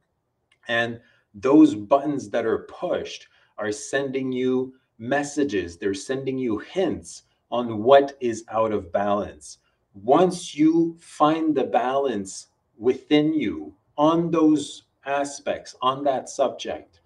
And 0.68 1.00
those 1.34 1.74
buttons 1.74 2.30
that 2.30 2.46
are 2.46 2.66
pushed 2.70 3.28
are 3.58 3.72
sending 3.72 4.32
you 4.32 4.74
messages, 4.98 5.76
they're 5.76 5.94
sending 5.94 6.38
you 6.38 6.58
hints 6.58 7.24
on 7.50 7.82
what 7.82 8.16
is 8.20 8.44
out 8.48 8.72
of 8.72 8.92
balance. 8.92 9.58
Once 9.94 10.54
you 10.54 10.96
find 10.98 11.54
the 11.54 11.64
balance 11.64 12.46
within 12.78 13.34
you 13.34 13.74
on 13.98 14.30
those 14.30 14.84
aspects, 15.04 15.74
on 15.82 16.02
that 16.04 16.30
subject, 16.30 17.01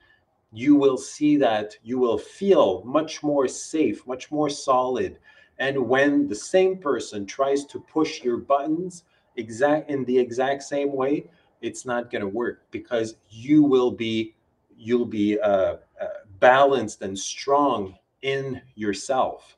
you 0.56 0.74
will 0.74 0.96
see 0.96 1.36
that 1.36 1.76
you 1.82 1.98
will 1.98 2.18
feel 2.18 2.82
much 2.84 3.22
more 3.22 3.46
safe, 3.46 4.06
much 4.06 4.30
more 4.30 4.48
solid. 4.48 5.18
And 5.58 5.88
when 5.88 6.28
the 6.28 6.34
same 6.34 6.78
person 6.78 7.26
tries 7.26 7.64
to 7.66 7.80
push 7.80 8.22
your 8.22 8.38
buttons 8.38 9.04
exact 9.36 9.90
in 9.90 10.04
the 10.04 10.18
exact 10.18 10.62
same 10.62 10.92
way, 10.92 11.28
it's 11.60 11.84
not 11.84 12.10
going 12.10 12.22
to 12.22 12.28
work 12.28 12.62
because 12.70 13.16
you 13.30 13.62
will 13.62 13.90
be 13.90 14.34
you'll 14.78 15.06
be 15.06 15.38
uh, 15.40 15.76
uh, 16.00 16.06
balanced 16.38 17.02
and 17.02 17.18
strong 17.18 17.94
in 18.22 18.60
yourself 18.74 19.56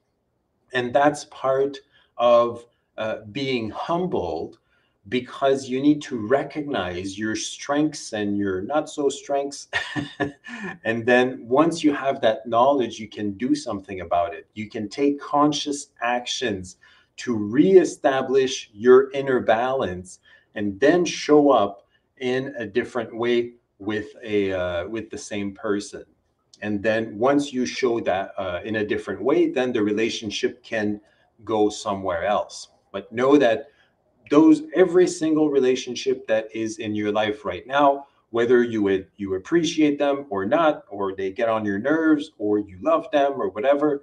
and 0.73 0.93
that's 0.93 1.25
part 1.27 1.79
of 2.17 2.65
uh, 2.97 3.19
being 3.33 3.71
humbled 3.71 4.59
because 5.09 5.69
you 5.69 5.81
need 5.81 6.03
to 6.03 6.19
recognize 6.19 7.19
your 7.19 7.37
strengths 7.37 8.13
and 8.13 8.37
your 8.37 8.63
not 8.63 8.91
so 8.91 9.09
strengths. 9.09 9.69
And 10.85 11.07
then 11.07 11.47
once 11.47 11.85
you 11.85 11.93
have 11.95 12.21
that 12.23 12.47
knowledge 12.47 12.99
you 12.99 13.09
can 13.09 13.33
do 13.33 13.55
something 13.55 14.01
about 14.01 14.35
it. 14.35 14.47
You 14.55 14.69
can 14.69 14.89
take 14.89 15.21
conscious 15.21 15.89
actions 16.03 16.77
to 17.19 17.37
reestablish 17.37 18.71
your 18.73 19.11
inner 19.13 19.41
balance 19.41 20.19
and 20.55 20.79
then 20.81 21.05
show 21.05 21.51
up 21.51 21.87
in 22.19 22.55
a 22.59 22.67
different 22.67 23.15
way 23.15 23.53
with 23.79 24.09
a 24.25 24.53
uh, 24.53 24.89
with 24.89 25.11
the 25.11 25.19
same 25.19 25.55
person. 25.55 26.05
And 26.61 26.83
then 26.83 27.17
once 27.17 27.53
you 27.53 27.65
show 27.67 28.01
that 28.01 28.33
uh, 28.37 28.61
in 28.65 28.77
a 28.77 28.85
different 28.85 29.23
way 29.23 29.51
then 29.51 29.73
the 29.73 29.83
relationship 29.83 30.63
can 30.65 31.01
go 31.45 31.69
somewhere 31.69 32.25
else. 32.25 32.69
But 32.91 33.13
know 33.13 33.37
that 33.39 33.69
those 34.31 34.63
every 34.75 35.07
single 35.07 35.51
relationship 35.51 36.27
that 36.27 36.49
is 36.55 36.79
in 36.79 36.95
your 36.95 37.13
life 37.13 37.45
right 37.45 37.67
now 37.67 38.07
whether 38.31 38.63
you 38.63 38.83
would 38.83 39.07
you 39.17 39.35
appreciate 39.35 39.99
them 39.99 40.27
or 40.31 40.45
not 40.45 40.85
or 40.91 41.15
they 41.15 41.31
get 41.31 41.49
on 41.49 41.65
your 41.65 41.79
nerves 41.79 42.33
or 42.39 42.59
you 42.59 42.79
love 42.83 43.11
them 43.11 43.33
or 43.41 43.49
whatever 43.51 44.03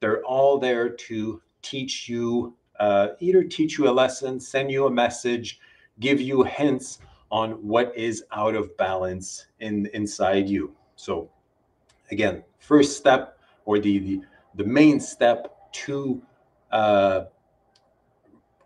they're 0.00 0.22
all 0.24 0.58
there 0.58 0.88
to 0.88 1.40
teach 1.62 2.08
you 2.08 2.54
uh, 2.80 3.08
either 3.20 3.44
teach 3.44 3.78
you 3.78 3.88
a 3.88 3.90
lesson 3.90 4.38
send 4.40 4.70
you 4.70 4.86
a 4.86 4.90
message 4.90 5.60
give 6.00 6.20
you 6.20 6.42
hints 6.42 6.98
on 7.32 7.52
what 7.66 7.96
is 7.96 8.24
out 8.32 8.54
of 8.54 8.76
balance 8.76 9.46
in 9.60 9.88
inside 9.94 10.48
you. 10.48 10.76
So 10.96 11.30
again, 12.10 12.44
first 12.58 12.98
step 12.98 13.38
or 13.64 13.78
the 13.78 13.98
the, 13.98 14.20
the 14.54 14.64
main 14.64 15.00
step 15.00 15.56
to 15.72 16.22
uh, 16.70 17.24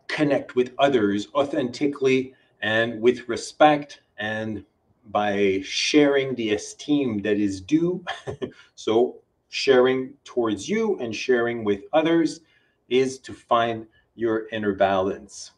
connect 0.09 0.57
with 0.57 0.73
others 0.79 1.29
authentically 1.35 2.35
and 2.63 3.01
with 3.01 3.29
respect 3.29 4.01
and 4.19 4.65
by 5.11 5.61
sharing 5.65 6.35
the 6.35 6.55
esteem 6.55 7.23
that 7.23 7.37
is 7.37 7.61
due. 7.61 8.05
so 8.75 9.17
sharing 9.49 10.13
towards 10.25 10.69
you 10.69 10.99
and 10.99 11.15
sharing 11.15 11.65
with 11.65 11.83
others 11.93 12.41
is 12.89 13.19
to 13.21 13.33
find 13.33 13.87
your 14.15 14.49
inner 14.51 14.75
balance. 14.75 15.53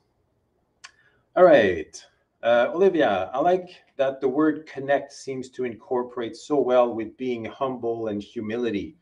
All 1.37 1.45
right. 1.45 2.05
Uh, 2.43 2.69
Olivia, 2.73 3.31
I 3.33 3.41
like 3.41 3.83
that 3.97 4.21
the 4.21 4.29
word 4.29 4.67
connect 4.67 5.13
seems 5.13 5.49
to 5.51 5.65
incorporate 5.65 6.37
so 6.37 6.61
well 6.61 6.95
with 6.95 7.17
being 7.17 7.45
humble 7.45 8.09
and 8.09 8.23
humility. 8.23 8.97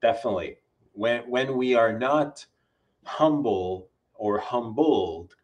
Definitely. 0.00 0.58
When, 0.94 1.22
when 1.30 1.56
we 1.56 1.74
are 1.74 1.96
not 1.96 2.44
humble 3.04 3.88
or 4.14 4.38
humbled, 4.38 5.34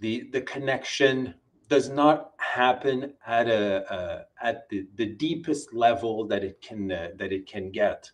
the, 0.00 0.28
the 0.32 0.40
connection 0.42 1.34
does 1.68 1.88
not 1.88 2.32
happen 2.38 3.14
at 3.26 3.48
a 3.48 3.90
uh, 3.92 4.24
at 4.42 4.68
the, 4.68 4.86
the 4.96 5.06
deepest 5.06 5.72
level 5.72 6.26
that 6.26 6.44
it 6.44 6.60
can 6.60 6.92
uh, 6.92 7.08
that 7.16 7.32
it 7.32 7.46
can 7.46 7.70
get. 7.70 8.10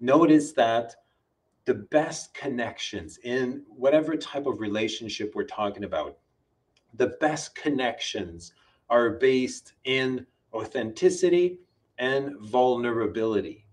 Notice 0.00 0.52
that 0.52 0.94
the 1.66 1.74
best 1.74 2.32
connections 2.34 3.18
in 3.24 3.62
whatever 3.68 4.16
type 4.16 4.46
of 4.46 4.60
relationship 4.60 5.34
we're 5.34 5.44
talking 5.44 5.84
about 5.84 6.18
the 6.96 7.16
best 7.20 7.54
connections 7.54 8.52
are 8.88 9.10
based 9.10 9.72
in 9.84 10.26
authenticity 10.52 11.58
and 11.98 12.36
vulnerability. 12.40 13.66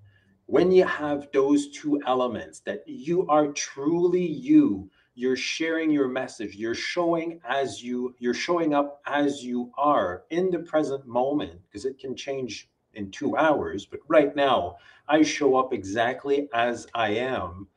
When 0.48 0.72
you 0.72 0.86
have 0.86 1.30
those 1.32 1.70
two 1.70 2.02
elements, 2.06 2.60
that 2.62 2.84
you 2.88 3.28
are 3.28 3.52
truly 3.52 4.26
you, 4.26 4.89
you're 5.14 5.36
sharing 5.36 5.91
your 5.91 6.07
message, 6.07 6.55
you're 6.55 6.76
showing 6.76 7.39
as 7.47 7.84
you, 7.84 8.16
you're 8.20 8.34
showing 8.34 8.74
up 8.74 9.01
as 9.05 9.43
you 9.43 9.72
are 9.78 10.24
in 10.30 10.49
the 10.49 10.59
present 10.59 11.05
moment, 11.05 11.59
because 11.68 11.86
it 11.86 11.99
can 11.99 12.16
change 12.16 12.70
in 12.93 13.12
two 13.12 13.38
hours. 13.38 13.86
But 13.86 13.99
right 14.07 14.36
now, 14.36 14.78
I 15.07 15.22
show 15.22 15.55
up 15.55 15.74
exactly 15.74 16.49
as 16.53 16.88
I 16.93 17.09
am 17.12 17.68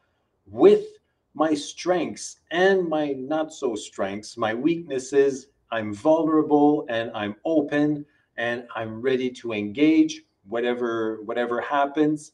with 0.46 0.84
my 1.34 1.54
strengths 1.54 2.40
and 2.50 2.88
my 2.88 3.08
not 3.12 3.52
so 3.52 3.74
strengths, 3.74 4.36
my 4.36 4.54
weaknesses. 4.54 5.48
I'm 5.70 5.92
vulnerable 5.92 6.86
and 6.88 7.10
I'm 7.14 7.34
open 7.44 8.06
and 8.36 8.64
I'm 8.74 9.00
ready 9.00 9.30
to 9.30 9.52
engage 9.52 10.22
whatever 10.48 11.22
whatever 11.22 11.60
happens. 11.60 12.32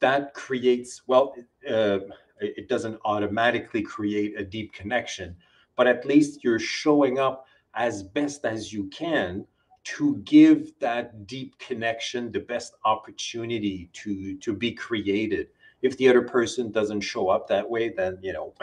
That 0.00 0.34
creates 0.34 1.02
well, 1.06 1.34
uh, 1.68 2.00
it 2.40 2.68
doesn't 2.68 2.98
automatically 3.04 3.82
create 3.82 4.38
a 4.38 4.44
deep 4.44 4.72
connection, 4.72 5.36
but 5.76 5.86
at 5.86 6.04
least 6.04 6.42
you're 6.42 6.58
showing 6.58 7.18
up 7.18 7.46
as 7.74 8.02
best 8.02 8.44
as 8.44 8.72
you 8.72 8.86
can 8.88 9.46
to 9.82 10.16
give 10.24 10.78
that 10.78 11.26
deep 11.26 11.58
connection 11.58 12.30
the 12.30 12.40
best 12.40 12.74
opportunity 12.84 13.88
to 13.92 14.36
to 14.38 14.52
be 14.52 14.72
created. 14.72 15.48
If 15.82 15.96
the 15.96 16.08
other 16.08 16.22
person 16.22 16.70
doesn't 16.70 17.00
show 17.00 17.28
up 17.28 17.48
that 17.48 17.68
way 17.68 17.88
then 17.88 18.18
you 18.20 18.32
know 18.32 18.54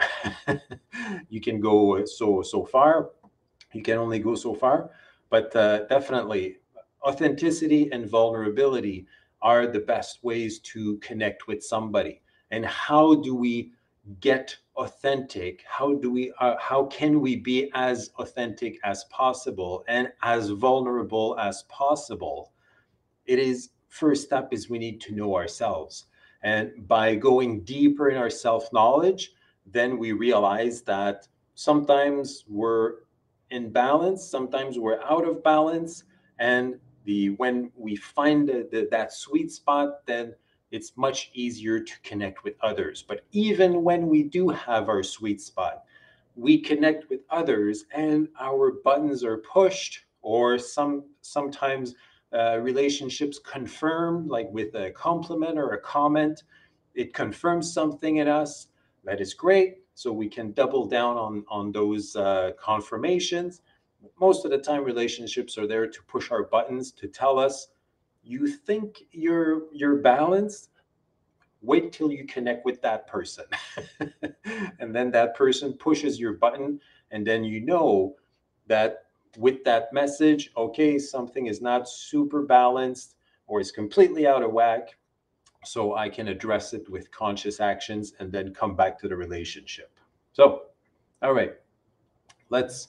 you 1.28 1.40
can 1.40 1.60
go 1.60 2.04
so 2.04 2.42
so 2.42 2.64
far. 2.64 3.10
You 3.72 3.82
can 3.82 3.98
only 3.98 4.18
go 4.18 4.34
so 4.34 4.54
far. 4.54 4.90
But 5.30 5.54
uh, 5.56 5.86
definitely 5.86 6.58
authenticity 7.02 7.90
and 7.92 8.08
vulnerability 8.08 9.06
are 9.42 9.66
the 9.66 9.80
best 9.80 10.24
ways 10.24 10.58
to 10.60 10.96
connect 10.98 11.46
with 11.46 11.62
somebody 11.62 12.22
and 12.50 12.64
how 12.64 13.14
do 13.14 13.34
we 13.34 13.72
get 14.20 14.56
authentic? 14.76 15.64
How 15.68 15.94
do 15.94 16.10
we 16.10 16.32
uh, 16.40 16.56
how 16.58 16.86
can 16.86 17.20
we 17.20 17.36
be 17.36 17.70
as 17.74 18.10
authentic 18.18 18.78
as 18.84 19.04
possible 19.04 19.84
and 19.88 20.10
as 20.22 20.50
vulnerable 20.50 21.36
as 21.38 21.64
possible? 21.64 22.52
It 23.26 23.38
is 23.38 23.70
first 23.88 24.24
step 24.24 24.52
is 24.52 24.70
we 24.70 24.78
need 24.78 25.00
to 25.02 25.14
know 25.14 25.36
ourselves. 25.36 26.06
And 26.42 26.86
by 26.86 27.16
going 27.16 27.64
deeper 27.64 28.10
in 28.10 28.16
our 28.16 28.30
self 28.30 28.72
knowledge 28.72 29.32
then 29.70 29.98
we 29.98 30.12
realize 30.12 30.80
that 30.82 31.28
sometimes 31.54 32.44
we're 32.48 33.00
in 33.50 33.70
balance 33.70 34.24
sometimes 34.24 34.78
we're 34.78 35.02
out 35.02 35.26
of 35.28 35.42
balance. 35.42 36.04
And 36.38 36.78
the 37.04 37.30
when 37.30 37.70
we 37.76 37.96
find 37.96 38.48
the, 38.48 38.68
the, 38.70 38.88
that 38.90 39.12
sweet 39.12 39.50
spot 39.50 40.06
then 40.06 40.34
it's 40.70 40.96
much 40.96 41.30
easier 41.34 41.80
to 41.80 42.00
connect 42.02 42.44
with 42.44 42.54
others. 42.62 43.04
But 43.06 43.22
even 43.32 43.82
when 43.82 44.06
we 44.06 44.22
do 44.22 44.48
have 44.48 44.88
our 44.88 45.02
sweet 45.02 45.40
spot, 45.40 45.84
we 46.38 46.58
connect 46.60 47.10
with 47.10 47.20
others 47.30 47.86
and 47.92 48.28
our 48.40 48.72
buttons 48.84 49.24
are 49.24 49.38
pushed 49.38 50.04
or 50.22 50.58
some 50.58 51.04
sometimes 51.20 51.94
uh, 52.32 52.58
relationships 52.60 53.38
confirm 53.38 54.28
like 54.28 54.48
with 54.52 54.74
a 54.74 54.90
compliment 54.92 55.58
or 55.58 55.72
a 55.72 55.80
comment 55.80 56.44
it 56.94 57.12
confirms 57.12 57.72
something 57.72 58.16
in 58.18 58.28
us 58.28 58.68
that 59.04 59.20
is 59.20 59.34
great 59.34 59.78
so 59.94 60.12
we 60.12 60.28
can 60.28 60.52
double 60.52 60.86
down 60.86 61.16
on 61.16 61.44
on 61.48 61.72
those 61.72 62.14
uh, 62.16 62.50
confirmations 62.60 63.62
most 64.20 64.44
of 64.44 64.50
the 64.50 64.58
time 64.58 64.84
relationships 64.84 65.58
are 65.58 65.66
there 65.66 65.86
to 65.86 66.02
push 66.06 66.30
our 66.30 66.44
buttons 66.44 66.92
to 66.92 67.08
tell 67.08 67.38
us 67.38 67.68
you 68.28 68.46
think 68.46 69.04
you're 69.10 69.62
you're 69.72 69.96
balanced 69.96 70.70
wait 71.62 71.92
till 71.92 72.12
you 72.12 72.24
connect 72.24 72.64
with 72.64 72.80
that 72.82 73.06
person. 73.06 73.44
And 74.80 74.94
then 74.94 75.10
that 75.10 75.34
person 75.34 75.72
pushes 75.72 76.20
your 76.20 76.34
button 76.34 76.80
and 77.10 77.26
then 77.26 77.42
you 77.44 77.60
know 77.60 78.14
that 78.68 79.06
with 79.36 79.64
that 79.64 79.92
message 79.92 80.50
okay 80.56 80.98
something 80.98 81.46
is 81.46 81.60
not 81.60 81.88
super 81.88 82.42
balanced 82.42 83.16
or 83.46 83.60
is 83.60 83.70
completely 83.70 84.26
out 84.26 84.42
of 84.42 84.52
whack 84.52 84.96
so 85.64 85.94
i 85.96 86.08
can 86.08 86.28
address 86.28 86.72
it 86.72 86.88
with 86.88 87.10
conscious 87.10 87.60
actions 87.60 88.14
and 88.20 88.32
then 88.32 88.54
come 88.54 88.74
back 88.74 88.98
to 88.98 89.08
the 89.08 89.16
relationship. 89.16 89.90
So 90.32 90.62
all 91.22 91.34
right 91.34 91.54
let's 92.48 92.88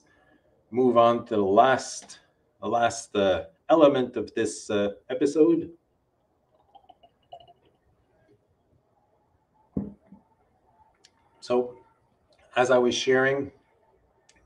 move 0.72 0.98
on 0.98 1.26
to 1.26 1.36
the 1.36 1.42
last 1.42 2.20
the 2.62 2.68
last 2.68 3.16
uh, 3.16 3.46
element 3.70 4.18
of 4.18 4.34
this 4.34 4.70
uh, 4.70 4.90
episode. 5.10 5.72
So, 11.40 11.76
as 12.56 12.70
I 12.72 12.78
was 12.78 12.94
sharing, 12.94 13.52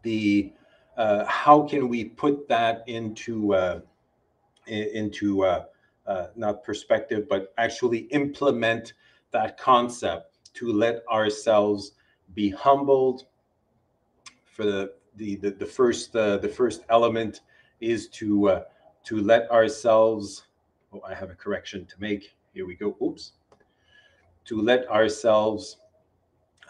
the 0.04 0.54
uh, 0.96 1.26
how 1.26 1.64
can 1.64 1.90
we 1.90 2.06
put 2.06 2.48
that 2.48 2.84
into 2.88 3.54
uh, 3.56 3.80
into 4.68 5.44
uh, 5.44 5.66
uh, 6.06 6.28
not 6.36 6.64
perspective, 6.64 7.28
but 7.28 7.54
actually 7.58 8.00
implement 8.12 8.94
that 9.32 9.58
concept 9.58 10.54
to 10.54 10.72
let 10.72 11.04
ourselves 11.12 11.94
be 12.36 12.50
humbled. 12.50 13.26
For 14.46 14.66
the 14.66 14.94
the 15.16 15.36
the, 15.38 15.52
the 15.52 15.66
first 15.66 16.16
uh, 16.16 16.38
the 16.38 16.50
first 16.50 16.84
element 16.90 17.42
is 17.82 18.08
to 18.10 18.62
to 19.04 19.22
let 19.22 19.50
ourselves, 19.52 20.44
oh, 20.94 21.02
I 21.08 21.14
have 21.14 21.30
a 21.30 21.36
correction 21.36 21.86
to 21.86 21.96
make. 22.00 22.36
Here 22.54 22.66
we 22.66 22.76
go. 22.76 22.96
Oops. 23.02 23.34
To 24.46 24.62
let 24.62 24.88
ourselves, 24.90 25.78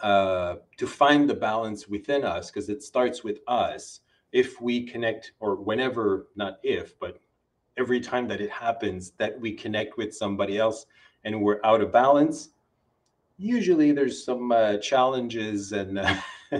uh, 0.02 0.56
to 0.76 0.86
find 0.86 1.28
the 1.28 1.34
balance 1.34 1.88
within 1.88 2.24
us, 2.24 2.50
because 2.50 2.68
it 2.68 2.82
starts 2.82 3.22
with 3.24 3.38
us. 3.46 4.00
If 4.32 4.60
we 4.60 4.84
connect, 4.84 5.32
or 5.40 5.56
whenever, 5.56 6.28
not 6.34 6.58
if, 6.62 6.98
but 6.98 7.18
every 7.76 8.00
time 8.00 8.26
that 8.28 8.40
it 8.40 8.50
happens, 8.50 9.12
that 9.18 9.38
we 9.40 9.52
connect 9.52 9.96
with 9.96 10.14
somebody 10.14 10.58
else 10.58 10.86
and 11.24 11.40
we're 11.40 11.60
out 11.64 11.80
of 11.80 11.92
balance, 11.92 12.50
usually 13.36 13.92
there's 13.92 14.24
some 14.24 14.52
uh, 14.52 14.76
challenges 14.78 15.72
and 15.72 15.98
uh, 15.98 16.16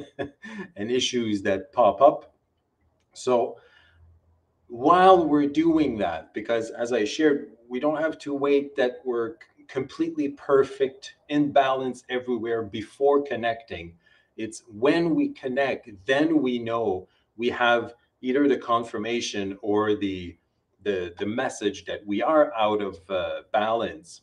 and 0.76 0.90
issues 0.90 1.42
that 1.42 1.72
pop 1.72 2.00
up. 2.00 2.34
So 3.12 3.56
while 4.74 5.24
we're 5.24 5.46
doing 5.46 5.96
that, 5.98 6.34
because 6.34 6.70
as 6.70 6.92
I 6.92 7.04
shared, 7.04 7.52
we 7.68 7.78
don't 7.78 8.00
have 8.00 8.18
to 8.18 8.34
wait 8.34 8.74
that 8.74 8.96
we're 9.04 9.36
completely 9.68 10.30
perfect 10.30 11.14
in 11.28 11.52
balance 11.52 12.02
everywhere 12.10 12.64
before 12.64 13.22
connecting. 13.22 13.94
It's 14.36 14.64
when 14.66 15.14
we 15.14 15.28
connect, 15.28 15.90
then 16.06 16.42
we 16.42 16.58
know 16.58 17.06
we 17.36 17.50
have 17.50 17.94
either 18.20 18.48
the 18.48 18.56
confirmation 18.56 19.56
or 19.62 19.94
the 19.94 20.36
the, 20.82 21.14
the 21.18 21.26
message 21.26 21.84
that 21.84 22.04
we 22.04 22.20
are 22.20 22.52
out 22.54 22.82
of 22.82 22.98
uh, 23.08 23.42
balance, 23.52 24.22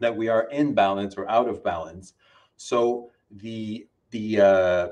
that 0.00 0.14
we 0.14 0.28
are 0.28 0.48
in 0.50 0.74
balance 0.74 1.16
or 1.16 1.28
out 1.30 1.48
of 1.48 1.64
balance. 1.64 2.12
So 2.56 3.10
the 3.30 3.88
the 4.10 4.40
uh, 4.40 4.88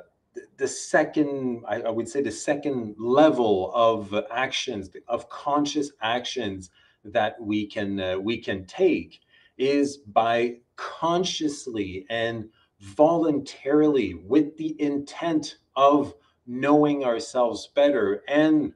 the 0.56 0.68
second 0.68 1.64
I, 1.66 1.82
I, 1.82 1.90
would 1.90 2.08
say 2.08 2.22
the 2.22 2.30
second 2.30 2.96
level 2.98 3.72
of 3.74 4.14
actions 4.30 4.90
of 5.08 5.28
conscious 5.28 5.90
actions 6.02 6.70
that 7.04 7.40
we 7.40 7.66
can 7.66 8.00
uh, 8.00 8.18
we 8.18 8.38
can 8.38 8.64
take 8.66 9.20
is 9.58 9.98
by 9.98 10.56
consciously 10.76 12.06
and 12.08 12.48
voluntarily 12.80 14.14
with 14.14 14.56
the 14.56 14.80
intent 14.80 15.56
of 15.76 16.14
knowing 16.46 17.04
ourselves 17.04 17.68
better 17.74 18.22
and 18.28 18.72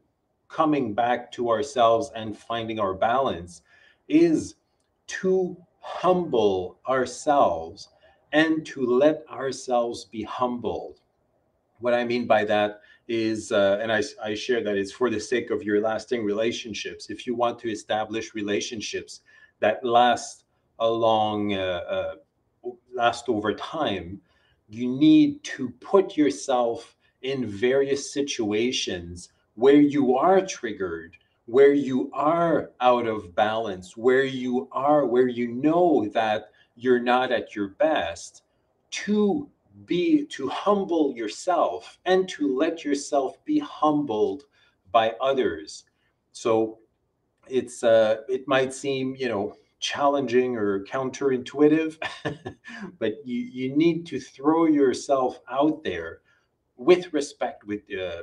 coming 0.48 0.94
back 0.94 1.32
to 1.32 1.50
ourselves 1.50 2.12
and 2.14 2.36
finding 2.36 2.78
our 2.78 2.94
balance 2.94 3.62
is 4.08 4.56
to 5.06 5.56
humble 5.80 6.78
ourselves 6.88 7.88
and 8.32 8.66
to 8.66 8.84
let 8.84 9.24
ourselves 9.30 10.04
be 10.04 10.22
humbled 10.22 11.00
what 11.84 11.92
I 11.92 12.02
mean 12.02 12.26
by 12.26 12.46
that 12.46 12.80
is, 13.08 13.52
uh, 13.52 13.78
and 13.82 13.92
I, 13.92 14.02
I 14.22 14.34
share 14.34 14.64
that 14.64 14.74
it's 14.74 14.90
for 14.90 15.10
the 15.10 15.20
sake 15.20 15.50
of 15.50 15.62
your 15.62 15.82
lasting 15.82 16.24
relationships. 16.24 17.10
If 17.10 17.26
you 17.26 17.34
want 17.34 17.58
to 17.58 17.70
establish 17.70 18.34
relationships 18.34 19.20
that 19.60 19.84
last 19.84 20.44
a 20.78 20.90
long, 20.90 21.52
uh, 21.52 21.82
uh, 21.96 22.14
last 22.94 23.28
over 23.28 23.52
time, 23.52 24.18
you 24.70 24.88
need 24.88 25.44
to 25.44 25.68
put 25.80 26.16
yourself 26.16 26.96
in 27.20 27.46
various 27.46 28.14
situations 28.14 29.28
where 29.56 29.82
you 29.82 30.16
are 30.16 30.40
triggered, 30.40 31.18
where 31.44 31.74
you 31.74 32.10
are 32.14 32.70
out 32.80 33.06
of 33.06 33.34
balance, 33.34 33.94
where 33.94 34.24
you 34.24 34.70
are, 34.72 35.04
where 35.04 35.28
you 35.28 35.48
know 35.48 36.08
that 36.14 36.48
you're 36.76 37.06
not 37.14 37.30
at 37.30 37.54
your 37.54 37.68
best, 37.68 38.42
to 38.90 39.50
be 39.86 40.24
to 40.26 40.48
humble 40.48 41.12
yourself 41.12 41.98
and 42.04 42.28
to 42.28 42.56
let 42.56 42.84
yourself 42.84 43.44
be 43.44 43.58
humbled 43.58 44.44
by 44.92 45.14
others. 45.20 45.84
So 46.32 46.78
it's 47.48 47.84
uh 47.84 48.22
it 48.28 48.48
might 48.48 48.72
seem 48.72 49.14
you 49.16 49.28
know 49.28 49.54
challenging 49.78 50.56
or 50.56 50.82
counterintuitive 50.84 51.98
but 52.98 53.14
you 53.24 53.40
you 53.40 53.76
need 53.76 54.06
to 54.06 54.18
throw 54.18 54.64
yourself 54.64 55.40
out 55.50 55.84
there 55.84 56.20
with 56.76 57.12
respect 57.12 57.64
with 57.66 57.82
uh, 57.92 58.22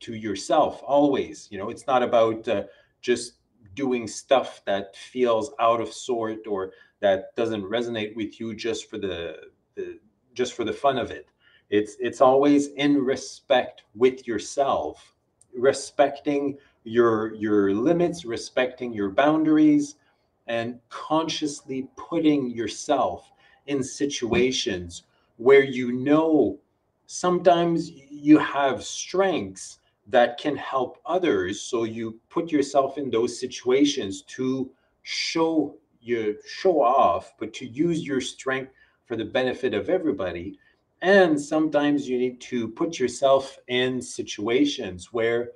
to 0.00 0.14
yourself 0.14 0.82
always. 0.84 1.48
You 1.50 1.58
know 1.58 1.70
it's 1.70 1.86
not 1.86 2.02
about 2.02 2.46
uh, 2.48 2.64
just 3.00 3.34
doing 3.74 4.06
stuff 4.06 4.62
that 4.66 4.96
feels 4.96 5.52
out 5.60 5.80
of 5.80 5.92
sort 5.92 6.46
or 6.46 6.72
that 7.00 7.34
doesn't 7.36 7.62
resonate 7.62 8.14
with 8.16 8.40
you 8.40 8.54
just 8.54 8.90
for 8.90 8.98
the, 8.98 9.36
the 9.74 9.98
just 10.34 10.54
for 10.54 10.64
the 10.64 10.72
fun 10.72 10.98
of 10.98 11.10
it. 11.10 11.28
It's 11.70 11.96
it's 12.00 12.20
always 12.20 12.68
in 12.68 12.98
respect 12.98 13.84
with 13.94 14.26
yourself 14.26 15.14
respecting 15.54 16.56
your 16.84 17.34
your 17.34 17.74
limits 17.74 18.24
respecting 18.24 18.92
your 18.92 19.10
boundaries 19.10 19.96
and 20.46 20.78
consciously 20.88 21.88
putting 21.96 22.50
yourself 22.50 23.32
in 23.66 23.82
situations 23.82 25.04
where 25.36 25.62
you 25.62 25.92
know 25.92 26.58
sometimes 27.06 27.90
you 27.90 28.38
have 28.38 28.82
strengths 28.84 29.78
that 30.08 30.38
can 30.38 30.56
help 30.56 30.98
others. 31.06 31.60
So 31.60 31.84
you 31.84 32.18
put 32.28 32.50
yourself 32.50 32.98
in 32.98 33.10
those 33.10 33.38
situations 33.38 34.22
to 34.22 34.70
show 35.02 35.76
you 36.02 36.36
show 36.46 36.80
off 36.80 37.34
but 37.38 37.52
to 37.52 37.66
use 37.66 38.06
your 38.06 38.20
strength 38.20 38.72
for 39.10 39.16
the 39.16 39.24
benefit 39.24 39.74
of 39.74 39.88
everybody. 39.88 40.56
And 41.02 41.40
sometimes 41.40 42.08
you 42.08 42.16
need 42.16 42.40
to 42.42 42.68
put 42.68 43.00
yourself 43.00 43.58
in 43.66 44.00
situations 44.00 45.12
where 45.12 45.50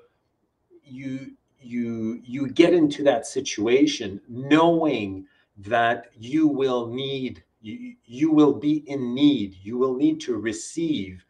you 0.83 1.37
you 1.61 2.21
you 2.25 2.49
get 2.49 2.75
into 2.75 3.05
that 3.05 3.29
situation 3.29 4.21
knowing 4.29 5.27
that 5.59 6.07
you 6.19 6.49
will 6.49 6.89
need 6.89 7.45
you, 7.63 7.95
you 8.05 8.33
will 8.33 8.55
be 8.55 8.83
in 8.89 9.15
need. 9.15 9.55
You 9.63 9.79
will 9.79 9.95
need 9.95 10.21
to 10.23 10.37
receive 10.37 11.25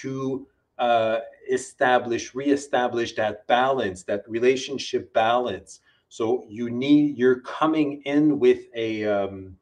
to 0.00 0.48
uh, 0.76 1.18
establish 1.48 2.34
reestablish 2.34 3.14
that 3.14 3.46
balance 3.46 4.02
that 4.10 4.24
relationship 4.26 5.12
balance. 5.12 5.78
So 6.08 6.46
you 6.48 6.68
need 6.68 7.16
you're 7.16 7.42
coming 7.42 8.02
in 8.06 8.40
with 8.40 8.62
a 8.74 9.04
um, 9.04 9.56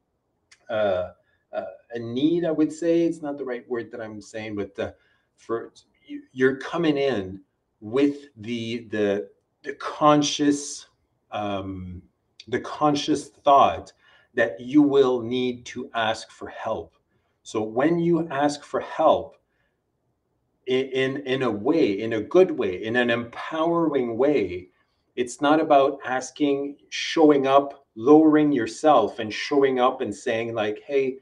uh, 0.71 1.09
a 1.51 1.99
need 1.99 2.45
i 2.45 2.51
would 2.51 2.71
say. 2.71 3.01
It's 3.01 3.21
not 3.21 3.37
the 3.37 3.45
right 3.45 3.67
word 3.69 3.91
that 3.91 4.01
i'm 4.01 4.21
saying 4.21 4.55
but 4.55 4.75
the, 4.75 4.95
for 5.37 5.73
you're 6.31 6.57
coming 6.57 6.97
in 6.97 7.41
with 7.81 8.27
the 8.37 8.87
the 8.89 9.29
the 9.63 9.73
conscious 9.73 10.87
um, 11.31 12.01
the 12.47 12.59
conscious 12.59 13.29
thought 13.29 13.93
that 14.33 14.59
you 14.59 14.81
will 14.81 15.21
need 15.21 15.65
to 15.65 15.89
ask 15.93 16.31
for 16.31 16.47
help. 16.49 16.95
So 17.43 17.61
when 17.61 17.99
you 17.99 18.27
ask 18.29 18.63
for 18.63 18.79
help 18.79 19.37
in 20.67 21.17
in 21.25 21.43
a 21.43 21.49
way 21.49 21.99
in 21.99 22.13
a 22.13 22.21
good 22.21 22.51
way 22.51 22.83
in 22.83 22.95
an 22.95 23.09
empowering 23.09 24.17
way 24.17 24.69
it's 25.15 25.41
not 25.41 25.59
about 25.59 25.97
asking 26.05 26.77
showing 26.89 27.47
up 27.47 27.85
lowering 27.95 28.51
yourself 28.51 29.17
and 29.17 29.33
showing 29.33 29.79
up 29.79 30.01
and 30.01 30.13
saying 30.13 30.53
like 30.53 30.83
hey 30.85 31.17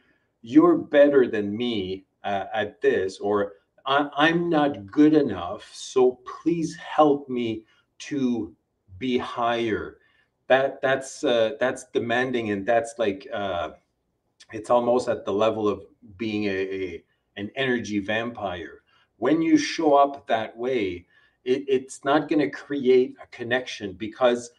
you're 0.47 0.77
better 0.77 1.27
than 1.27 1.55
me 1.55 2.05
uh, 2.23 2.45
at 2.53 2.81
this 2.81 3.19
or 3.19 3.53
i'm 3.85 4.49
not 4.49 4.85
good 4.85 5.13
enough 5.13 5.69
so 5.73 6.19
please 6.25 6.75
help 6.75 7.29
me 7.29 7.63
to 7.99 8.53
be 8.97 9.17
higher. 9.17 9.97
That 10.47 10.81
that's 10.81 11.23
uh, 11.23 11.51
that's 11.59 11.85
demanding 11.93 12.51
and 12.51 12.65
that's 12.65 12.95
like 12.97 13.27
uh, 13.33 13.71
it's 14.53 14.69
almost 14.69 15.09
at 15.09 15.25
the 15.25 15.33
level 15.33 15.67
of 15.67 15.83
being 16.17 16.45
a, 16.45 16.49
a 16.49 17.03
an 17.35 17.51
energy 17.55 17.99
vampire. 17.99 18.81
When 19.17 19.41
you 19.41 19.57
show 19.57 19.95
up 19.95 20.27
that 20.27 20.55
way 20.55 21.05
it, 21.43 21.65
it's 21.67 22.03
not 22.05 22.29
going 22.29 22.39
to 22.39 22.49
create 22.49 23.15
a 23.21 23.27
connection 23.27 23.93
because 23.93 24.51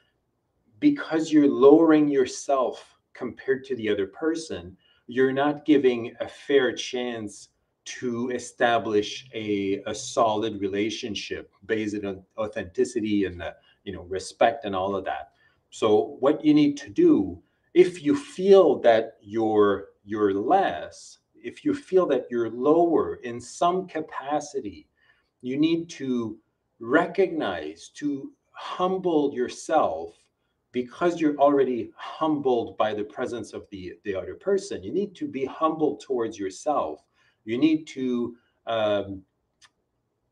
because 0.80 1.32
you're 1.32 1.48
lowering 1.48 2.08
yourself 2.08 2.98
compared 3.14 3.64
to 3.64 3.76
the 3.76 3.88
other 3.88 4.06
person 4.06 4.76
you're 5.08 5.32
not 5.32 5.64
giving 5.64 6.14
a 6.20 6.28
fair 6.28 6.72
chance 6.72 7.48
to 7.86 8.30
establish 8.30 9.28
a, 9.34 9.82
a 9.86 9.94
solid 9.94 10.60
relationship 10.60 11.50
based 11.66 12.04
on 12.04 12.22
authenticity 12.36 13.24
and 13.24 13.40
the, 13.40 13.54
you 13.84 13.92
know 13.92 14.02
respect 14.02 14.64
and 14.64 14.76
all 14.76 14.94
of 14.94 15.04
that. 15.06 15.32
So 15.70 16.16
what 16.20 16.44
you 16.44 16.54
need 16.54 16.76
to 16.78 16.90
do 16.90 17.42
if 17.74 18.02
you 18.02 18.16
feel 18.16 18.78
that 18.80 19.16
you're 19.20 19.88
you're 20.04 20.34
less 20.34 21.18
if 21.34 21.64
you 21.64 21.74
feel 21.74 22.06
that 22.06 22.26
you're 22.30 22.50
lower 22.50 23.16
in 23.16 23.40
some 23.40 23.86
capacity 23.86 24.88
you 25.42 25.56
need 25.56 25.88
to 25.88 26.38
recognize 26.80 27.90
to 27.94 28.32
humble 28.52 29.32
yourself 29.34 30.16
because 30.72 31.20
you're 31.20 31.36
already 31.36 31.90
humbled 31.96 32.76
by 32.76 32.94
the 32.94 33.04
presence 33.04 33.52
of 33.52 33.66
the 33.70 33.94
the 34.04 34.14
other 34.14 34.34
person 34.34 34.82
you 34.82 34.92
need 34.92 35.14
to 35.14 35.26
be 35.26 35.44
humble 35.44 35.96
towards 35.96 36.38
yourself 36.38 37.04
you 37.48 37.56
need 37.56 37.86
to, 37.86 38.36
um, 38.66 39.22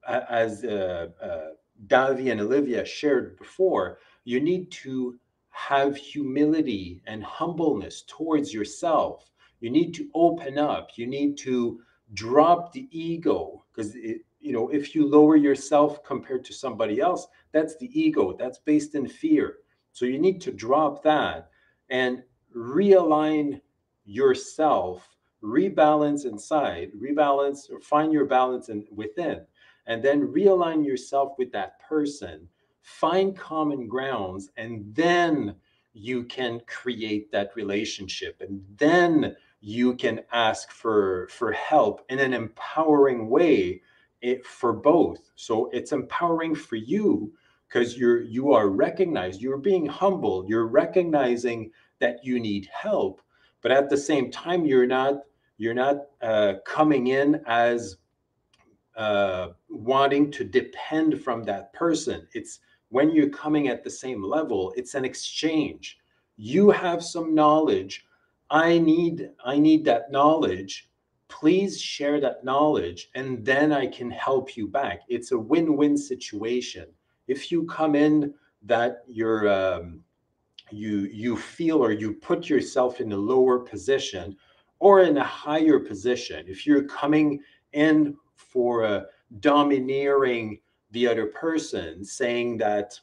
as 0.07 0.65
uh, 0.65 1.09
uh, 1.23 1.49
Davi 1.87 2.31
and 2.31 2.43
Olivia 2.43 2.85
shared 2.85 3.39
before, 3.39 4.01
you 4.25 4.39
need 4.39 4.71
to 4.73 5.19
have 5.49 5.97
humility 5.97 7.03
and 7.07 7.25
humbleness 7.25 8.05
towards 8.07 8.53
yourself. 8.53 9.31
You 9.61 9.71
need 9.71 9.95
to 9.95 10.11
open 10.13 10.59
up. 10.59 10.91
You 10.97 11.07
need 11.07 11.39
to 11.39 11.81
drop 12.13 12.71
the 12.75 12.87
ego 12.91 13.65
because 13.73 13.95
you 13.95 14.53
know 14.53 14.69
if 14.69 14.95
you 14.95 15.09
lower 15.09 15.37
yourself 15.37 16.05
compared 16.05 16.45
to 16.45 16.53
somebody 16.53 17.01
else, 17.01 17.27
that's 17.53 17.77
the 17.79 17.89
ego. 17.99 18.37
That's 18.39 18.59
based 18.59 18.95
in 18.95 19.09
fear. 19.09 19.57
So 19.97 20.05
you 20.05 20.19
need 20.19 20.43
to 20.43 20.53
drop 20.53 21.03
that 21.05 21.49
and 21.89 22.23
realign 22.55 23.63
yourself 24.05 25.09
rebalance 25.43 26.27
inside, 26.27 26.91
rebalance 27.01 27.71
or 27.71 27.81
find 27.81 28.13
your 28.13 28.27
balance 28.27 28.69
in, 28.69 28.85
within, 28.95 29.41
and 29.87 30.03
then 30.03 30.29
realign 30.29 30.85
yourself 30.85 31.33
with 31.39 31.51
that 31.53 31.81
person, 31.81 32.47
find 32.83 33.35
common 33.39 33.89
grounds, 33.89 34.51
and 34.59 34.85
then 34.95 35.55
you 35.95 36.25
can 36.25 36.61
create 36.67 37.33
that 37.33 37.57
relationship. 37.57 38.43
And 38.47 38.63
then 38.77 39.35
you 39.63 39.95
can 39.95 40.21
ask 40.31 40.73
for, 40.73 41.27
for 41.31 41.53
help 41.53 42.05
in 42.11 42.19
an 42.19 42.35
empowering 42.35 43.31
way 43.31 43.81
it, 44.21 44.45
for 44.45 44.75
both. 44.75 45.31
So 45.37 45.71
it's 45.73 45.93
empowering 45.93 46.55
for 46.55 46.77
you 46.77 47.33
because 47.77 47.99
you're 47.99 48.23
you 48.23 48.53
are 48.53 48.69
recognized, 48.69 49.41
you're 49.41 49.59
being 49.59 49.87
humble, 49.87 50.45
you're 50.49 50.67
recognizing 50.67 51.71
that 52.01 52.25
you 52.25 52.41
need 52.41 52.69
help 52.73 53.21
but 53.67 53.73
at 53.73 53.91
the 53.91 53.97
same 53.97 54.31
time 54.31 54.65
you're 54.65 54.87
not 54.87 55.23
you're 55.59 55.75
not 55.75 55.97
uh, 56.23 56.55
coming 56.65 57.09
in 57.09 57.41
as 57.47 57.97
uh, 58.97 59.49
wanting 59.69 60.31
to 60.31 60.45
depend 60.45 61.21
from 61.23 61.43
that 61.43 61.73
person. 61.73 62.29
It's 62.33 62.61
when 62.91 63.11
you're 63.11 63.31
coming 63.31 63.67
at 63.67 63.83
the 63.83 63.91
same 63.91 64.23
level 64.23 64.73
it's 64.77 64.95
an 64.95 65.05
exchange. 65.05 65.99
You 66.37 66.71
have 66.71 67.03
some 67.03 67.35
knowledge. 67.35 68.07
I 68.51 68.79
need 68.79 69.31
i 69.45 69.59
need 69.59 69.85
that 69.87 70.13
knowledge. 70.13 70.89
Please 71.29 71.81
share 71.81 72.21
that 72.21 72.45
knowledge 72.45 73.11
and 73.17 73.45
then 73.45 73.73
i 73.73 73.87
can 73.87 74.11
help 74.11 74.57
you 74.57 74.69
back. 74.69 75.01
It's 75.09 75.33
a 75.33 75.39
win-win 75.39 75.97
situation 75.97 76.87
if 77.29 77.51
you 77.51 77.65
come 77.65 77.95
in 77.95 78.35
that 78.63 79.03
you're 79.07 79.49
um, 79.49 80.01
you 80.71 81.09
you 81.13 81.37
feel 81.37 81.83
or 81.83 81.93
you 81.93 82.13
put 82.13 82.49
yourself 82.49 83.01
in 83.01 83.13
a 83.13 83.17
lower 83.17 83.59
position 83.59 84.37
or 84.79 85.03
in 85.03 85.17
a 85.17 85.25
higher 85.25 85.79
position 85.79 86.45
if 86.49 86.67
you're 86.67 86.85
coming 86.85 87.41
in 87.73 88.17
for 88.37 88.85
a 88.85 89.07
domineering 89.41 90.59
the 90.91 91.07
other 91.07 91.27
person 91.27 92.05
saying 92.05 92.57
that 92.59 92.99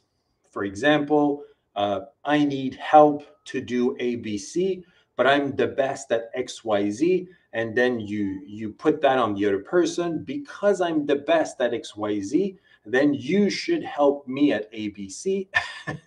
for 0.50 0.64
example 0.64 1.42
uh, 1.76 2.00
i 2.24 2.44
need 2.44 2.74
help 2.74 3.24
to 3.44 3.60
do 3.60 3.96
abc 4.00 4.82
but 5.16 5.26
i'm 5.26 5.54
the 5.56 5.66
best 5.66 6.12
at 6.12 6.34
xyz 6.36 7.26
and 7.52 7.74
then 7.74 7.98
you 7.98 8.42
you 8.46 8.70
put 8.70 9.00
that 9.00 9.18
on 9.18 9.34
the 9.34 9.46
other 9.46 9.60
person 9.60 10.22
because 10.24 10.80
i'm 10.80 11.06
the 11.06 11.16
best 11.16 11.60
at 11.60 11.72
xyz 11.72 12.56
then 12.86 13.14
you 13.14 13.50
should 13.50 13.82
help 13.82 14.26
me 14.28 14.52
at 14.52 14.72
ABC. 14.72 15.48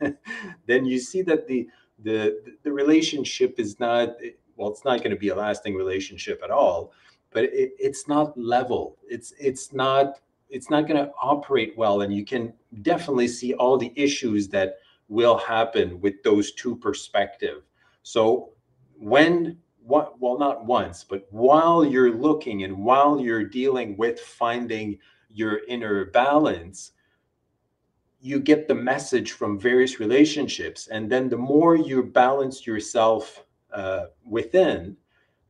then 0.68 0.86
you 0.86 1.00
see 1.00 1.22
that 1.24 1.48
the 1.48 1.68
the 2.04 2.40
the 2.64 2.72
relationship 2.72 3.60
is 3.60 3.80
not 3.80 4.16
well, 4.56 4.70
it's 4.72 4.86
not 4.86 5.00
going 5.00 5.12
to 5.12 5.18
be 5.18 5.30
a 5.30 5.36
lasting 5.36 5.76
relationship 5.76 6.42
at 6.44 6.52
all. 6.52 6.92
but 7.32 7.46
it, 7.46 7.74
it's 7.80 8.08
not 8.08 8.38
level. 8.38 8.98
It's 9.08 9.34
it's 9.40 9.74
not 9.74 10.20
it's 10.50 10.70
not 10.70 10.88
going 10.88 11.04
to 11.04 11.12
operate 11.22 11.78
well, 11.78 12.02
and 12.02 12.14
you 12.14 12.26
can 12.26 12.54
definitely 12.82 13.28
see 13.28 13.54
all 13.56 13.78
the 13.78 13.92
issues 13.96 14.48
that 14.50 14.78
will 15.10 15.38
happen 15.38 16.00
with 16.02 16.22
those 16.24 16.52
two 16.54 16.76
perspective. 16.78 17.64
So 18.04 18.50
when 18.98 19.58
what 19.84 20.20
well 20.20 20.38
not 20.38 20.66
once 20.66 21.04
but 21.04 21.28
while 21.32 21.86
you're 21.86 22.12
looking 22.14 22.64
and 22.64 22.78
while 22.78 23.20
you're 23.22 23.44
dealing 23.46 23.96
with 23.98 24.20
finding 24.20 24.98
your 25.30 25.62
inner 25.68 26.06
balance 26.06 26.92
you 28.20 28.40
get 28.40 28.68
the 28.68 28.74
message 28.74 29.34
from 29.34 29.60
various 29.60 30.00
relationships. 30.00 30.88
And 30.88 31.08
then 31.08 31.30
the 31.30 31.38
more 31.38 31.76
you 31.76 32.02
balance 32.02 32.66
yourself 32.66 33.46
uh, 33.72 34.06
within 34.26 34.98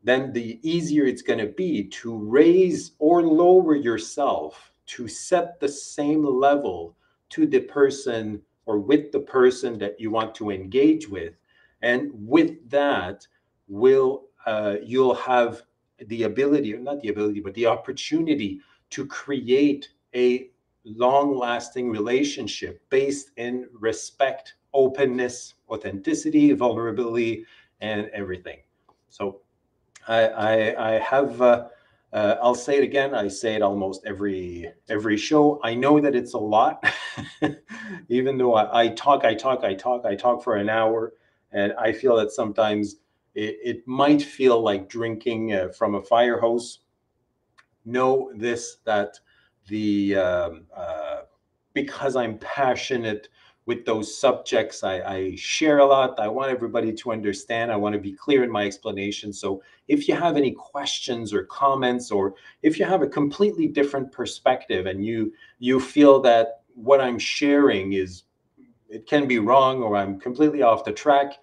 then 0.08 0.32
the 0.32 0.58
easier 0.64 1.06
it's 1.06 1.22
going 1.22 1.40
to 1.40 1.48
be 1.48 1.84
to 1.84 2.16
raise 2.18 2.94
or 3.00 3.22
lower 3.24 3.76
yourself 3.76 4.72
to 4.86 5.06
set 5.06 5.60
the 5.60 5.68
same 5.68 6.24
level 6.24 6.96
to 7.30 7.46
the 7.46 7.60
person 7.60 8.42
or 8.66 8.80
with 8.80 9.12
the 9.12 9.20
person 9.20 9.78
that 9.80 10.00
you 10.00 10.10
want 10.10 10.34
to 10.36 10.50
engage 10.50 11.10
with. 11.10 11.34
And 11.82 12.10
with 12.14 12.70
that 12.70 13.28
will 13.68 14.28
uh, 14.46 14.76
you'll 14.82 15.16
have 15.16 15.64
the 16.06 16.24
ability, 16.24 16.74
or 16.74 16.80
not 16.80 17.02
the 17.02 17.10
ability, 17.10 17.42
but 17.42 17.54
the 17.54 17.66
opportunity 17.66 18.62
to 18.92 19.06
create 19.06 19.90
a 20.16 20.50
long 20.84 21.38
lasting 21.38 21.90
relationship 21.90 22.82
based 22.90 23.32
in 23.38 23.68
respect, 23.74 24.56
openness, 24.74 25.56
authenticity, 25.70 26.54
vulnerability, 26.54 27.46
and 27.82 28.10
everything. 28.14 28.60
So 29.10 29.42
I, 30.08 30.28
I, 30.28 30.96
I 30.96 31.00
have, 31.00 31.42
uh, 31.42 31.68
uh, 32.14 32.36
I'll 32.42 32.56
say 32.56 32.78
it 32.78 32.84
again. 32.84 33.14
I 33.14 33.28
say 33.28 33.56
it 33.56 33.62
almost 33.62 34.06
every 34.06 34.72
every 34.88 35.18
show. 35.18 35.60
I 35.64 35.76
know 35.76 36.00
that 36.00 36.16
it's 36.16 36.34
a 36.34 36.40
lot, 36.40 36.84
even 38.10 38.38
though 38.38 38.56
I, 38.56 38.84
I 38.84 38.88
talk, 38.90 39.26
I 39.26 39.36
talk, 39.36 39.64
I 39.66 39.74
talk, 39.74 40.06
I 40.06 40.16
talk 40.16 40.42
for 40.42 40.56
an 40.56 40.70
hour, 40.70 41.14
and 41.52 41.74
I 41.74 41.92
feel 41.92 42.16
that 42.16 42.32
sometimes 42.32 42.96
it, 43.36 43.58
it 43.62 43.88
might 43.88 44.22
feel 44.22 44.62
like 44.62 44.88
drinking 44.88 45.54
uh, 45.54 45.70
from 45.70 45.96
a 45.96 46.02
fire 46.02 46.40
hose. 46.40 46.80
Know 47.88 48.32
this 48.36 48.80
that 48.84 49.18
the 49.70 50.18
um, 50.18 50.66
uh, 50.76 51.22
because 51.74 52.18
I'm 52.18 52.38
passionate 52.40 53.30
with 53.66 53.86
those 53.86 54.18
subjects, 54.18 54.84
I, 54.84 55.02
I 55.02 55.36
share 55.36 55.80
a 55.80 55.86
lot. 55.86 56.20
I 56.20 56.28
want 56.28 56.52
everybody 56.52 56.94
to 56.94 57.12
understand. 57.12 57.72
I 57.72 57.78
want 57.78 57.94
to 57.94 58.00
be 58.00 58.14
clear 58.14 58.44
in 58.44 58.52
my 58.52 58.66
explanation. 58.66 59.32
So 59.32 59.62
if 59.88 60.08
you 60.08 60.16
have 60.16 60.36
any 60.36 60.52
questions 60.52 61.34
or 61.34 61.44
comments, 61.44 62.12
or 62.12 62.36
if 62.62 62.78
you 62.78 62.84
have 62.86 63.04
a 63.04 63.08
completely 63.08 63.68
different 63.68 64.12
perspective 64.12 64.86
and 64.86 65.06
you 65.06 65.34
you 65.60 65.80
feel 65.80 66.20
that 66.22 66.64
what 66.76 67.00
I'm 67.00 67.18
sharing 67.20 67.94
is 67.94 68.24
it 68.90 69.08
can 69.08 69.28
be 69.28 69.40
wrong 69.40 69.82
or 69.82 69.96
I'm 69.96 70.20
completely 70.20 70.62
off 70.62 70.84
the 70.84 70.92
track, 70.92 71.34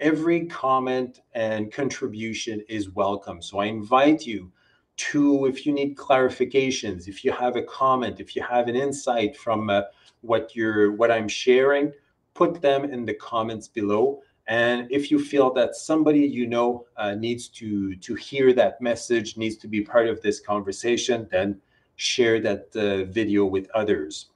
every 0.00 0.46
comment 0.46 1.20
and 1.34 1.72
contribution 1.72 2.62
is 2.68 2.90
welcome. 2.90 3.40
So 3.40 3.58
I 3.58 3.66
invite 3.66 4.26
you 4.26 4.50
to, 4.96 5.46
if 5.46 5.66
you 5.66 5.72
need 5.72 5.96
clarifications, 5.96 7.08
if 7.08 7.24
you 7.24 7.32
have 7.32 7.56
a 7.56 7.62
comment, 7.62 8.20
if 8.20 8.36
you 8.36 8.42
have 8.42 8.68
an 8.68 8.76
insight 8.76 9.36
from 9.36 9.70
uh, 9.70 9.82
what 10.20 10.54
you're, 10.54 10.92
what 10.92 11.10
I'm 11.10 11.28
sharing, 11.28 11.92
put 12.34 12.60
them 12.60 12.84
in 12.84 13.04
the 13.04 13.14
comments 13.14 13.68
below. 13.68 14.20
And 14.46 14.86
if 14.90 15.10
you 15.10 15.18
feel 15.18 15.52
that 15.54 15.74
somebody 15.74 16.20
you 16.20 16.46
know 16.46 16.86
uh, 16.96 17.14
needs 17.14 17.48
to 17.48 17.96
to 17.96 18.14
hear 18.14 18.52
that 18.52 18.80
message, 18.80 19.38
needs 19.38 19.56
to 19.58 19.68
be 19.68 19.80
part 19.80 20.06
of 20.06 20.20
this 20.20 20.38
conversation, 20.38 21.26
then 21.30 21.60
share 21.96 22.40
that 22.40 22.66
uh, 22.76 23.10
video 23.10 23.46
with 23.46 23.70
others. 23.74 24.26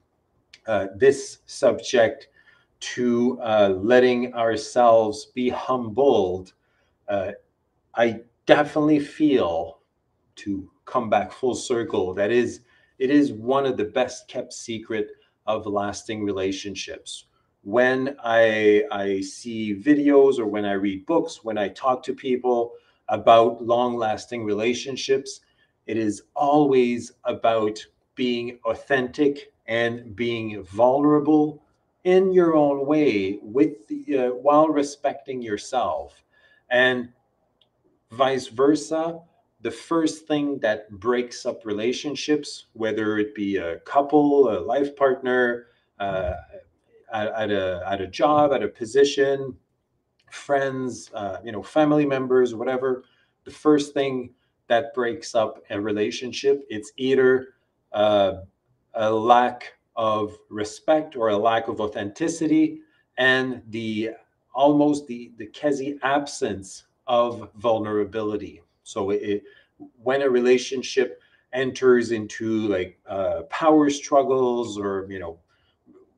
Uh, 0.65 0.87
this 0.95 1.39
subject 1.45 2.29
to 2.79 3.39
uh, 3.41 3.69
letting 3.81 4.33
ourselves 4.33 5.27
be 5.35 5.49
humbled, 5.49 6.53
uh, 7.07 7.31
I 7.95 8.21
definitely 8.45 8.99
feel 8.99 9.78
to 10.43 10.69
come 10.85 11.09
back 11.09 11.31
full 11.31 11.55
circle. 11.55 12.13
That 12.13 12.31
is, 12.31 12.61
it 12.97 13.09
is 13.09 13.31
one 13.31 13.65
of 13.65 13.77
the 13.77 13.85
best 13.85 14.27
kept 14.27 14.53
secret 14.53 15.07
of 15.45 15.65
lasting 15.65 16.23
relationships. 16.23 17.25
When 17.63 18.15
I 18.23 18.83
I 18.91 19.21
see 19.21 19.75
videos 19.75 20.39
or 20.39 20.45
when 20.45 20.65
I 20.65 20.73
read 20.73 21.05
books, 21.05 21.43
when 21.43 21.57
I 21.57 21.69
talk 21.69 22.03
to 22.03 22.13
people 22.13 22.73
about 23.09 23.63
long 23.63 23.97
lasting 23.97 24.45
relationships, 24.45 25.41
it 25.87 25.97
is 25.97 26.23
always 26.35 27.11
about 27.23 27.79
being 28.15 28.59
authentic 28.65 29.51
and 29.67 30.15
being 30.15 30.63
vulnerable 30.63 31.63
in 32.03 32.31
your 32.31 32.55
own 32.55 32.85
way 32.85 33.39
with 33.41 33.87
the, 33.87 34.17
uh, 34.17 34.29
while 34.29 34.69
respecting 34.69 35.41
yourself 35.41 36.23
and 36.69 37.09
vice 38.11 38.47
versa 38.47 39.19
the 39.61 39.71
first 39.71 40.25
thing 40.27 40.57
that 40.59 40.89
breaks 40.89 41.45
up 41.45 41.65
relationships 41.65 42.65
whether 42.73 43.17
it 43.17 43.35
be 43.35 43.57
a 43.57 43.79
couple 43.79 44.49
a 44.49 44.59
life 44.59 44.95
partner 44.95 45.67
uh, 45.99 46.33
at, 47.13 47.27
at, 47.27 47.51
a, 47.51 47.83
at 47.85 48.01
a 48.01 48.07
job 48.07 48.53
at 48.53 48.63
a 48.63 48.67
position 48.67 49.55
friends 50.31 51.11
uh, 51.13 51.37
you 51.43 51.51
know 51.51 51.63
family 51.63 52.05
members 52.05 52.55
whatever 52.55 53.03
the 53.43 53.51
first 53.51 53.93
thing 53.93 54.33
that 54.67 54.93
breaks 54.93 55.35
up 55.35 55.63
a 55.69 55.79
relationship 55.79 56.63
it's 56.69 56.91
either 56.97 57.49
uh, 57.93 58.33
a 58.93 59.11
lack 59.11 59.73
of 59.95 60.37
respect 60.49 61.15
or 61.15 61.29
a 61.29 61.37
lack 61.37 61.67
of 61.67 61.81
authenticity 61.81 62.79
and 63.17 63.61
the 63.69 64.11
almost 64.53 65.05
the 65.07 65.31
the 65.37 65.47
quasi 65.47 65.97
absence 66.03 66.85
of 67.07 67.49
vulnerability 67.55 68.61
so 68.89 69.11
it, 69.11 69.43
when 70.01 70.21
a 70.21 70.29
relationship 70.29 71.21
enters 71.53 72.11
into 72.11 72.67
like 72.67 72.99
uh, 73.07 73.41
power 73.49 73.89
struggles 73.89 74.77
or 74.77 75.07
you 75.09 75.19
know 75.19 75.37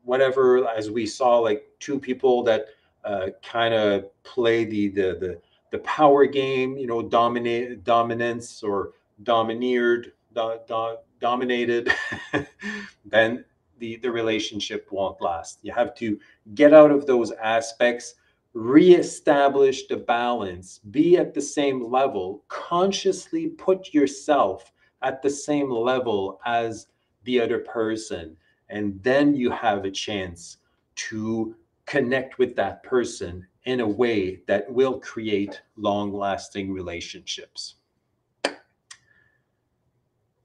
whatever 0.04 0.68
as 0.68 0.90
we 0.90 1.06
saw 1.06 1.38
like 1.38 1.64
two 1.80 2.00
people 2.00 2.44
that 2.44 2.66
uh, 3.06 3.28
kind 3.44 3.74
of 3.74 4.06
play 4.24 4.66
the, 4.66 4.90
the 4.90 5.18
the 5.20 5.42
the 5.72 5.80
power 5.80 6.26
game 6.26 6.78
you 6.78 6.88
know 6.88 7.02
dominate 7.02 7.84
dominance 7.84 8.62
or 8.64 8.92
domineered 9.24 10.12
do, 10.34 10.60
do, 10.68 10.98
dominated 11.20 11.92
then 13.06 13.46
the, 13.82 13.98
the 13.98 14.12
relationship 14.12 14.88
won't 14.92 15.20
last. 15.22 15.60
You 15.64 15.74
have 15.74 15.94
to 15.96 16.18
get 16.54 16.74
out 16.74 16.92
of 16.92 17.06
those 17.06 17.32
aspects, 17.32 18.14
reestablish 18.54 19.88
the 19.88 19.98
balance, 19.98 20.80
be 20.90 21.18
at 21.18 21.34
the 21.34 21.42
same 21.42 21.90
level, 21.90 22.44
consciously 22.48 23.48
put 23.48 23.94
yourself 23.94 24.72
at 25.02 25.22
the 25.22 25.30
same 25.30 25.70
level 25.72 26.40
as 26.46 26.88
the 27.24 27.40
other 27.40 27.60
person. 27.60 28.36
And 28.70 29.02
then 29.04 29.36
you 29.36 29.50
have 29.52 29.86
a 29.86 29.92
chance 29.92 30.58
to 30.96 31.56
connect 31.86 32.38
with 32.38 32.56
that 32.56 32.84
person 32.84 33.46
in 33.66 33.80
a 33.80 33.88
way 33.88 34.42
that 34.48 34.72
will 34.72 35.00
create 35.00 35.62
long 35.76 36.14
lasting 36.14 36.72
relationships. 36.72 37.76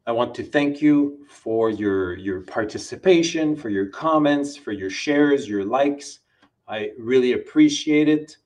I 0.08 0.12
want 0.12 0.36
to 0.36 0.44
thank 0.44 0.80
you 0.80 1.26
for 1.28 1.68
your 1.68 2.16
your 2.16 2.42
participation, 2.42 3.56
for 3.56 3.70
your 3.70 3.86
comments, 3.86 4.56
for 4.56 4.70
your 4.70 4.90
shares, 4.90 5.48
your 5.48 5.64
likes. 5.64 6.20
I 6.68 6.90
really 6.98 7.32
appreciate 7.32 8.08
it. 8.08 8.36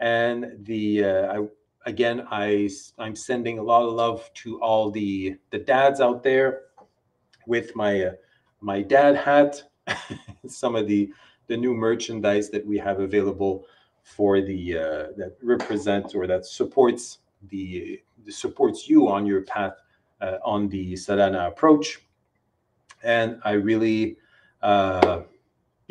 And 0.00 0.64
the 0.64 1.04
uh, 1.04 1.40
I, 1.40 1.46
again, 1.86 2.26
I 2.30 2.70
I'm 2.98 3.16
sending 3.16 3.58
a 3.58 3.62
lot 3.62 3.82
of 3.82 3.92
love 3.92 4.30
to 4.34 4.60
all 4.60 4.90
the 4.90 5.36
the 5.50 5.58
dads 5.58 6.00
out 6.00 6.22
there 6.22 6.62
with 7.46 7.74
my 7.76 8.04
uh, 8.04 8.12
my 8.60 8.82
dad 8.82 9.16
hat. 9.16 9.62
Some 10.46 10.76
of 10.76 10.86
the 10.86 11.12
the 11.46 11.56
new 11.56 11.74
merchandise 11.74 12.50
that 12.50 12.64
we 12.64 12.78
have 12.78 13.00
available 13.00 13.66
for 14.02 14.40
the 14.40 14.78
uh, 14.78 15.06
that 15.16 15.36
represents 15.42 16.14
or 16.14 16.26
that 16.26 16.46
supports 16.46 17.18
the 17.48 18.00
supports 18.28 18.88
you 18.88 19.08
on 19.08 19.26
your 19.26 19.42
path 19.42 19.74
uh, 20.20 20.38
on 20.44 20.68
the 20.68 20.96
Sadhana 20.96 21.48
approach. 21.48 22.00
And 23.02 23.40
I 23.44 23.52
really, 23.52 24.18
uh, 24.62 25.22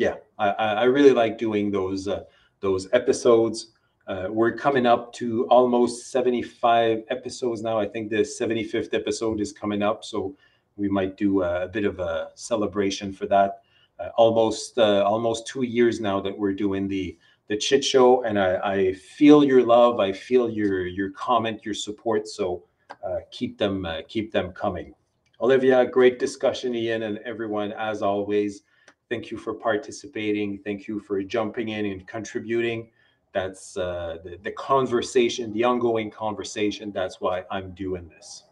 yeah, 0.00 0.14
I, 0.38 0.48
I 0.48 0.84
really 0.84 1.12
like 1.12 1.36
doing 1.36 1.70
those 1.70 2.08
uh, 2.08 2.24
those 2.60 2.88
episodes. 2.94 3.72
Uh, 4.06 4.28
we're 4.30 4.56
coming 4.56 4.86
up 4.86 5.12
to 5.12 5.46
almost 5.48 6.10
75 6.10 7.04
episodes 7.10 7.60
now. 7.62 7.78
I 7.78 7.86
think 7.86 8.08
the 8.08 8.24
75th 8.24 8.94
episode 8.94 9.42
is 9.42 9.52
coming 9.52 9.82
up, 9.82 10.02
so 10.02 10.34
we 10.76 10.88
might 10.88 11.18
do 11.18 11.42
a, 11.42 11.64
a 11.64 11.68
bit 11.68 11.84
of 11.84 12.00
a 12.00 12.30
celebration 12.34 13.12
for 13.12 13.26
that. 13.26 13.60
Uh, 13.98 14.08
almost 14.16 14.78
uh, 14.78 15.04
almost 15.04 15.46
two 15.46 15.64
years 15.64 16.00
now 16.00 16.18
that 16.18 16.36
we're 16.36 16.54
doing 16.54 16.88
the 16.88 17.18
the 17.48 17.56
chit 17.58 17.84
show, 17.84 18.24
and 18.24 18.40
I, 18.40 18.56
I 18.76 18.94
feel 18.94 19.44
your 19.44 19.62
love. 19.62 20.00
I 20.00 20.12
feel 20.12 20.48
your 20.48 20.86
your 20.86 21.10
comment, 21.10 21.62
your 21.62 21.74
support. 21.74 22.26
So 22.26 22.64
uh, 23.04 23.18
keep 23.30 23.58
them 23.58 23.84
uh, 23.84 24.00
keep 24.08 24.32
them 24.32 24.52
coming. 24.52 24.94
Olivia, 25.42 25.84
great 25.84 26.18
discussion, 26.18 26.74
Ian, 26.74 27.02
and 27.02 27.18
everyone 27.26 27.72
as 27.72 28.00
always. 28.00 28.62
Thank 29.10 29.32
you 29.32 29.36
for 29.36 29.52
participating. 29.52 30.58
Thank 30.58 30.86
you 30.86 31.00
for 31.00 31.20
jumping 31.24 31.70
in 31.70 31.84
and 31.84 32.06
contributing. 32.06 32.90
That's 33.32 33.76
uh, 33.76 34.18
the, 34.22 34.38
the 34.40 34.52
conversation, 34.52 35.52
the 35.52 35.64
ongoing 35.64 36.12
conversation. 36.12 36.92
That's 36.92 37.20
why 37.20 37.42
I'm 37.50 37.72
doing 37.72 38.08
this. 38.08 38.44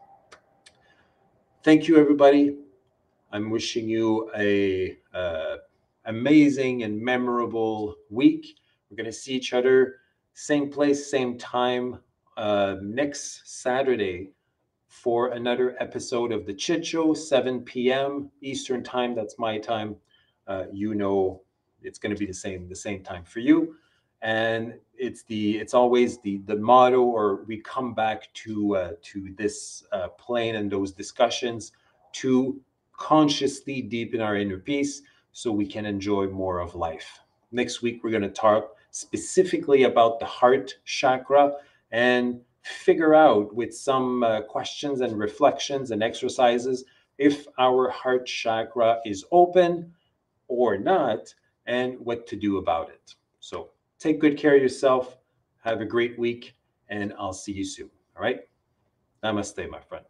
Thank 1.63 1.87
you, 1.87 1.97
everybody. 1.97 2.57
I'm 3.31 3.51
wishing 3.51 3.89
you 3.89 4.33
a 4.37 4.99
uh, 5.15 5.59
amazing 6.07 6.83
and 6.83 7.01
memorable 7.01 7.95
week. 8.11 8.57
We're 8.91 8.97
going 8.97 9.07
to 9.07 9.13
see 9.13 9.35
each 9.35 9.53
other 9.53 9.97
same 10.35 10.71
place, 10.71 11.09
same 11.09 11.39
time 11.39 12.01
uh, 12.37 12.77
next 12.83 13.43
Saturday 13.45 14.31
for 14.89 15.29
another 15.29 15.77
episode 15.79 16.33
of 16.33 16.47
the 16.47 16.55
Chit 16.55 16.85
Show, 16.85 17.15
7 17.15 17.61
p.m. 17.61 18.31
Eastern 18.41 18.83
time. 18.83 19.15
That's 19.15 19.39
my 19.39 19.59
time. 19.59 19.95
Uh, 20.49 20.65
you 20.73 20.95
know, 20.95 21.43
it's 21.83 21.99
going 21.99 22.15
to 22.15 22.19
be 22.19 22.27
the 22.27 22.35
same 22.35 22.69
the 22.69 22.75
same 22.75 23.03
time 23.03 23.25
for 23.25 23.41
you, 23.41 23.77
and 24.23 24.75
it's 24.97 25.23
the 25.25 25.59
it's 25.59 25.75
always 25.75 26.19
the 26.21 26.39
the 26.47 26.57
motto, 26.57 27.03
or 27.03 27.45
we 27.45 27.59
come 27.59 27.95
back 27.95 28.33
to 28.35 28.77
uh, 28.77 28.93
to 29.03 29.33
this 29.37 29.85
uh, 29.93 30.09
plane 30.09 30.57
and 30.57 30.71
those 30.71 30.93
discussions 30.93 31.73
to 32.13 32.59
consciously 32.97 33.81
deepen 33.83 34.21
our 34.21 34.37
inner 34.37 34.59
peace 34.59 35.03
so 35.33 35.53
we 35.53 35.67
can 35.67 35.87
enjoy 35.87 36.27
more 36.27 36.59
of 36.59 36.75
life. 36.75 37.21
Next 37.53 37.81
week, 37.81 38.03
we're 38.03 38.11
going 38.11 38.23
to 38.23 38.29
talk 38.29 38.77
specifically 38.91 39.85
about 39.85 40.19
the 40.19 40.27
heart 40.27 40.75
chakra 40.85 41.53
and 41.93 42.41
figure 42.63 43.15
out 43.15 43.55
with 43.55 43.75
some 43.75 44.23
uh, 44.23 44.43
questions 44.43 45.01
and 45.01 45.19
reflections 45.19 45.91
and 45.91 46.03
exercises 46.03 46.85
if 47.19 47.47
our 47.59 47.89
heart 47.89 48.27
chakra 48.27 48.99
is 49.05 49.25
open 49.31 49.93
or 50.49 50.77
not 50.79 51.33
and 51.67 51.99
what 52.01 52.27
to 52.27 52.37
do 52.37 52.59
about 52.59 52.91
it. 52.91 53.15
So 53.41 53.71
take 53.99 54.21
good 54.21 54.37
care 54.37 54.57
of 54.57 54.63
yourself. 54.63 55.19
Have 55.63 55.81
a 55.81 55.85
great 55.85 56.19
week, 56.19 56.57
and 56.89 57.13
I'll 57.19 57.33
see 57.33 57.53
you 57.53 57.65
soon. 57.65 57.91
All 58.17 58.23
right. 58.23 58.41
Namaste, 59.23 59.69
my 59.69 59.81
friend. 59.81 60.05